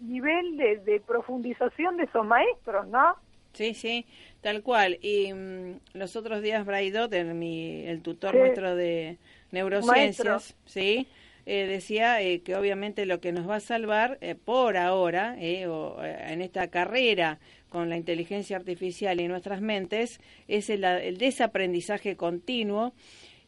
nivel 0.00 0.56
de, 0.56 0.76
de, 0.78 1.00
profundización 1.00 1.96
de 1.96 2.04
esos 2.04 2.24
maestros, 2.24 2.86
¿no? 2.88 3.16
Sí, 3.52 3.74
sí, 3.74 4.06
tal 4.40 4.62
cual. 4.62 4.98
Y 5.00 5.32
mm, 5.32 5.80
los 5.94 6.16
otros 6.16 6.42
días 6.42 6.64
Braidot, 6.66 7.12
el, 7.14 7.34
mi, 7.34 7.84
el 7.86 8.02
tutor 8.02 8.32
Sí. 8.32 8.38
nuestro 8.38 8.74
de 8.76 9.18
neurociencias, 9.50 9.84
Maestro. 9.84 10.58
sí, 10.66 11.08
eh, 11.46 11.66
decía 11.66 12.20
eh, 12.22 12.42
que 12.42 12.56
obviamente 12.56 13.06
lo 13.06 13.20
que 13.20 13.32
nos 13.32 13.48
va 13.48 13.56
a 13.56 13.60
salvar 13.60 14.18
eh, 14.20 14.34
por 14.34 14.76
ahora, 14.76 15.36
eh, 15.38 15.66
o, 15.68 16.02
eh, 16.02 16.32
en 16.32 16.42
esta 16.42 16.68
carrera 16.68 17.38
con 17.74 17.88
la 17.90 17.96
inteligencia 17.96 18.56
artificial 18.56 19.20
y 19.20 19.26
nuestras 19.26 19.60
mentes, 19.60 20.20
es 20.46 20.70
el, 20.70 20.84
el 20.84 21.18
desaprendizaje 21.18 22.16
continuo 22.16 22.92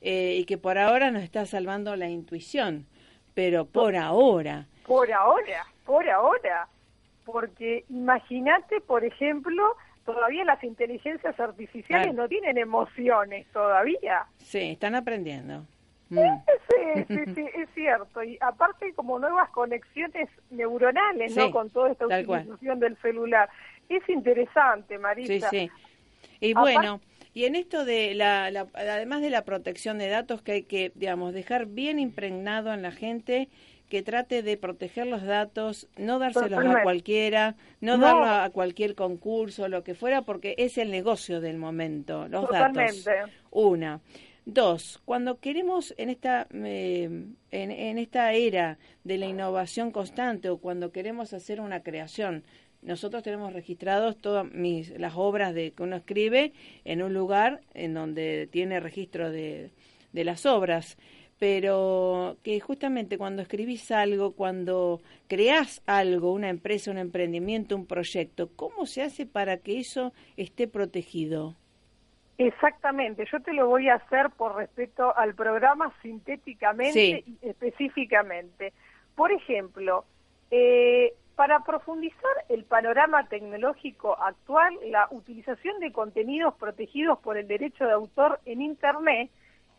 eh, 0.00 0.34
y 0.40 0.44
que 0.46 0.58
por 0.58 0.78
ahora 0.78 1.12
nos 1.12 1.22
está 1.22 1.46
salvando 1.46 1.94
la 1.94 2.08
intuición, 2.08 2.86
pero 3.34 3.66
por 3.66 3.94
ahora. 3.94 4.66
Por 4.84 5.12
ahora, 5.12 5.64
por 5.84 6.10
ahora. 6.10 6.66
Porque 7.24 7.84
imagínate, 7.88 8.80
por 8.80 9.04
ejemplo, 9.04 9.62
todavía 10.04 10.44
las 10.44 10.62
inteligencias 10.64 11.38
artificiales 11.38 12.08
Claro. 12.08 12.22
no 12.22 12.28
tienen 12.28 12.58
emociones 12.58 13.46
todavía. 13.52 14.26
Sí, 14.38 14.70
están 14.72 14.96
aprendiendo. 14.96 15.64
Mm. 16.08 16.18
Sí, 16.68 17.04
sí, 17.08 17.34
sí, 17.34 17.44
es 17.54 17.68
cierto. 17.74 18.22
Y 18.24 18.38
aparte 18.40 18.92
como 18.94 19.18
nuevas 19.20 19.50
conexiones 19.50 20.28
neuronales, 20.50 21.32
Sí, 21.34 21.38
¿no? 21.38 21.50
Con 21.52 21.70
toda 21.70 21.90
esta 21.92 22.06
cual. 22.24 22.40
utilización 22.42 22.80
del 22.80 22.96
celular. 22.98 23.48
Es 23.88 24.08
interesante, 24.08 24.94
Sí, 24.96 25.00
Marisa. 25.00 25.50
sí. 25.50 25.70
Y 26.40 26.52
Apar- 26.52 26.60
bueno, 26.60 27.00
y 27.34 27.44
en 27.44 27.54
esto 27.54 27.84
de 27.84 28.14
la, 28.14 28.50
la- 28.50 28.66
además 28.74 29.22
de 29.22 29.30
la 29.30 29.44
protección 29.44 29.98
de 29.98 30.08
datos 30.08 30.42
que 30.42 30.52
hay 30.52 30.62
que, 30.64 30.92
digamos, 30.94 31.32
dejar 31.34 31.66
bien 31.66 31.98
impregnado 31.98 32.72
en 32.72 32.82
la 32.82 32.92
gente 32.92 33.48
que 33.88 34.02
trate 34.02 34.42
de 34.42 34.56
proteger 34.56 35.06
los 35.06 35.22
datos, 35.22 35.88
no 35.96 36.18
dárselos 36.18 36.64
a 36.66 36.82
cualquiera, 36.82 37.54
no, 37.80 37.96
No. 37.96 38.04
darlo 38.06 38.24
a 38.26 38.50
cualquier 38.50 38.96
concurso, 38.96 39.68
lo 39.68 39.84
que 39.84 39.94
fuera, 39.94 40.22
porque 40.22 40.56
es 40.58 40.76
el 40.76 40.90
negocio 40.90 41.40
del 41.40 41.56
momento, 41.56 42.26
los 42.28 42.42
datos. 42.50 42.72
Totalmente. 42.72 43.10
Una. 43.52 44.00
Dos, 44.44 45.00
cuando 45.04 45.38
queremos 45.40 45.92
en 45.98 46.08
esta, 46.10 46.46
eh, 46.52 47.04
en, 47.50 47.70
en 47.70 47.98
esta 47.98 48.32
era 48.32 48.78
de 49.04 49.18
la 49.18 49.26
innovación 49.26 49.90
constante 49.90 50.48
o 50.50 50.58
cuando 50.58 50.90
queremos 50.92 51.32
hacer 51.32 51.60
una 51.60 51.80
creación, 51.82 52.44
nosotros 52.86 53.22
tenemos 53.22 53.52
registrados 53.52 54.16
todas 54.16 54.50
mis, 54.52 54.98
las 54.98 55.14
obras 55.16 55.52
de, 55.54 55.72
que 55.72 55.82
uno 55.82 55.96
escribe 55.96 56.52
en 56.84 57.02
un 57.02 57.12
lugar 57.12 57.60
en 57.74 57.94
donde 57.94 58.48
tiene 58.50 58.80
registro 58.80 59.30
de, 59.30 59.70
de 60.12 60.24
las 60.24 60.46
obras, 60.46 60.96
pero 61.38 62.38
que 62.42 62.60
justamente 62.60 63.18
cuando 63.18 63.42
escribís 63.42 63.90
algo, 63.90 64.32
cuando 64.32 65.00
creás 65.28 65.82
algo, 65.86 66.32
una 66.32 66.48
empresa, 66.48 66.90
un 66.90 66.98
emprendimiento, 66.98 67.76
un 67.76 67.86
proyecto, 67.86 68.50
¿cómo 68.56 68.86
se 68.86 69.02
hace 69.02 69.26
para 69.26 69.58
que 69.58 69.80
eso 69.80 70.12
esté 70.36 70.66
protegido? 70.68 71.56
Exactamente, 72.38 73.24
yo 73.32 73.40
te 73.40 73.52
lo 73.52 73.66
voy 73.66 73.88
a 73.88 73.94
hacer 73.94 74.30
por 74.30 74.56
respeto 74.56 75.16
al 75.16 75.34
programa 75.34 75.92
sintéticamente 76.02 76.92
Sí. 77.24 77.38
y 77.42 77.48
específicamente. 77.48 78.72
Por 79.14 79.32
ejemplo, 79.32 80.04
eh, 80.50 81.14
para 81.36 81.60
profundizar 81.60 82.44
el 82.48 82.64
panorama 82.64 83.28
tecnológico 83.28 84.18
actual, 84.20 84.74
la 84.90 85.06
utilización 85.10 85.78
de 85.80 85.92
contenidos 85.92 86.54
protegidos 86.54 87.18
por 87.18 87.36
el 87.36 87.46
derecho 87.46 87.84
de 87.84 87.92
autor 87.92 88.40
en 88.46 88.62
Internet, 88.62 89.30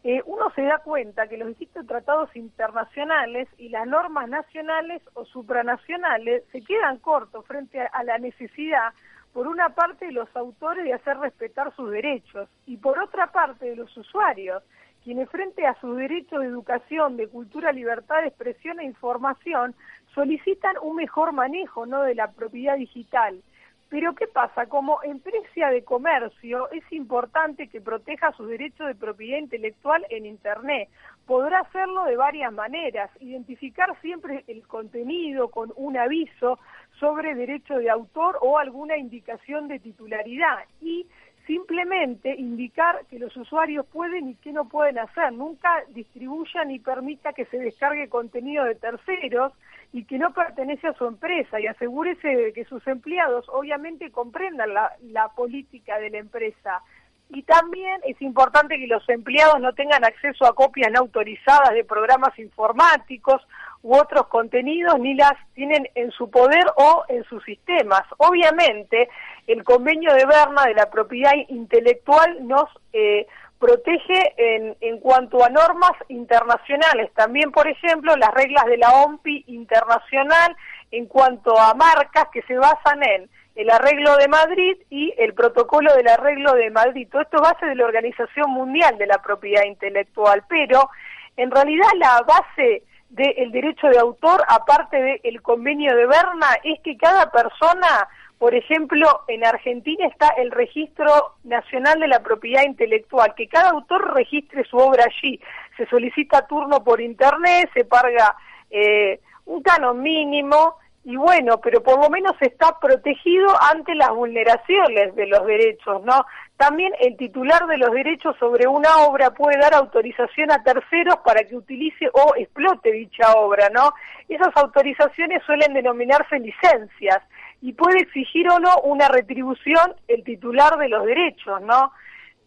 eh, 0.03 0.21
uno 0.27 0.51
se 0.51 0.61
da 0.61 0.77
cuenta 0.77 1.27
que 1.27 1.37
los 1.37 1.47
distintos 1.49 1.87
tratados 1.87 2.33
internacionales 2.35 3.49
y 3.57 3.69
las 3.69 3.87
normas 3.87 4.29
nacionales 4.29 5.01
o 5.15 5.25
supranacionales 5.25 6.43
se 6.51 6.61
quedan 6.61 6.99
cortos 6.99 7.45
frente 7.47 7.81
a, 7.81 7.87
a 7.87 8.03
la 8.03 8.19
necesidad 8.19 8.93
por 9.33 9.47
una 9.47 9.69
parte 9.69 10.05
de 10.05 10.11
los 10.11 10.33
autores 10.35 10.85
de 10.85 10.93
hacer 10.93 11.17
respetar 11.17 11.75
sus 11.75 11.89
derechos 11.89 12.47
y 12.67 12.77
por 12.77 12.99
otra 12.99 13.31
parte 13.31 13.65
de 13.65 13.75
los 13.75 13.97
usuarios, 13.97 14.61
quienes 15.07 15.29
frente 15.29 15.65
a 15.65 15.73
sus 15.79 15.95
derechos 15.95 16.41
de 16.41 16.47
educación, 16.47 17.15
de 17.15 17.29
cultura, 17.29 17.71
libertad 17.71 18.23
de 18.23 18.27
expresión 18.27 18.81
e 18.81 18.83
información 18.83 19.73
solicitan 20.13 20.75
un 20.81 20.97
mejor 20.97 21.31
manejo 21.31 21.85
de 21.85 22.13
la 22.13 22.29
propiedad 22.33 22.75
digital. 22.75 23.41
Pero 23.87 24.15
¿qué 24.15 24.27
pasa? 24.27 24.65
Como 24.65 25.01
empresa 25.03 25.69
de 25.69 25.85
comercio 25.85 26.69
es 26.71 26.83
importante 26.91 27.69
que 27.69 27.79
proteja 27.79 28.33
sus 28.33 28.49
derechos 28.49 28.85
de 28.85 28.95
propiedad 28.95 29.37
intelectual 29.37 30.05
en 30.09 30.25
Internet. 30.25 30.89
Podrá 31.25 31.61
hacerlo 31.61 32.03
de 32.03 32.17
varias 32.17 32.51
maneras, 32.51 33.09
identificar 33.21 33.97
siempre 34.01 34.43
el 34.47 34.67
contenido 34.67 35.47
con 35.47 35.71
un 35.77 35.95
aviso 35.95 36.59
sobre 36.99 37.33
derecho 37.33 37.77
de 37.77 37.89
autor 37.89 38.37
o 38.41 38.57
alguna 38.57 38.97
indicación 38.97 39.69
de 39.69 39.79
titularidad 39.79 40.65
y 40.81 41.07
simplemente 41.47 42.35
indicar 42.35 43.05
que 43.09 43.17
los 43.17 43.35
usuarios 43.37 43.85
pueden 43.87 44.29
y 44.29 44.35
qué 44.35 44.51
no 44.51 44.67
pueden 44.67 44.99
hacer. 44.99 45.31
Nunca 45.33 45.69
distribuya 45.89 46.65
ni 46.65 46.77
permita 46.77 47.33
que 47.33 47.45
se 47.45 47.57
descargue 47.57 48.09
contenido 48.09 48.65
de 48.65 48.75
terceros 48.75 49.53
y 49.93 50.03
que 50.03 50.19
no 50.19 50.33
pertenece 50.33 50.87
a 50.87 50.93
su 50.93 51.05
empresa 51.05 51.59
y 51.59 51.67
asegúrese 51.67 52.27
de 52.27 52.53
que 52.53 52.65
sus 52.65 52.85
empleados 52.87 53.47
obviamente 53.49 54.11
comprendan 54.11 54.73
la, 54.73 54.91
la 55.01 55.29
política 55.29 55.97
de 55.97 56.09
la 56.09 56.17
empresa. 56.17 56.83
Y 57.29 57.43
también 57.43 57.99
es 58.05 58.21
importante 58.21 58.77
que 58.77 58.87
los 58.87 59.07
empleados 59.09 59.59
no 59.59 59.73
tengan 59.73 60.05
acceso 60.05 60.45
a 60.45 60.55
copias 60.55 60.91
no 60.91 60.99
autorizadas 60.99 61.71
de 61.73 61.83
programas 61.83 62.37
informáticos 62.39 63.41
u 63.83 63.95
otros 63.95 64.27
contenidos, 64.27 64.97
ni 64.99 65.13
las 65.13 65.33
tienen 65.53 65.89
en 65.95 66.11
su 66.11 66.29
poder 66.29 66.65
o 66.77 67.03
en 67.09 67.23
sus 67.25 67.43
sistemas. 67.43 68.03
Obviamente, 68.17 69.09
el 69.45 69.63
convenio 69.63 70.13
de 70.13 70.25
Berna 70.25 70.63
de 70.65 70.73
la 70.73 70.89
propiedad 70.89 71.33
intelectual 71.49 72.47
nos 72.47 72.69
eh, 72.93 73.27
protege 73.59 74.33
en, 74.37 74.77
en 74.81 74.99
cuanto 74.99 75.43
a 75.43 75.49
normas 75.49 75.93
internacionales. 76.07 77.11
También, 77.13 77.51
por 77.51 77.67
ejemplo, 77.67 78.15
las 78.15 78.33
reglas 78.33 78.65
de 78.65 78.77
la 78.77 78.89
OMPI 78.89 79.45
internacional 79.47 80.55
en 80.91 81.07
cuanto 81.07 81.59
a 81.59 81.73
marcas 81.73 82.27
que 82.31 82.41
se 82.43 82.55
basan 82.55 83.03
en 83.03 83.29
el 83.57 83.71
arreglo 83.71 84.15
de 84.17 84.27
Madrid 84.27 84.77
y 84.91 85.13
el 85.17 85.33
protocolo 85.33 85.93
del 85.95 86.07
arreglo 86.07 86.53
de 86.53 86.69
Madrid. 86.69 87.07
Todo 87.11 87.23
esto 87.23 87.37
es 87.37 87.41
base 87.41 87.65
de 87.65 87.75
la 87.75 87.85
Organización 87.85 88.51
Mundial 88.51 88.99
de 88.99 89.07
la 89.07 89.17
Propiedad 89.17 89.63
Intelectual, 89.63 90.43
pero 90.47 90.91
en 91.35 91.49
realidad 91.49 91.87
la 91.95 92.21
base 92.21 92.83
del 93.09 93.51
derecho 93.51 93.87
de 93.87 93.97
autor, 93.97 94.43
aparte 94.47 95.19
del 95.23 95.41
convenio 95.41 95.95
de 95.95 96.05
Berna, 96.05 96.49
es 96.63 96.79
que 96.81 96.97
cada 96.97 97.31
persona, 97.31 98.07
por 98.37 98.53
ejemplo, 98.53 99.23
en 99.27 99.43
Argentina 99.43 100.05
está 100.05 100.27
el 100.37 100.51
registro 100.51 101.33
nacional 101.43 101.99
de 101.99 102.09
la 102.09 102.19
propiedad 102.19 102.63
intelectual, 102.63 103.33
que 103.33 103.47
cada 103.47 103.71
autor 103.71 104.13
registre 104.13 104.65
su 104.65 104.77
obra 104.77 105.05
allí. 105.05 105.41
Se 105.77 105.87
solicita 105.87 106.45
turno 106.45 106.83
por 106.83 107.01
internet, 107.01 107.71
se 107.73 107.85
paga 107.85 108.35
eh, 108.69 109.19
un 109.45 109.63
canon 109.63 109.99
mínimo, 109.99 110.75
y 111.07 111.15
bueno, 111.15 111.61
pero 111.61 111.81
por 111.81 112.03
lo 112.03 112.09
menos 112.09 112.33
está 112.41 112.77
protegido 112.81 113.47
ante 113.71 113.95
las 113.95 114.09
vulneraciones 114.09 115.15
de 115.15 115.25
los 115.27 115.45
derechos, 115.45 116.03
¿no? 116.03 116.25
También 116.57 116.91
el 116.99 117.15
titular 117.15 117.65
de 117.65 117.77
los 117.77 117.93
derechos 117.93 118.35
sobre 118.37 118.67
una 118.67 118.93
obra 119.07 119.31
puede 119.31 119.57
dar 119.57 119.73
autorización 119.73 120.51
a 120.51 120.61
terceros 120.63 121.15
para 121.23 121.45
que 121.45 121.55
utilice 121.55 122.09
o 122.11 122.35
explote 122.35 122.91
dicha 122.91 123.31
obra, 123.37 123.69
¿no? 123.69 123.93
Esas 124.27 124.49
autorizaciones 124.57 125.41
suelen 125.45 125.73
denominarse 125.73 126.39
licencias 126.39 127.19
y 127.61 127.71
puede 127.71 128.01
exigir 128.01 128.49
o 128.49 128.59
no 128.59 128.77
una 128.83 129.07
retribución 129.07 129.95
el 130.09 130.25
titular 130.25 130.77
de 130.77 130.89
los 130.89 131.05
derechos, 131.05 131.61
¿no? 131.61 131.93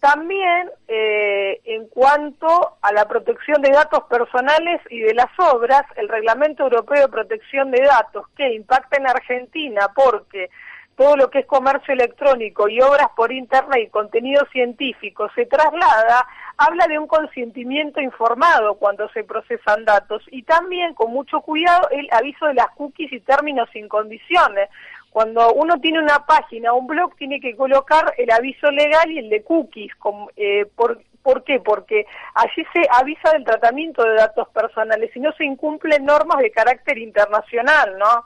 También 0.00 0.70
eh, 0.88 1.60
en 1.64 1.86
cuanto 1.88 2.78
a 2.80 2.92
la 2.92 3.06
protección 3.06 3.60
de 3.60 3.70
datos 3.70 4.04
personales 4.04 4.80
y 4.88 5.00
de 5.00 5.12
las 5.12 5.30
obras, 5.38 5.82
el 5.96 6.08
Reglamento 6.08 6.64
Europeo 6.64 7.02
de 7.02 7.08
Protección 7.08 7.70
de 7.70 7.82
Datos 7.82 8.26
que 8.34 8.54
impacta 8.54 8.96
en 8.96 9.06
Argentina 9.06 9.90
porque 9.94 10.48
todo 10.96 11.16
lo 11.16 11.30
que 11.30 11.40
es 11.40 11.46
comercio 11.46 11.94
electrónico 11.94 12.68
y 12.68 12.80
obras 12.80 13.08
por 13.16 13.32
Internet 13.32 13.84
y 13.86 13.88
contenido 13.88 14.44
científico 14.52 15.30
se 15.34 15.46
traslada, 15.46 16.26
habla 16.58 16.86
de 16.88 16.98
un 16.98 17.06
consentimiento 17.06 18.02
informado 18.02 18.74
cuando 18.74 19.08
se 19.10 19.24
procesan 19.24 19.86
datos 19.86 20.22
y 20.30 20.42
también 20.42 20.92
con 20.92 21.10
mucho 21.10 21.40
cuidado 21.40 21.88
el 21.90 22.06
aviso 22.12 22.46
de 22.46 22.54
las 22.54 22.68
cookies 22.76 23.12
y 23.12 23.20
términos 23.20 23.68
sin 23.72 23.88
condiciones. 23.88 24.68
Cuando 25.10 25.52
uno 25.54 25.80
tiene 25.80 25.98
una 25.98 26.24
página, 26.24 26.72
un 26.72 26.86
blog, 26.86 27.16
tiene 27.16 27.40
que 27.40 27.56
colocar 27.56 28.14
el 28.16 28.30
aviso 28.30 28.70
legal 28.70 29.10
y 29.10 29.18
el 29.18 29.28
de 29.28 29.42
cookies. 29.42 29.92
eh, 30.36 30.66
por, 30.76 31.02
¿Por 31.22 31.44
qué? 31.44 31.60
Porque 31.60 32.06
allí 32.34 32.64
se 32.72 32.82
avisa 32.90 33.32
del 33.32 33.44
tratamiento 33.44 34.02
de 34.04 34.14
datos 34.14 34.48
personales 34.50 35.10
y 35.14 35.20
no 35.20 35.32
se 35.32 35.44
incumplen 35.44 36.04
normas 36.04 36.38
de 36.38 36.50
carácter 36.50 36.96
internacional, 36.98 37.98
¿no? 37.98 38.24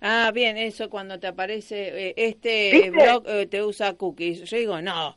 Ah, 0.00 0.30
bien, 0.32 0.56
eso 0.56 0.88
cuando 0.88 1.18
te 1.18 1.26
aparece 1.26 2.08
eh, 2.08 2.14
este 2.16 2.70
¿Viste? 2.72 2.90
blog 2.90 3.24
eh, 3.26 3.46
te 3.46 3.62
usa 3.62 3.94
cookies. 3.94 4.42
Yo 4.48 4.56
digo, 4.56 4.80
no, 4.80 5.16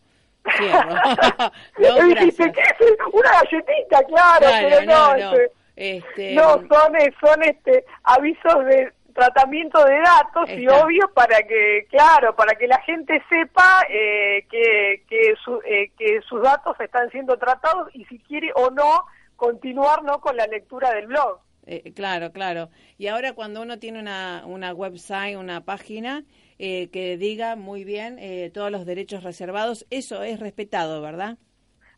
cierro. 0.57 0.89
no, 1.77 2.09
gracias. 2.09 2.51
¿qué 2.53 2.61
es? 2.61 2.97
Una 3.13 3.31
galletita, 3.31 4.03
claro, 4.03 4.39
Claro, 4.39 4.67
pero 4.69 4.81
no, 4.85 5.17
no, 5.17 5.17
no. 5.17 5.33
este, 5.33 5.51
Este, 5.75 6.33
no, 6.35 6.53
son, 6.67 6.95
eh, 6.95 7.13
son 7.21 7.43
este, 7.43 7.85
avisos 8.03 8.65
de 8.65 8.91
tratamiento 9.17 9.83
de 9.83 9.99
datos 9.99 10.49
y 10.51 10.67
obvio 10.67 11.11
para 11.13 11.39
que, 11.41 11.87
claro, 11.89 12.35
para 12.35 12.53
que 12.55 12.67
la 12.67 12.79
gente 12.83 13.19
sepa 13.27 13.81
eh, 13.89 14.45
que, 14.49 15.03
que, 15.09 15.33
su- 15.43 15.59
eh, 15.65 15.91
que 15.97 16.21
sus 16.21 16.41
datos 16.43 16.79
están 16.79 17.09
siendo 17.09 17.35
tratados 17.37 17.89
y 17.93 18.05
si 18.05 18.19
quiere 18.19 18.51
o 18.55 18.69
no 18.69 19.05
continuar 19.35 20.03
no 20.03 20.19
con 20.21 20.37
la 20.37 20.45
lectura 20.45 20.91
del 20.91 21.07
blog. 21.07 21.39
Eh, 21.65 21.91
claro, 21.93 22.31
claro. 22.31 22.69
Y 22.97 23.07
ahora 23.07 23.33
cuando 23.33 23.61
uno 23.61 23.79
tiene 23.79 23.99
una, 23.99 24.43
una 24.45 24.71
website, 24.73 25.35
una 25.35 25.61
página 25.65 26.23
eh, 26.59 26.89
que 26.91 27.17
diga 27.17 27.55
muy 27.55 27.83
bien 27.83 28.19
eh, 28.19 28.51
todos 28.53 28.71
los 28.71 28.85
derechos 28.85 29.23
reservados, 29.23 29.85
eso 29.89 30.21
es 30.23 30.39
respetado, 30.39 31.01
¿verdad? 31.01 31.37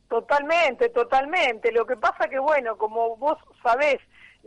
Totalmente, 0.08 0.90
totalmente. 0.90 1.72
Lo 1.72 1.86
que 1.86 1.96
pasa 1.98 2.28
que, 2.30 2.40
bueno, 2.40 2.78
como 2.78 3.16
vos 3.18 3.38
sabés, 3.62 3.98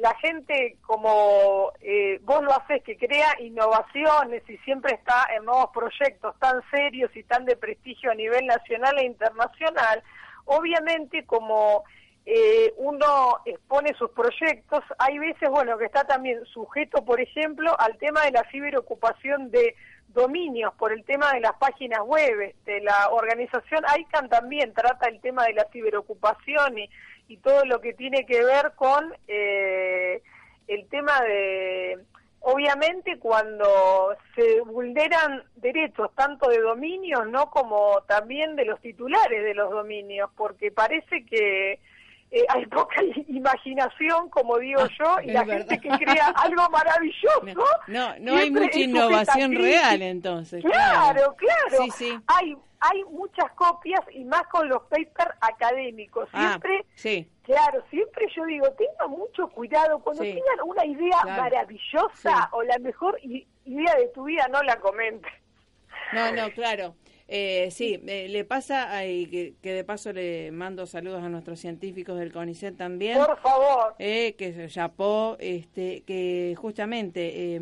la 0.02 0.16
gente, 0.16 0.78
como 0.84 1.72
eh, 1.80 2.18
vos 2.22 2.42
lo 2.42 2.52
haces, 2.52 2.82
que 2.82 2.98
crea 2.98 3.40
innovaciones 3.40 4.42
y 4.50 4.56
siempre 4.58 4.94
está 4.94 5.28
en 5.36 5.44
nuevos 5.44 5.70
proyectos 5.72 6.36
tan 6.40 6.60
serios 6.72 7.14
y 7.14 7.22
tan 7.22 7.44
de 7.44 7.54
prestigio 7.54 8.10
a 8.10 8.16
nivel 8.16 8.44
nacional 8.46 8.98
e 8.98 9.04
internacional, 9.04 10.02
obviamente 10.46 11.24
como 11.24 11.84
eh, 12.26 12.74
uno 12.78 13.42
expone 13.44 13.94
sus 13.94 14.10
proyectos, 14.10 14.82
hay 14.98 15.20
veces, 15.20 15.48
bueno, 15.48 15.78
que 15.78 15.84
está 15.84 16.02
también 16.02 16.44
sujeto, 16.46 17.04
por 17.04 17.20
ejemplo, 17.20 17.72
al 17.78 17.96
tema 17.98 18.24
de 18.24 18.32
la 18.32 18.42
ciberocupación 18.50 19.52
de 19.52 19.76
dominios 20.08 20.74
por 20.74 20.92
el 20.92 21.04
tema 21.04 21.32
de 21.32 21.40
las 21.40 21.52
páginas 21.54 22.00
web. 22.04 22.40
Este, 22.40 22.80
la 22.80 23.08
organización 23.10 23.84
ICANN 23.98 24.28
también 24.28 24.74
trata 24.74 25.08
el 25.08 25.20
tema 25.20 25.44
de 25.44 25.54
la 25.54 25.68
ciberocupación 25.72 26.76
y, 26.78 26.90
y 27.28 27.36
todo 27.38 27.64
lo 27.64 27.80
que 27.80 27.94
tiene 27.94 28.26
que 28.26 28.44
ver 28.44 28.72
con 28.76 29.14
eh, 29.28 30.22
el 30.68 30.86
tema 30.88 31.20
de, 31.22 31.98
obviamente, 32.40 33.18
cuando 33.18 34.14
se 34.34 34.60
vulneran 34.62 35.42
derechos 35.56 36.10
tanto 36.14 36.48
de 36.48 36.60
dominios, 36.60 37.26
no 37.28 37.50
como 37.50 38.02
también 38.06 38.56
de 38.56 38.64
los 38.64 38.80
titulares 38.80 39.44
de 39.44 39.54
los 39.54 39.70
dominios, 39.70 40.30
porque 40.36 40.70
parece 40.70 41.24
que 41.24 41.80
eh, 42.32 42.46
hay 42.48 42.64
poca 42.66 42.96
imaginación, 43.28 44.30
como 44.30 44.58
digo 44.58 44.80
yo, 44.98 45.20
y 45.22 45.32
la 45.32 45.44
verdad. 45.44 45.68
gente 45.68 45.80
que 45.80 46.04
crea 46.04 46.28
algo 46.36 46.68
maravilloso. 46.70 47.42
No, 47.88 48.18
no 48.18 48.36
hay 48.36 48.44
siempre 48.44 48.64
mucha 48.64 48.78
innovación 48.78 49.54
real 49.54 50.02
entonces. 50.02 50.64
Claro, 50.64 51.36
claro. 51.36 51.84
Sí, 51.84 51.90
sí. 51.90 52.18
Hay, 52.26 52.56
hay 52.82 53.04
muchas 53.04 53.50
copias 53.52 54.00
y 54.10 54.24
más 54.24 54.42
con 54.48 54.68
los 54.68 54.82
papers 54.84 55.30
académicos. 55.40 56.28
Ah, 56.32 56.48
Siempre, 56.50 56.84
sí. 56.96 57.30
claro, 57.42 57.82
siempre 57.90 58.26
yo 58.34 58.44
digo, 58.44 58.66
tengan 58.72 59.10
mucho 59.10 59.48
cuidado. 59.48 60.00
Cuando 60.00 60.22
Sí. 60.24 60.30
tengan 60.34 60.68
una 60.68 60.84
idea 60.84 61.18
Claro. 61.22 61.42
maravillosa 61.42 62.10
Sí. 62.14 62.48
o 62.52 62.62
la 62.64 62.78
mejor 62.78 63.18
idea 63.22 63.94
de 63.96 64.08
tu 64.08 64.24
vida, 64.24 64.48
no 64.50 64.62
la 64.62 64.76
comentes. 64.80 65.32
No, 66.12 66.32
no, 66.32 66.50
claro. 66.52 66.94
Eh, 67.28 67.70
sí, 67.70 67.98
eh, 68.06 68.28
le 68.28 68.44
pasa, 68.44 68.94
ahí 68.94 69.26
que, 69.26 69.54
que 69.62 69.72
de 69.72 69.84
paso 69.84 70.12
le 70.12 70.50
mando 70.52 70.86
saludos 70.86 71.22
a 71.22 71.28
nuestros 71.28 71.60
científicos 71.60 72.18
del 72.18 72.30
CONICET 72.32 72.76
también. 72.76 73.16
Por 73.18 73.38
favor. 73.40 73.94
eh, 73.98 74.34
que 74.36 74.52
se 74.52 74.68
este, 75.38 76.02
que 76.02 76.54
justamente, 76.58 77.54
eh, 77.56 77.60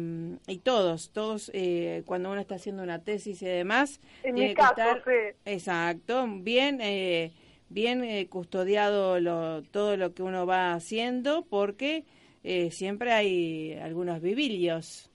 y 0.48 0.58
todos, 0.58 1.11
todos, 1.12 1.50
eh, 1.54 2.02
cuando 2.06 2.30
uno 2.32 2.40
está 2.40 2.56
haciendo 2.56 2.82
una 2.82 3.04
tesis 3.04 3.42
y 3.42 3.46
demás, 3.46 4.00
En 4.24 4.34
tiene 4.34 4.48
mi 4.50 4.54
que 4.54 4.54
caso, 4.54 4.70
estar, 4.70 5.04
sí. 5.04 5.36
exacto, 5.44 6.26
bien, 6.28 6.80
eh, 6.80 7.32
bien 7.68 8.02
eh, 8.02 8.26
custodiado 8.28 9.20
lo, 9.20 9.62
todo 9.62 9.96
lo 9.96 10.14
que 10.14 10.22
uno 10.24 10.46
va 10.46 10.72
haciendo, 10.72 11.44
porque 11.48 12.04
eh, 12.42 12.70
siempre 12.72 13.12
hay 13.12 13.74
algunos 13.74 14.20
vivillos. 14.20 15.11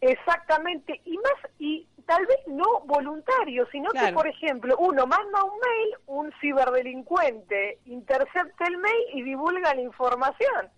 Exactamente, 0.00 1.00
y 1.06 1.16
más, 1.16 1.50
y 1.58 1.86
tal 2.06 2.26
vez 2.26 2.38
no 2.46 2.80
voluntario, 2.86 3.66
sino 3.72 3.90
que, 3.90 4.12
por 4.12 4.26
ejemplo, 4.26 4.76
uno 4.78 5.06
manda 5.06 5.42
un 5.44 5.52
mail, 5.58 5.94
un 6.06 6.32
ciberdelincuente 6.40 7.78
intercepta 7.86 8.66
el 8.66 8.78
mail 8.78 9.04
y 9.14 9.22
divulga 9.22 9.74
la 9.74 9.80
información. 9.80 10.68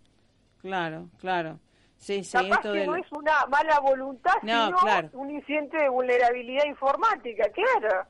Claro, 0.61 1.09
claro. 1.19 1.59
Sí, 1.97 2.23
sí, 2.25 2.33
Capaz 2.37 2.57
esto 2.57 2.73
que 2.73 2.79
del- 2.81 2.87
no 2.91 2.97
es 2.97 3.11
una 3.13 3.47
mala 3.49 3.81
voluntad, 3.81 4.35
No, 4.43 4.67
sino 4.67 4.77
claro. 4.79 5.09
un 5.15 5.31
incidente 5.31 5.79
de 5.79 5.89
vulnerabilidad 5.89 6.65
informática, 6.67 7.45
claro. 7.51 8.07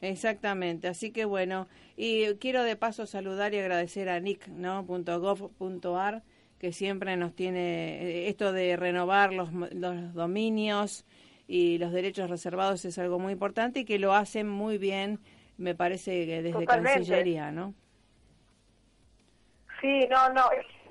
Exactamente, 0.00 0.88
así 0.88 1.12
que 1.12 1.24
bueno, 1.24 1.68
y 1.96 2.34
quiero 2.36 2.64
de 2.64 2.76
paso 2.76 3.06
saludar 3.06 3.54
y 3.54 3.58
agradecer 3.60 4.08
a 4.08 4.18
nick, 4.20 4.48
¿no? 4.48 4.84
Punto 4.84 5.20
gov 5.20 5.50
punto 5.52 5.96
ar, 5.98 6.22
que 6.58 6.72
siempre 6.72 7.16
nos 7.16 7.34
tiene 7.34 8.02
eh, 8.02 8.28
esto 8.28 8.52
de 8.52 8.76
renovar 8.76 9.32
los, 9.32 9.52
los 9.52 10.12
dominios 10.14 11.04
y 11.46 11.78
los 11.78 11.92
derechos 11.92 12.30
reservados 12.30 12.84
es 12.84 12.98
algo 12.98 13.18
muy 13.18 13.32
importante 13.32 13.80
y 13.80 13.84
que 13.84 13.98
lo 13.98 14.14
hacen 14.14 14.48
muy 14.48 14.78
bien, 14.78 15.18
me 15.58 15.74
parece 15.74 16.26
que 16.26 16.42
desde 16.42 16.60
Totalmente. 16.60 16.98
Cancillería, 17.00 17.50
¿no? 17.50 17.74
Sí, 19.80 20.06
no, 20.08 20.28
no, 20.30 20.44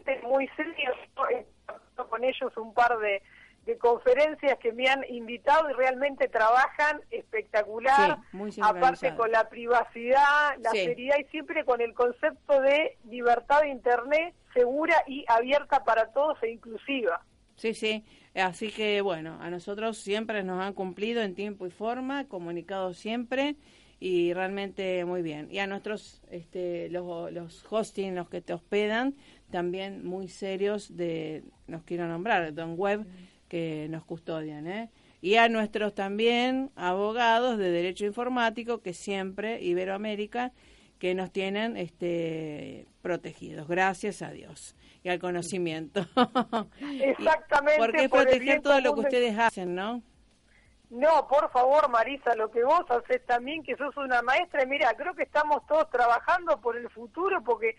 es 0.06 0.24
muy 0.24 0.48
serio. 0.50 0.92
Yo 1.16 1.24
he 1.30 1.46
tenido 1.66 2.10
con 2.10 2.24
ellos 2.24 2.58
un 2.58 2.74
par 2.74 2.98
de, 3.00 3.22
de 3.66 3.78
conferencias 3.78 4.58
que 4.60 4.74
me 4.74 4.88
han 4.90 5.04
invitado 5.10 5.70
y 5.70 5.74
realmente 5.74 6.28
trabajan 6.28 7.00
espectacular. 7.10 8.18
Sí, 8.32 8.38
muy 8.38 8.52
aparte 8.62 9.16
con 9.16 9.32
la 9.32 9.48
privacidad, 9.50 10.58
la 10.60 10.72
Sí. 10.72 10.86
seriedad 10.86 11.18
y 11.20 11.24
siempre 11.26 11.64
con 11.64 11.80
el 11.82 11.94
concepto 11.94 12.60
de 12.62 12.98
libertad 13.10 13.62
de 13.62 13.70
Internet 13.70 14.36
segura 14.54 14.96
y 15.08 15.24
abierta 15.30 15.84
para 15.86 16.12
todos 16.12 16.38
e 16.44 16.52
inclusiva. 16.52 17.22
Sí, 17.56 17.74
sí. 17.74 18.04
Así 18.34 18.70
que 18.70 19.02
bueno, 19.02 19.38
a 19.42 19.50
nosotros 19.50 19.98
siempre 19.98 20.44
nos 20.44 20.62
han 20.62 20.74
cumplido 20.74 21.22
en 21.22 21.36
tiempo 21.36 21.68
y 21.68 21.72
forma, 21.72 22.26
comunicado 22.26 22.94
siempre 22.94 23.56
y 24.00 24.34
realmente 24.34 25.06
muy 25.06 25.22
bien. 25.22 25.48
Y 25.52 25.60
a 25.60 25.68
nuestros, 25.68 26.22
este, 26.32 26.90
los, 26.90 27.32
los 27.32 27.66
hosting, 27.70 28.16
los 28.16 28.30
que 28.30 28.42
te 28.42 28.54
hospedan, 28.54 29.16
también 29.52 30.06
muy 30.06 30.28
serios 30.28 30.98
de, 30.98 31.44
nos 31.68 31.84
quiero 31.84 32.08
nombrar, 32.08 32.54
Don 32.54 32.76
Web, 32.78 33.06
que 33.48 33.88
nos 33.90 34.04
custodian, 34.06 34.66
¿eh? 34.66 34.90
Y 35.22 35.36
a 35.36 35.50
nuestros 35.50 35.94
también 35.94 36.72
abogados 36.76 37.60
de 37.60 37.70
derecho 37.70 38.06
informático 38.06 38.82
que 38.82 38.94
siempre, 38.94 39.62
Iberoamérica, 39.62 40.52
que 41.02 41.16
nos 41.16 41.32
tienen 41.32 41.78
este, 41.78 42.86
protegidos, 43.02 43.68
gracias 43.68 44.22
a 44.22 44.30
Dios 44.30 44.76
y 45.02 45.10
al 45.10 45.18
conocimiento. 45.18 46.02
Exactamente, 46.80 47.80
Porque 47.80 48.04
es 48.04 48.10
por 48.10 48.22
proteger 48.22 48.62
todo 48.62 48.80
lo 48.82 48.94
que 48.94 49.00
ustedes 49.00 49.40
hacen, 49.40 49.74
¿no? 49.74 50.04
No, 50.92 51.28
por 51.28 51.50
favor, 51.50 51.90
Marisa, 51.90 52.36
lo 52.36 52.52
que 52.52 52.64
vos 52.64 52.86
haces 52.92 53.26
también, 53.26 53.64
que 53.64 53.76
sos 53.78 53.98
una 53.98 54.22
maestra, 54.22 54.64
y 54.64 54.68
mira, 54.68 54.94
creo 54.94 55.16
que 55.16 55.24
estamos 55.24 55.66
todos 55.66 55.90
trabajando 55.90 56.62
por 56.62 56.78
el 56.78 56.88
futuro, 56.92 57.42
porque 57.44 57.76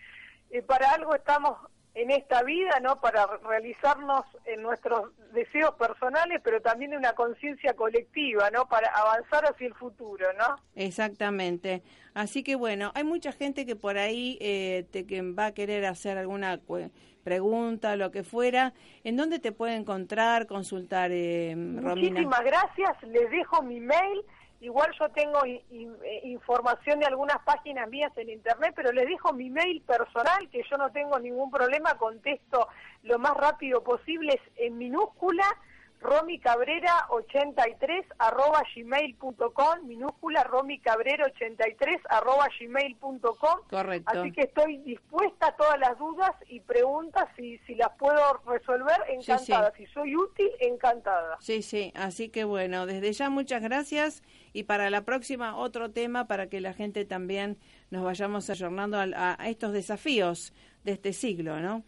eh, 0.49 0.61
para 0.61 0.91
algo 0.91 1.15
estamos 1.15 1.57
en 1.95 2.11
esta 2.11 2.41
vida, 2.43 2.79
¿no? 2.81 2.99
Para 2.99 3.27
realizarnos 3.37 4.25
en 4.45 4.63
nuestros 4.63 5.11
deseos 5.31 5.75
personales, 5.75 6.41
pero 6.43 6.61
también 6.61 6.95
una 6.95 7.13
conciencia 7.13 7.73
colectiva, 7.75 8.49
¿no? 8.49 8.67
Para 8.67 8.87
avanzar 8.87 9.45
hacia 9.45 9.67
el 9.67 9.75
futuro, 9.75 10.25
¿no? 10.33 10.55
Exactamente. 10.75 11.83
Así 12.13 12.43
que 12.43 12.55
bueno, 12.55 12.91
hay 12.95 13.03
mucha 13.03 13.31
gente 13.31 13.65
que 13.65 13.75
por 13.75 13.97
ahí 13.97 14.37
eh, 14.41 14.85
te, 14.91 15.05
que 15.05 15.21
va 15.21 15.47
a 15.47 15.53
querer 15.53 15.85
hacer 15.85 16.17
alguna 16.17 16.59
pregunta, 17.23 17.95
lo 17.95 18.11
que 18.11 18.23
fuera. 18.23 18.73
¿En 19.03 19.15
dónde 19.15 19.39
te 19.39 19.51
puede 19.51 19.75
encontrar, 19.75 20.47
consultar, 20.47 21.11
eh, 21.11 21.53
Romina? 21.53 21.93
Muchísimas 21.95 22.43
gracias, 22.43 23.03
les 23.03 23.29
dejo 23.29 23.61
mi 23.61 23.79
mail. 23.79 24.23
Igual 24.63 24.91
yo 24.97 25.09
tengo 25.09 25.43
eh, 25.45 25.61
información 26.23 26.99
de 26.99 27.05
algunas 27.05 27.37
páginas 27.43 27.89
mías 27.89 28.13
en 28.15 28.29
internet, 28.29 28.71
pero 28.73 28.93
les 28.93 29.05
dejo 29.07 29.33
mi 29.33 29.49
mail 29.49 29.81
personal, 29.81 30.49
que 30.49 30.63
yo 30.71 30.77
no 30.77 30.89
tengo 30.91 31.19
ningún 31.19 31.51
problema, 31.51 31.95
contesto 31.97 32.69
lo 33.03 33.19
más 33.19 33.35
rápido 33.35 33.83
posible, 33.83 34.33
es 34.33 34.41
en 34.65 34.77
minúscula, 34.77 35.43
romicabrera83 36.01 38.05
arroba 38.19 38.63
gmail.com, 38.75 39.85
minúscula 39.85 40.43
romicabrera83 40.45 42.01
arroba 42.09 42.47
gmail.com. 42.59 43.59
Correcto. 43.69 44.19
Así 44.19 44.31
que 44.31 44.41
estoy 44.41 44.77
dispuesta 44.77 45.47
a 45.47 45.55
todas 45.55 45.79
las 45.79 45.97
dudas 45.97 46.31
y 46.47 46.59
preguntas, 46.61 47.27
si, 47.35 47.57
si 47.59 47.75
las 47.75 47.89
puedo 47.97 48.41
resolver, 48.45 48.95
Sí, 49.07 49.13
encantada. 49.31 49.71
sí. 49.75 49.85
Si 49.85 49.93
soy 49.93 50.15
útil, 50.15 50.49
encantada. 50.59 51.37
Sí, 51.39 51.61
sí, 51.61 51.91
así 51.95 52.29
que 52.29 52.43
bueno, 52.43 52.85
desde 52.85 53.11
ya 53.13 53.29
muchas 53.29 53.61
gracias 53.61 54.23
y 54.53 54.63
para 54.63 54.89
la 54.89 55.03
próxima 55.03 55.57
otro 55.57 55.91
tema 55.91 56.27
para 56.27 56.47
que 56.47 56.61
la 56.61 56.73
gente 56.73 57.05
también 57.05 57.57
nos 57.89 58.03
vayamos 58.03 58.49
ayornando 58.49 58.97
a, 58.97 59.35
a 59.37 59.49
estos 59.49 59.73
desafíos 59.73 60.53
de 60.83 60.93
este 60.93 61.11
siglo, 61.11 61.59
¿no? 61.59 61.83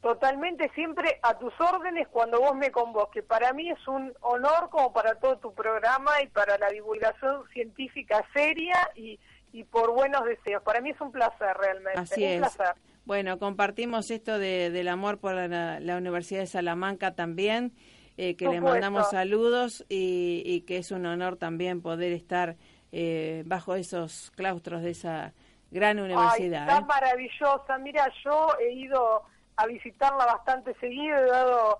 Totalmente 0.00 0.70
siempre 0.74 1.20
a 1.22 1.38
tus 1.38 1.52
órdenes 1.60 2.08
cuando 2.08 2.40
vos 2.40 2.56
me 2.56 2.70
convoques. 2.70 3.22
Para 3.22 3.52
mí 3.52 3.70
es 3.70 3.86
un 3.86 4.12
honor 4.22 4.70
como 4.70 4.92
para 4.94 5.14
todo 5.16 5.36
tu 5.36 5.52
programa 5.52 6.10
y 6.22 6.26
para 6.28 6.56
la 6.56 6.70
divulgación 6.70 7.46
científica 7.52 8.24
seria 8.32 8.76
y, 8.96 9.20
y 9.52 9.64
por 9.64 9.92
buenos 9.92 10.24
deseos. 10.24 10.62
Para 10.62 10.80
mí 10.80 10.90
es 10.90 11.00
un 11.02 11.12
placer 11.12 11.54
realmente. 11.54 12.00
Así 12.00 12.24
un 12.24 12.30
es. 12.30 12.38
placer. 12.38 12.74
Bueno, 13.04 13.38
compartimos 13.38 14.10
esto 14.10 14.38
de, 14.38 14.70
del 14.70 14.88
amor 14.88 15.18
por 15.18 15.34
la, 15.34 15.80
la 15.80 15.96
Universidad 15.98 16.40
de 16.40 16.46
Salamanca 16.46 17.14
también 17.14 17.74
eh, 18.22 18.36
que 18.36 18.48
le 18.48 18.60
mandamos 18.60 19.08
saludos 19.10 19.84
y, 19.88 20.42
y 20.44 20.60
que 20.62 20.76
es 20.76 20.90
un 20.90 21.06
honor 21.06 21.36
también 21.36 21.80
poder 21.80 22.12
estar 22.12 22.56
eh, 22.92 23.42
bajo 23.46 23.74
esos 23.76 24.30
claustros 24.36 24.82
de 24.82 24.90
esa 24.90 25.32
gran 25.70 25.98
Ay, 25.98 26.04
universidad. 26.04 26.68
está 26.68 26.78
¿eh? 26.80 26.84
maravillosa. 26.86 27.78
Mira, 27.78 28.12
yo 28.24 28.48
he 28.60 28.72
ido 28.72 29.22
a 29.56 29.66
visitarla 29.66 30.26
bastante 30.26 30.74
seguido, 30.80 31.16
he 31.16 31.26
dado 31.30 31.78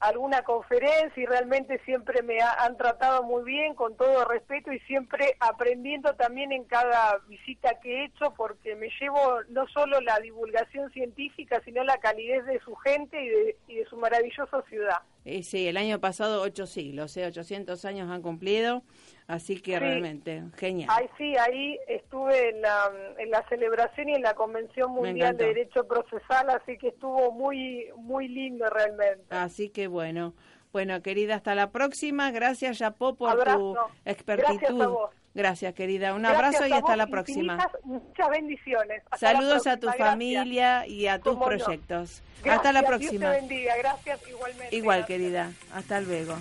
alguna 0.00 0.42
conferencia 0.42 1.20
y 1.22 1.26
realmente 1.26 1.80
siempre 1.84 2.22
me 2.22 2.40
ha- 2.40 2.64
han 2.64 2.76
tratado 2.76 3.24
muy 3.24 3.42
bien, 3.42 3.74
con 3.74 3.96
todo 3.96 4.24
respeto 4.26 4.72
y 4.72 4.78
siempre 4.80 5.36
aprendiendo 5.40 6.14
también 6.14 6.52
en 6.52 6.62
cada 6.64 7.18
visita 7.26 7.80
que 7.80 7.88
he 7.92 8.04
hecho, 8.04 8.32
porque 8.36 8.76
me 8.76 8.88
llevo 9.00 9.40
no 9.48 9.66
solo 9.68 10.00
la 10.00 10.20
divulgación 10.20 10.90
científica, 10.92 11.60
sino 11.64 11.82
la 11.82 11.98
calidez 11.98 12.44
de 12.46 12.60
su 12.60 12.76
gente 12.76 13.20
y 13.22 13.28
de, 13.28 13.56
y 13.66 13.74
de 13.76 13.86
su 13.86 13.96
maravillosa 13.96 14.62
ciudad. 14.68 14.98
Y 15.28 15.42
sí, 15.42 15.66
el 15.68 15.76
año 15.76 16.00
pasado 16.00 16.42
ocho 16.42 16.66
siglos, 16.66 17.16
¿eh? 17.16 17.26
800 17.26 17.84
años 17.84 18.10
han 18.10 18.22
cumplido, 18.22 18.82
así 19.26 19.60
que 19.60 19.72
Sí. 19.72 19.78
realmente 19.78 20.42
genial. 20.56 20.88
Ahí 20.92 21.06
sí, 21.18 21.36
ahí 21.36 21.78
estuve 21.86 22.50
en 22.50 22.62
la, 22.62 22.90
en 23.18 23.30
la 23.30 23.46
celebración 23.48 24.08
y 24.08 24.14
en 24.14 24.22
la 24.22 24.34
Convención 24.34 24.90
Mundial 24.92 25.36
de 25.36 25.46
Derecho 25.46 25.86
Procesal, 25.86 26.48
así 26.50 26.78
que 26.78 26.88
estuvo 26.88 27.30
muy 27.32 27.88
muy 27.96 28.28
lindo 28.28 28.68
realmente. 28.70 29.24
Así 29.30 29.68
que 29.68 29.86
bueno, 29.86 30.34
bueno 30.72 31.02
querida, 31.02 31.34
hasta 31.34 31.54
la 31.54 31.70
próxima. 31.70 32.30
Gracias, 32.30 32.78
Yapó, 32.78 33.14
por 33.16 33.30
Abrazo. 33.30 33.58
tu 34.04 34.10
expertitud. 34.10 34.58
Gracias 34.60 34.80
a 34.80 34.86
vos. 34.88 35.10
Gracias, 35.38 35.72
querida. 35.72 36.14
Un 36.14 36.22
Gracias 36.22 36.36
abrazo 36.56 36.66
y 36.66 36.72
hasta 36.72 36.96
la 36.96 37.06
próxima. 37.06 37.70
Muchas 37.84 38.28
bendiciones. 38.28 39.04
Hasta 39.08 39.34
Saludos 39.34 39.68
a 39.68 39.76
tu 39.76 39.86
gracias. 39.86 40.08
familia 40.08 40.84
y 40.84 41.06
a 41.06 41.20
tus 41.20 41.34
Cómo 41.34 41.44
proyectos. 41.44 42.22
Hasta 42.44 42.72
la 42.72 42.80
Dios 42.80 42.88
próxima. 42.90 43.30
te 43.30 43.40
bendiga. 43.42 43.76
Gracias 43.76 44.20
igualmente. 44.28 44.74
Igual, 44.74 44.98
Gracias. 44.98 45.16
querida. 45.16 45.52
Hasta 45.72 46.00
luego. 46.00 46.34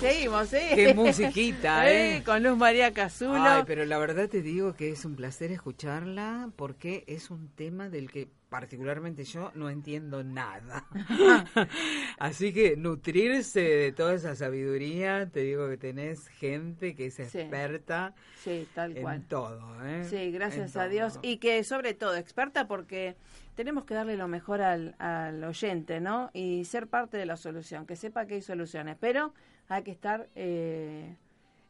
Seguimos, 0.00 0.52
¿eh? 0.54 0.70
Qué 0.74 0.94
musiquita, 0.94 1.90
¿eh? 1.92 2.22
Con 2.24 2.42
Luz 2.42 2.56
María 2.56 2.92
Casulo. 2.92 3.34
Ay, 3.42 3.62
pero 3.66 3.84
la 3.84 3.98
verdad 3.98 4.28
te 4.28 4.42
digo 4.42 4.74
que 4.74 4.90
es 4.90 5.04
un 5.04 5.14
placer 5.16 5.52
escucharla 5.52 6.50
porque 6.56 7.04
es 7.06 7.30
un 7.30 7.48
tema 7.48 7.88
del 7.88 8.10
que 8.10 8.28
particularmente 8.48 9.24
yo 9.24 9.52
no 9.54 9.70
entiendo 9.70 10.24
nada. 10.24 10.84
Así 12.18 12.52
que 12.52 12.76
nutrirse 12.76 13.60
de 13.60 13.92
toda 13.92 14.14
esa 14.14 14.34
sabiduría, 14.34 15.28
te 15.30 15.40
digo 15.40 15.68
que 15.68 15.76
tenés 15.76 16.26
gente 16.28 16.96
que 16.96 17.06
es 17.06 17.14
Sí. 17.14 17.22
experta 17.22 18.14
Sí, 18.42 18.66
tal 18.74 18.96
en 18.96 19.02
cual. 19.02 19.22
todo. 19.28 19.60
¿eh? 19.86 20.04
Sí, 20.08 20.32
gracias 20.32 20.74
En 20.74 20.82
a 20.82 20.88
Dios. 20.88 21.18
Y 21.22 21.36
que 21.36 21.62
sobre 21.62 21.94
todo 21.94 22.16
experta 22.16 22.66
porque 22.66 23.14
tenemos 23.54 23.84
que 23.84 23.94
darle 23.94 24.16
lo 24.16 24.26
mejor 24.26 24.62
al, 24.62 24.96
al 24.98 25.44
oyente, 25.44 26.00
¿no? 26.00 26.30
Y 26.32 26.64
ser 26.64 26.88
parte 26.88 27.18
de 27.18 27.26
la 27.26 27.36
solución, 27.36 27.86
que 27.86 27.94
sepa 27.94 28.26
que 28.26 28.34
hay 28.36 28.42
soluciones, 28.42 28.96
pero 28.98 29.32
hay 29.70 29.82
que 29.82 29.90
estar 29.90 30.28
eh, 30.34 31.16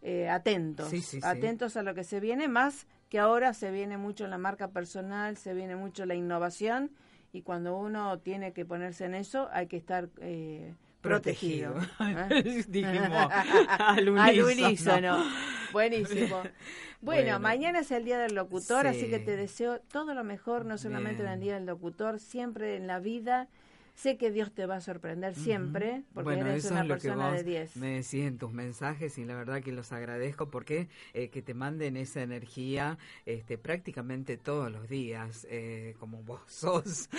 eh, 0.03 0.29
atentos, 0.29 0.89
Sí, 0.89 1.01
sí, 1.03 1.21
sí. 1.21 1.27
atentos 1.27 1.77
a 1.77 1.83
lo 1.83 1.95
que 1.95 2.03
se 2.05 2.19
viene, 2.19 2.49
más 2.49 2.87
que 3.09 3.19
ahora 3.19 3.55
se 3.55 3.71
viene 3.71 3.97
mucho 3.99 4.27
la 4.27 4.39
marca 4.39 4.69
personal, 4.69 5.37
se 5.37 5.55
viene 5.55 5.77
mucho 5.77 6.07
la 6.07 6.15
innovación 6.15 6.91
y 7.33 7.43
cuando 7.43 7.77
uno 7.77 8.19
tiene 8.19 8.53
que 8.53 8.65
ponerse 8.65 9.05
en 9.05 9.15
eso 9.15 9.49
hay 9.53 9.67
que 9.69 9.77
estar 9.77 10.09
eh, 10.21 10.75
protegido. 11.01 11.75
Protegido. 11.75 12.27
¿eh? 12.31 12.65
Dijimos 12.69 13.29
al 13.79 14.19
Al 14.19 14.43
unísono. 14.43 15.25
Buenísimo. 15.73 16.43
Bueno, 17.03 17.23
Bueno. 17.23 17.41
mañana 17.41 17.79
es 17.79 17.91
el 17.93 18.05
Día 18.05 18.19
del 18.19 18.35
Locutor, 18.35 18.87
así 18.87 19.05
Sí. 19.05 19.09
que 19.09 19.19
te 19.21 19.35
deseo 19.35 19.81
todo 19.91 20.13
lo 20.13 20.23
mejor, 20.23 20.67
no 20.67 20.77
solamente 20.77 21.23
en 21.23 21.31
el. 21.31 21.41
Día 21.41 21.55
del 21.55 21.65
Locutor, 21.65 22.21
siempre 22.21 22.77
en 22.77 22.87
la 22.87 22.99
vida. 22.99 23.49
Sé 23.95 24.17
que 24.17 24.31
Dios 24.31 24.51
te 24.53 24.65
va 24.67 24.77
a 24.77 24.81
sorprender 24.81 25.35
siempre, 25.35 26.03
porque 26.15 26.25
bueno, 26.31 26.47
eres 26.47 26.65
eso 26.65 26.73
una 26.75 26.83
es 26.83 26.89
lo 26.89 26.95
que 26.95 27.01
persona 27.09 27.29
vos 27.29 27.37
de 27.39 27.45
10. 27.45 27.77
me 27.77 27.89
decís 27.97 28.15
en 28.15 28.39
tus 28.39 28.51
mensajes 28.53 29.19
y 29.19 29.25
la 29.27 29.35
verdad 29.35 29.63
que 29.63 29.73
los 29.73 29.93
agradezco 29.93 30.49
porque 30.49 30.89
eh, 31.13 31.29
que 31.29 31.43
te 31.43 31.53
manden 31.53 31.97
esa 31.99 32.23
energía 32.23 32.97
este, 33.27 33.59
prácticamente 33.59 34.39
todos 34.39 34.73
los 34.73 34.89
días, 34.89 35.47
eh, 35.51 35.95
como 35.99 36.23
vos 36.23 36.41
sos, 36.47 37.11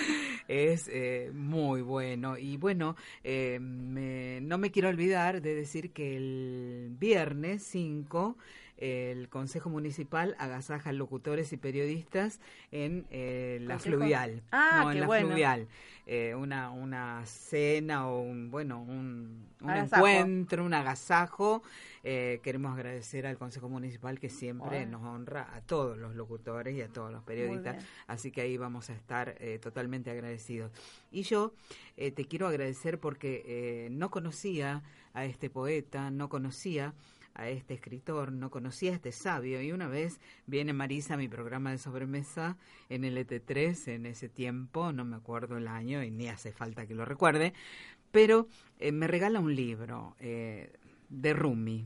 es 0.48 0.88
eh, 0.92 1.30
muy 1.34 1.82
bueno. 1.84 2.38
Y 2.38 2.58
bueno, 2.58 2.96
eh, 3.24 3.60
me- 3.62 4.40
no 4.42 4.58
me 4.58 4.72
quiero 4.72 4.90
olvidar 4.90 5.42
de 5.42 5.54
decir 5.54 5.92
que 5.92 6.18
el 6.18 6.96
viernes 7.00 7.64
5 7.64 8.38
el 8.82 9.30
Consejo 9.30 9.70
Municipal 9.70 10.36
agasaja 10.40 10.92
locutores 10.92 11.54
y 11.54 11.58
periodistas 11.58 12.42
en 12.72 13.06
eh, 13.12 13.60
la 13.62 13.76
¿Consejo? 13.76 13.98
fluvial. 13.98 14.42
Ah, 14.52 14.82
no, 14.84 14.92
en 14.92 15.00
la 15.02 15.06
bueno. 15.06 15.28
fluvial. 15.28 15.68
Eh, 16.08 16.36
una, 16.36 16.72
una 16.72 17.24
cena 17.26 18.08
o 18.10 18.22
un, 18.22 18.50
bueno, 18.50 18.82
un, 18.82 19.48
encuentro, 19.62 20.66
un 20.66 20.74
agasajo. 20.74 21.62
Eh, 22.04 22.40
queremos 22.44 22.74
agradecer 22.74 23.28
al 23.28 23.38
Consejo 23.38 23.70
Municipal 23.70 24.20
que 24.20 24.30
siempre 24.30 24.88
nos 24.88 25.04
honra 25.04 25.48
a 25.54 25.62
todos 25.62 25.98
los 25.98 26.16
locutores 26.16 26.76
y 26.76 26.82
a 26.82 26.88
todos 26.88 27.12
los 27.12 27.24
periodistas. 27.24 27.86
Así 28.08 28.32
que 28.32 28.42
ahí 28.42 28.58
vamos 28.58 28.90
a 28.90 28.94
estar 28.94 29.36
eh, 29.40 29.60
totalmente 29.62 30.10
agradecidos. 30.10 30.72
Y 31.12 31.22
yo 31.22 31.54
eh, 31.98 32.12
te 32.12 32.26
quiero 32.26 32.48
agradecer 32.48 33.00
porque 33.00 33.44
eh, 33.46 33.90
no 33.92 34.10
conocía 34.10 34.82
a 35.14 35.26
este 35.26 35.50
poeta, 35.50 36.10
no 36.10 36.30
conocía 36.30 36.94
a 37.34 37.50
este 37.50 37.74
escritor, 37.74 38.32
no 38.32 38.50
conocía 38.50 38.92
a 38.92 38.96
este 38.96 39.12
sabio 39.12 39.62
y 39.62 39.72
una 39.72 39.88
vez 39.88 40.20
viene 40.48 40.74
Marisa 40.74 41.14
a 41.14 41.18
mi 41.18 41.28
programa 41.28 41.72
de 41.72 41.78
sobremesa 41.78 42.58
en 42.90 43.04
el 43.04 43.18
ET3 43.18 43.88
en 43.94 44.06
ese 44.06 44.30
tiempo, 44.30 44.92
no 44.92 45.06
me 45.06 45.16
acuerdo 45.16 45.58
el 45.58 45.68
año 45.68 46.04
y 46.04 46.12
ni 46.12 46.28
hace 46.28 46.52
falta 46.52 46.86
que 46.86 46.96
lo 46.96 47.06
recuerde, 47.06 47.54
pero 48.12 48.48
eh, 48.80 48.92
me 48.92 49.08
regala 49.08 49.40
un 49.40 49.56
libro 49.56 50.16
eh, 50.20 50.72
de 51.10 51.34
Rumi. 51.34 51.86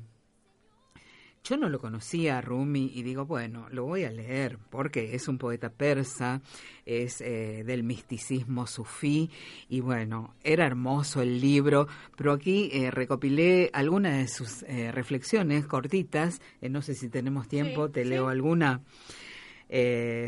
Yo 1.46 1.58
no 1.58 1.70
lo 1.70 1.78
conocía 1.78 2.40
a 2.40 2.42
Rumi 2.42 2.92
y 2.96 3.04
digo, 3.04 3.28
bueno, 3.28 3.68
lo 3.70 3.86
voy 3.86 4.04
a 4.04 4.10
leer 4.10 4.58
porque 4.72 5.14
es 5.14 5.28
un 5.28 5.38
poeta 5.38 5.70
persa, 5.70 6.42
es 6.88 7.22
eh, 7.22 7.64
del 7.64 7.84
misticismo 7.84 8.66
sufí 8.66 9.30
y 9.70 9.80
bueno, 9.80 10.34
era 10.44 10.66
hermoso 10.66 11.22
el 11.22 11.40
libro, 11.40 11.88
pero 12.18 12.32
aquí 12.32 12.72
eh, 12.74 12.90
recopilé 12.90 13.70
algunas 13.74 14.18
de 14.18 14.28
sus 14.28 14.64
eh, 14.64 14.92
reflexiones 14.92 15.68
cortitas, 15.68 16.42
no 16.62 16.82
sé 16.82 16.96
si 16.96 17.10
tenemos 17.10 17.48
tiempo, 17.48 17.86
Sí, 17.86 17.94
te 17.94 18.04
sí. 18.04 18.10
leo 18.10 18.28
alguna, 18.28 18.82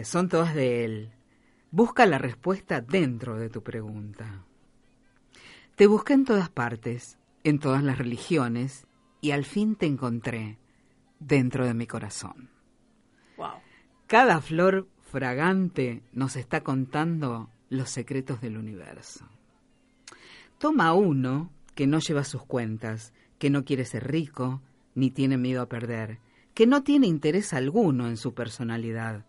son 0.04 0.30
todas 0.30 0.54
de 0.54 0.86
él. 0.86 1.12
Busca 1.72 2.06
la 2.06 2.20
respuesta 2.20 2.80
dentro 2.80 3.40
de 3.40 3.50
tu 3.50 3.64
pregunta. 3.64 4.46
Te 5.76 5.88
busqué 5.88 6.14
en 6.14 6.26
todas 6.26 6.50
partes, 6.50 7.18
en 7.44 7.58
todas 7.58 7.82
las 7.84 7.98
religiones, 7.98 8.86
y 9.20 9.32
al 9.32 9.46
fin 9.46 9.76
te 9.76 9.88
encontré 9.88 10.60
dentro 11.20 11.66
de 11.66 11.74
mi 11.74 11.88
corazón. 11.88 12.50
Wow. 13.38 13.54
Cada 14.08 14.42
flor 14.42 14.88
fragante 15.02 16.04
nos 16.14 16.36
está 16.36 16.62
contando 16.62 17.50
los 17.70 17.90
secretos 17.90 18.42
del 18.42 18.58
universo. 18.58 19.28
Toma 20.58 20.94
uno 20.94 21.52
que 21.76 21.88
no 21.88 22.00
lleva 22.00 22.24
sus 22.24 22.44
cuentas, 22.44 23.14
que 23.38 23.50
no 23.50 23.64
quiere 23.64 23.86
ser 23.86 24.08
rico, 24.08 24.62
ni 24.96 25.12
tiene 25.12 25.38
miedo 25.38 25.62
a 25.62 25.70
perder, 25.70 26.20
que 26.54 26.66
no 26.66 26.84
tiene 26.84 27.08
interés 27.08 27.54
alguno 27.54 28.08
en 28.08 28.18
su 28.18 28.34
personalidad. 28.34 29.26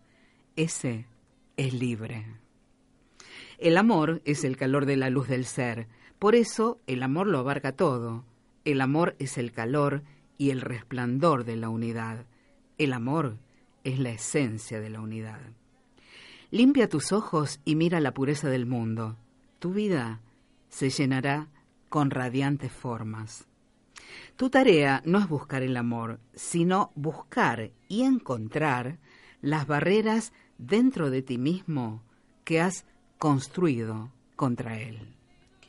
Ese 0.55 1.05
es 1.57 1.73
libre. 1.73 2.25
El 3.59 3.77
amor 3.77 4.21
es 4.25 4.43
el 4.43 4.57
calor 4.57 4.85
de 4.85 4.97
la 4.97 5.09
luz 5.09 5.27
del 5.27 5.45
ser, 5.45 5.87
por 6.17 6.33
eso 6.33 6.79
el 6.87 7.03
amor 7.03 7.27
lo 7.27 7.39
abarca 7.39 7.73
todo. 7.73 8.25
El 8.65 8.81
amor 8.81 9.15
es 9.19 9.37
el 9.37 9.51
calor 9.51 10.03
y 10.39 10.49
el 10.49 10.61
resplandor 10.61 11.43
de 11.43 11.57
la 11.57 11.69
unidad. 11.69 12.25
El 12.79 12.93
amor 12.93 13.37
es 13.83 13.99
la 13.99 14.09
esencia 14.09 14.79
de 14.79 14.89
la 14.89 15.01
unidad. 15.01 15.41
Limpia 16.49 16.89
tus 16.89 17.11
ojos 17.11 17.59
y 17.65 17.75
mira 17.75 17.99
la 17.99 18.13
pureza 18.15 18.49
del 18.49 18.65
mundo. 18.65 19.17
Tu 19.59 19.73
vida 19.73 20.21
se 20.69 20.89
llenará 20.89 21.49
con 21.89 22.09
radiantes 22.09 22.71
formas. 22.71 23.45
Tu 24.37 24.49
tarea 24.49 25.03
no 25.05 25.19
es 25.19 25.27
buscar 25.27 25.61
el 25.61 25.75
amor, 25.75 26.19
sino 26.33 26.91
buscar 26.95 27.71
y 27.89 28.03
encontrar 28.03 28.97
las 29.41 29.67
barreras 29.67 30.31
dentro 30.57 31.09
de 31.09 31.21
ti 31.21 31.37
mismo 31.37 32.01
que 32.45 32.61
has 32.61 32.85
construido 33.17 34.09
contra 34.37 34.79
él. 34.79 35.18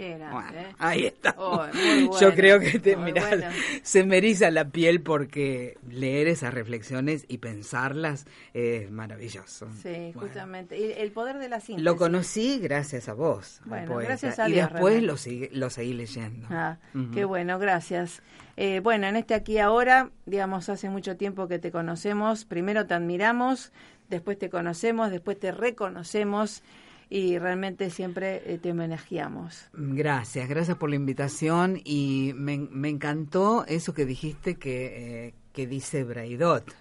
Qué 0.01 0.17
grande, 0.17 0.33
Bueno, 0.35 0.59
¿eh? 0.61 0.75
ahí 0.79 1.05
está. 1.05 1.35
Oh, 1.37 1.63
muy 1.75 2.01
Yo 2.05 2.09
bueno, 2.09 2.33
creo 2.35 2.59
que 2.59 2.79
te, 2.79 2.97
mirá, 2.97 3.27
bueno. 3.29 3.47
se 3.83 4.03
me 4.05 4.17
eriza 4.17 4.51
la 4.51 4.71
piel 4.71 5.03
porque 5.03 5.77
leer 5.91 6.27
esas 6.29 6.55
reflexiones 6.55 7.27
y 7.29 7.37
pensarlas 7.37 8.25
es 8.55 8.91
maravilloso. 8.91 9.69
Sí, 9.83 9.91
Bueno. 10.15 10.21
justamente. 10.23 10.79
Y 10.79 10.93
el 10.93 11.13
poder 11.13 11.37
de 11.39 11.51
la 11.51 11.61
síntesis. 11.61 11.85
Lo 11.85 11.97
conocí 11.99 12.59
gracias 12.61 13.11
a 13.11 13.13
vos, 13.13 13.61
al 13.65 13.69
Bueno, 13.69 13.93
poeta, 13.93 14.09
gracias 14.09 14.39
a 14.39 14.49
y 14.49 14.53
Dios, 14.53 14.71
después 14.73 14.95
realmente. 14.95 15.07
lo, 15.07 15.17
sigue- 15.19 15.51
lo 15.53 15.69
seguí 15.69 15.93
leyendo. 15.93 16.47
Ah, 16.51 16.79
Ujú. 16.95 17.11
qué 17.11 17.25
bueno, 17.27 17.59
gracias. 17.59 18.23
Eh, 18.57 18.81
bueno, 18.83 19.07
en 19.07 19.17
este 19.17 19.35
aquí 19.35 19.59
ahora, 19.59 20.09
digamos, 20.25 20.71
hace 20.71 20.89
mucho 20.89 21.19
tiempo 21.19 21.47
que 21.47 21.59
te 21.59 21.71
conocemos. 21.71 22.47
Primero 22.47 22.87
te 22.87 22.95
admiramos, 22.95 23.71
después 24.09 24.39
te 24.39 24.49
conocemos, 24.49 25.11
después 25.11 25.39
te 25.39 25.53
reconocemos 25.53 26.63
y 27.11 27.37
realmente 27.39 27.91
siempre 27.91 28.41
eh, 28.47 28.59
te 28.59 28.71
homenajeamos. 28.71 29.69
Gracias, 29.75 30.49
gracias 30.49 30.77
por 30.79 30.89
la 30.89 30.97
invitación 30.97 31.79
y 31.85 32.33
me, 32.37 32.57
me 32.57 32.89
encantó 32.89 33.67
eso 33.67 33.93
que 33.93 34.07
dijiste 34.07 34.55
que, 34.55 35.27
eh, 35.27 35.35
que 35.53 35.67
dice 35.67 36.05
Braidot, 36.05 36.73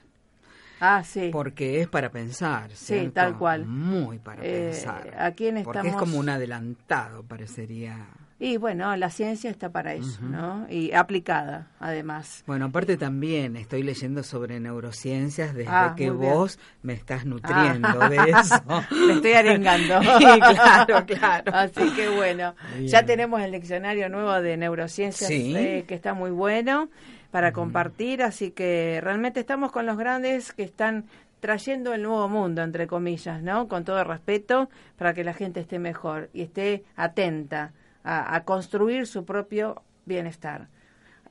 Ah, 0.80 1.04
sí. 1.04 1.30
porque 1.34 1.82
es 1.82 1.90
para 1.90 2.10
pensar. 2.12 2.70
Sí, 2.72 2.86
¿cierto? 2.94 3.12
tal 3.14 3.38
cual. 3.38 3.66
Muy 3.66 4.20
para 4.20 4.42
Eh, 4.46 4.70
pensar. 4.72 5.14
¿a 5.20 5.32
quién 5.34 5.62
Porque 5.64 5.80
es 5.80 5.86
estamos? 5.88 6.00
como 6.08 6.20
un 6.20 6.30
adelantado, 6.30 7.24
parecería. 7.24 8.08
Y 8.42 8.56
bueno, 8.56 8.96
la 8.96 9.10
ciencia 9.10 9.50
está 9.52 9.70
para 9.70 9.94
eso, 9.96 10.22
¿no? 10.22 10.66
Y 10.70 10.94
aplicada, 10.94 11.68
además. 11.78 12.42
Bueno, 12.48 12.68
aparte 12.68 12.96
también 12.96 13.58
estoy 13.58 13.84
leyendo 13.84 14.24
sobre 14.24 14.62
neurociencias 14.62 15.54
desde 15.54 15.70
Ah, 15.70 15.94
que 15.98 16.10
vos 16.10 16.58
me 16.82 16.94
estás 16.94 17.26
nutriendo 17.26 18.02
Ah. 18.02 18.10
de 18.10 18.16
eso. 18.18 18.56
Me 19.08 19.14
estoy 19.16 19.34
arengando. 19.34 20.00
Sí, 20.20 20.40
claro, 20.40 21.06
claro. 21.06 21.52
Así 21.54 21.92
que 21.96 22.08
bueno, 22.10 22.56
Bien. 22.78 22.88
ya 22.88 23.06
tenemos 23.06 23.42
el 23.42 23.52
diccionario 23.52 24.08
nuevo 24.08 24.32
de 24.42 24.56
neurociencias 24.56 25.28
Sí. 25.30 25.54
eh, 25.58 25.84
que 25.86 25.96
está 25.96 26.14
muy 26.14 26.32
bueno 26.32 26.90
para 27.32 27.52
compartir, 27.52 28.24
así 28.24 28.52
que 28.52 29.02
realmente 29.04 29.42
estamos 29.42 29.72
con 29.74 29.86
los 29.86 29.98
grandes 29.98 30.54
que 30.54 30.64
están 30.64 31.06
trayendo 31.42 31.94
el 31.94 32.04
nuevo 32.04 32.28
mundo, 32.30 32.62
entre 32.64 32.88
comillas, 32.88 33.42
¿no? 33.44 33.68
Con 33.68 33.84
todo 33.84 34.04
respeto, 34.04 34.70
para 34.98 35.14
que 35.14 35.24
la 35.24 35.34
gente 35.34 35.60
esté 35.60 35.78
mejor 35.78 36.30
y 36.34 36.42
esté 36.42 36.84
atenta 36.96 37.72
a, 38.04 38.36
a 38.36 38.44
construir 38.44 39.08
su 39.08 39.26
propio 39.26 39.82
bienestar. 40.06 40.68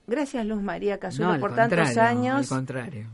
Gracias, 0.07 0.47
Luz 0.47 0.63
María 0.63 0.99
Casulo, 0.99 1.35
No, 1.35 1.41
por 1.41 1.55
tantos 1.55 1.79
años 1.99 2.49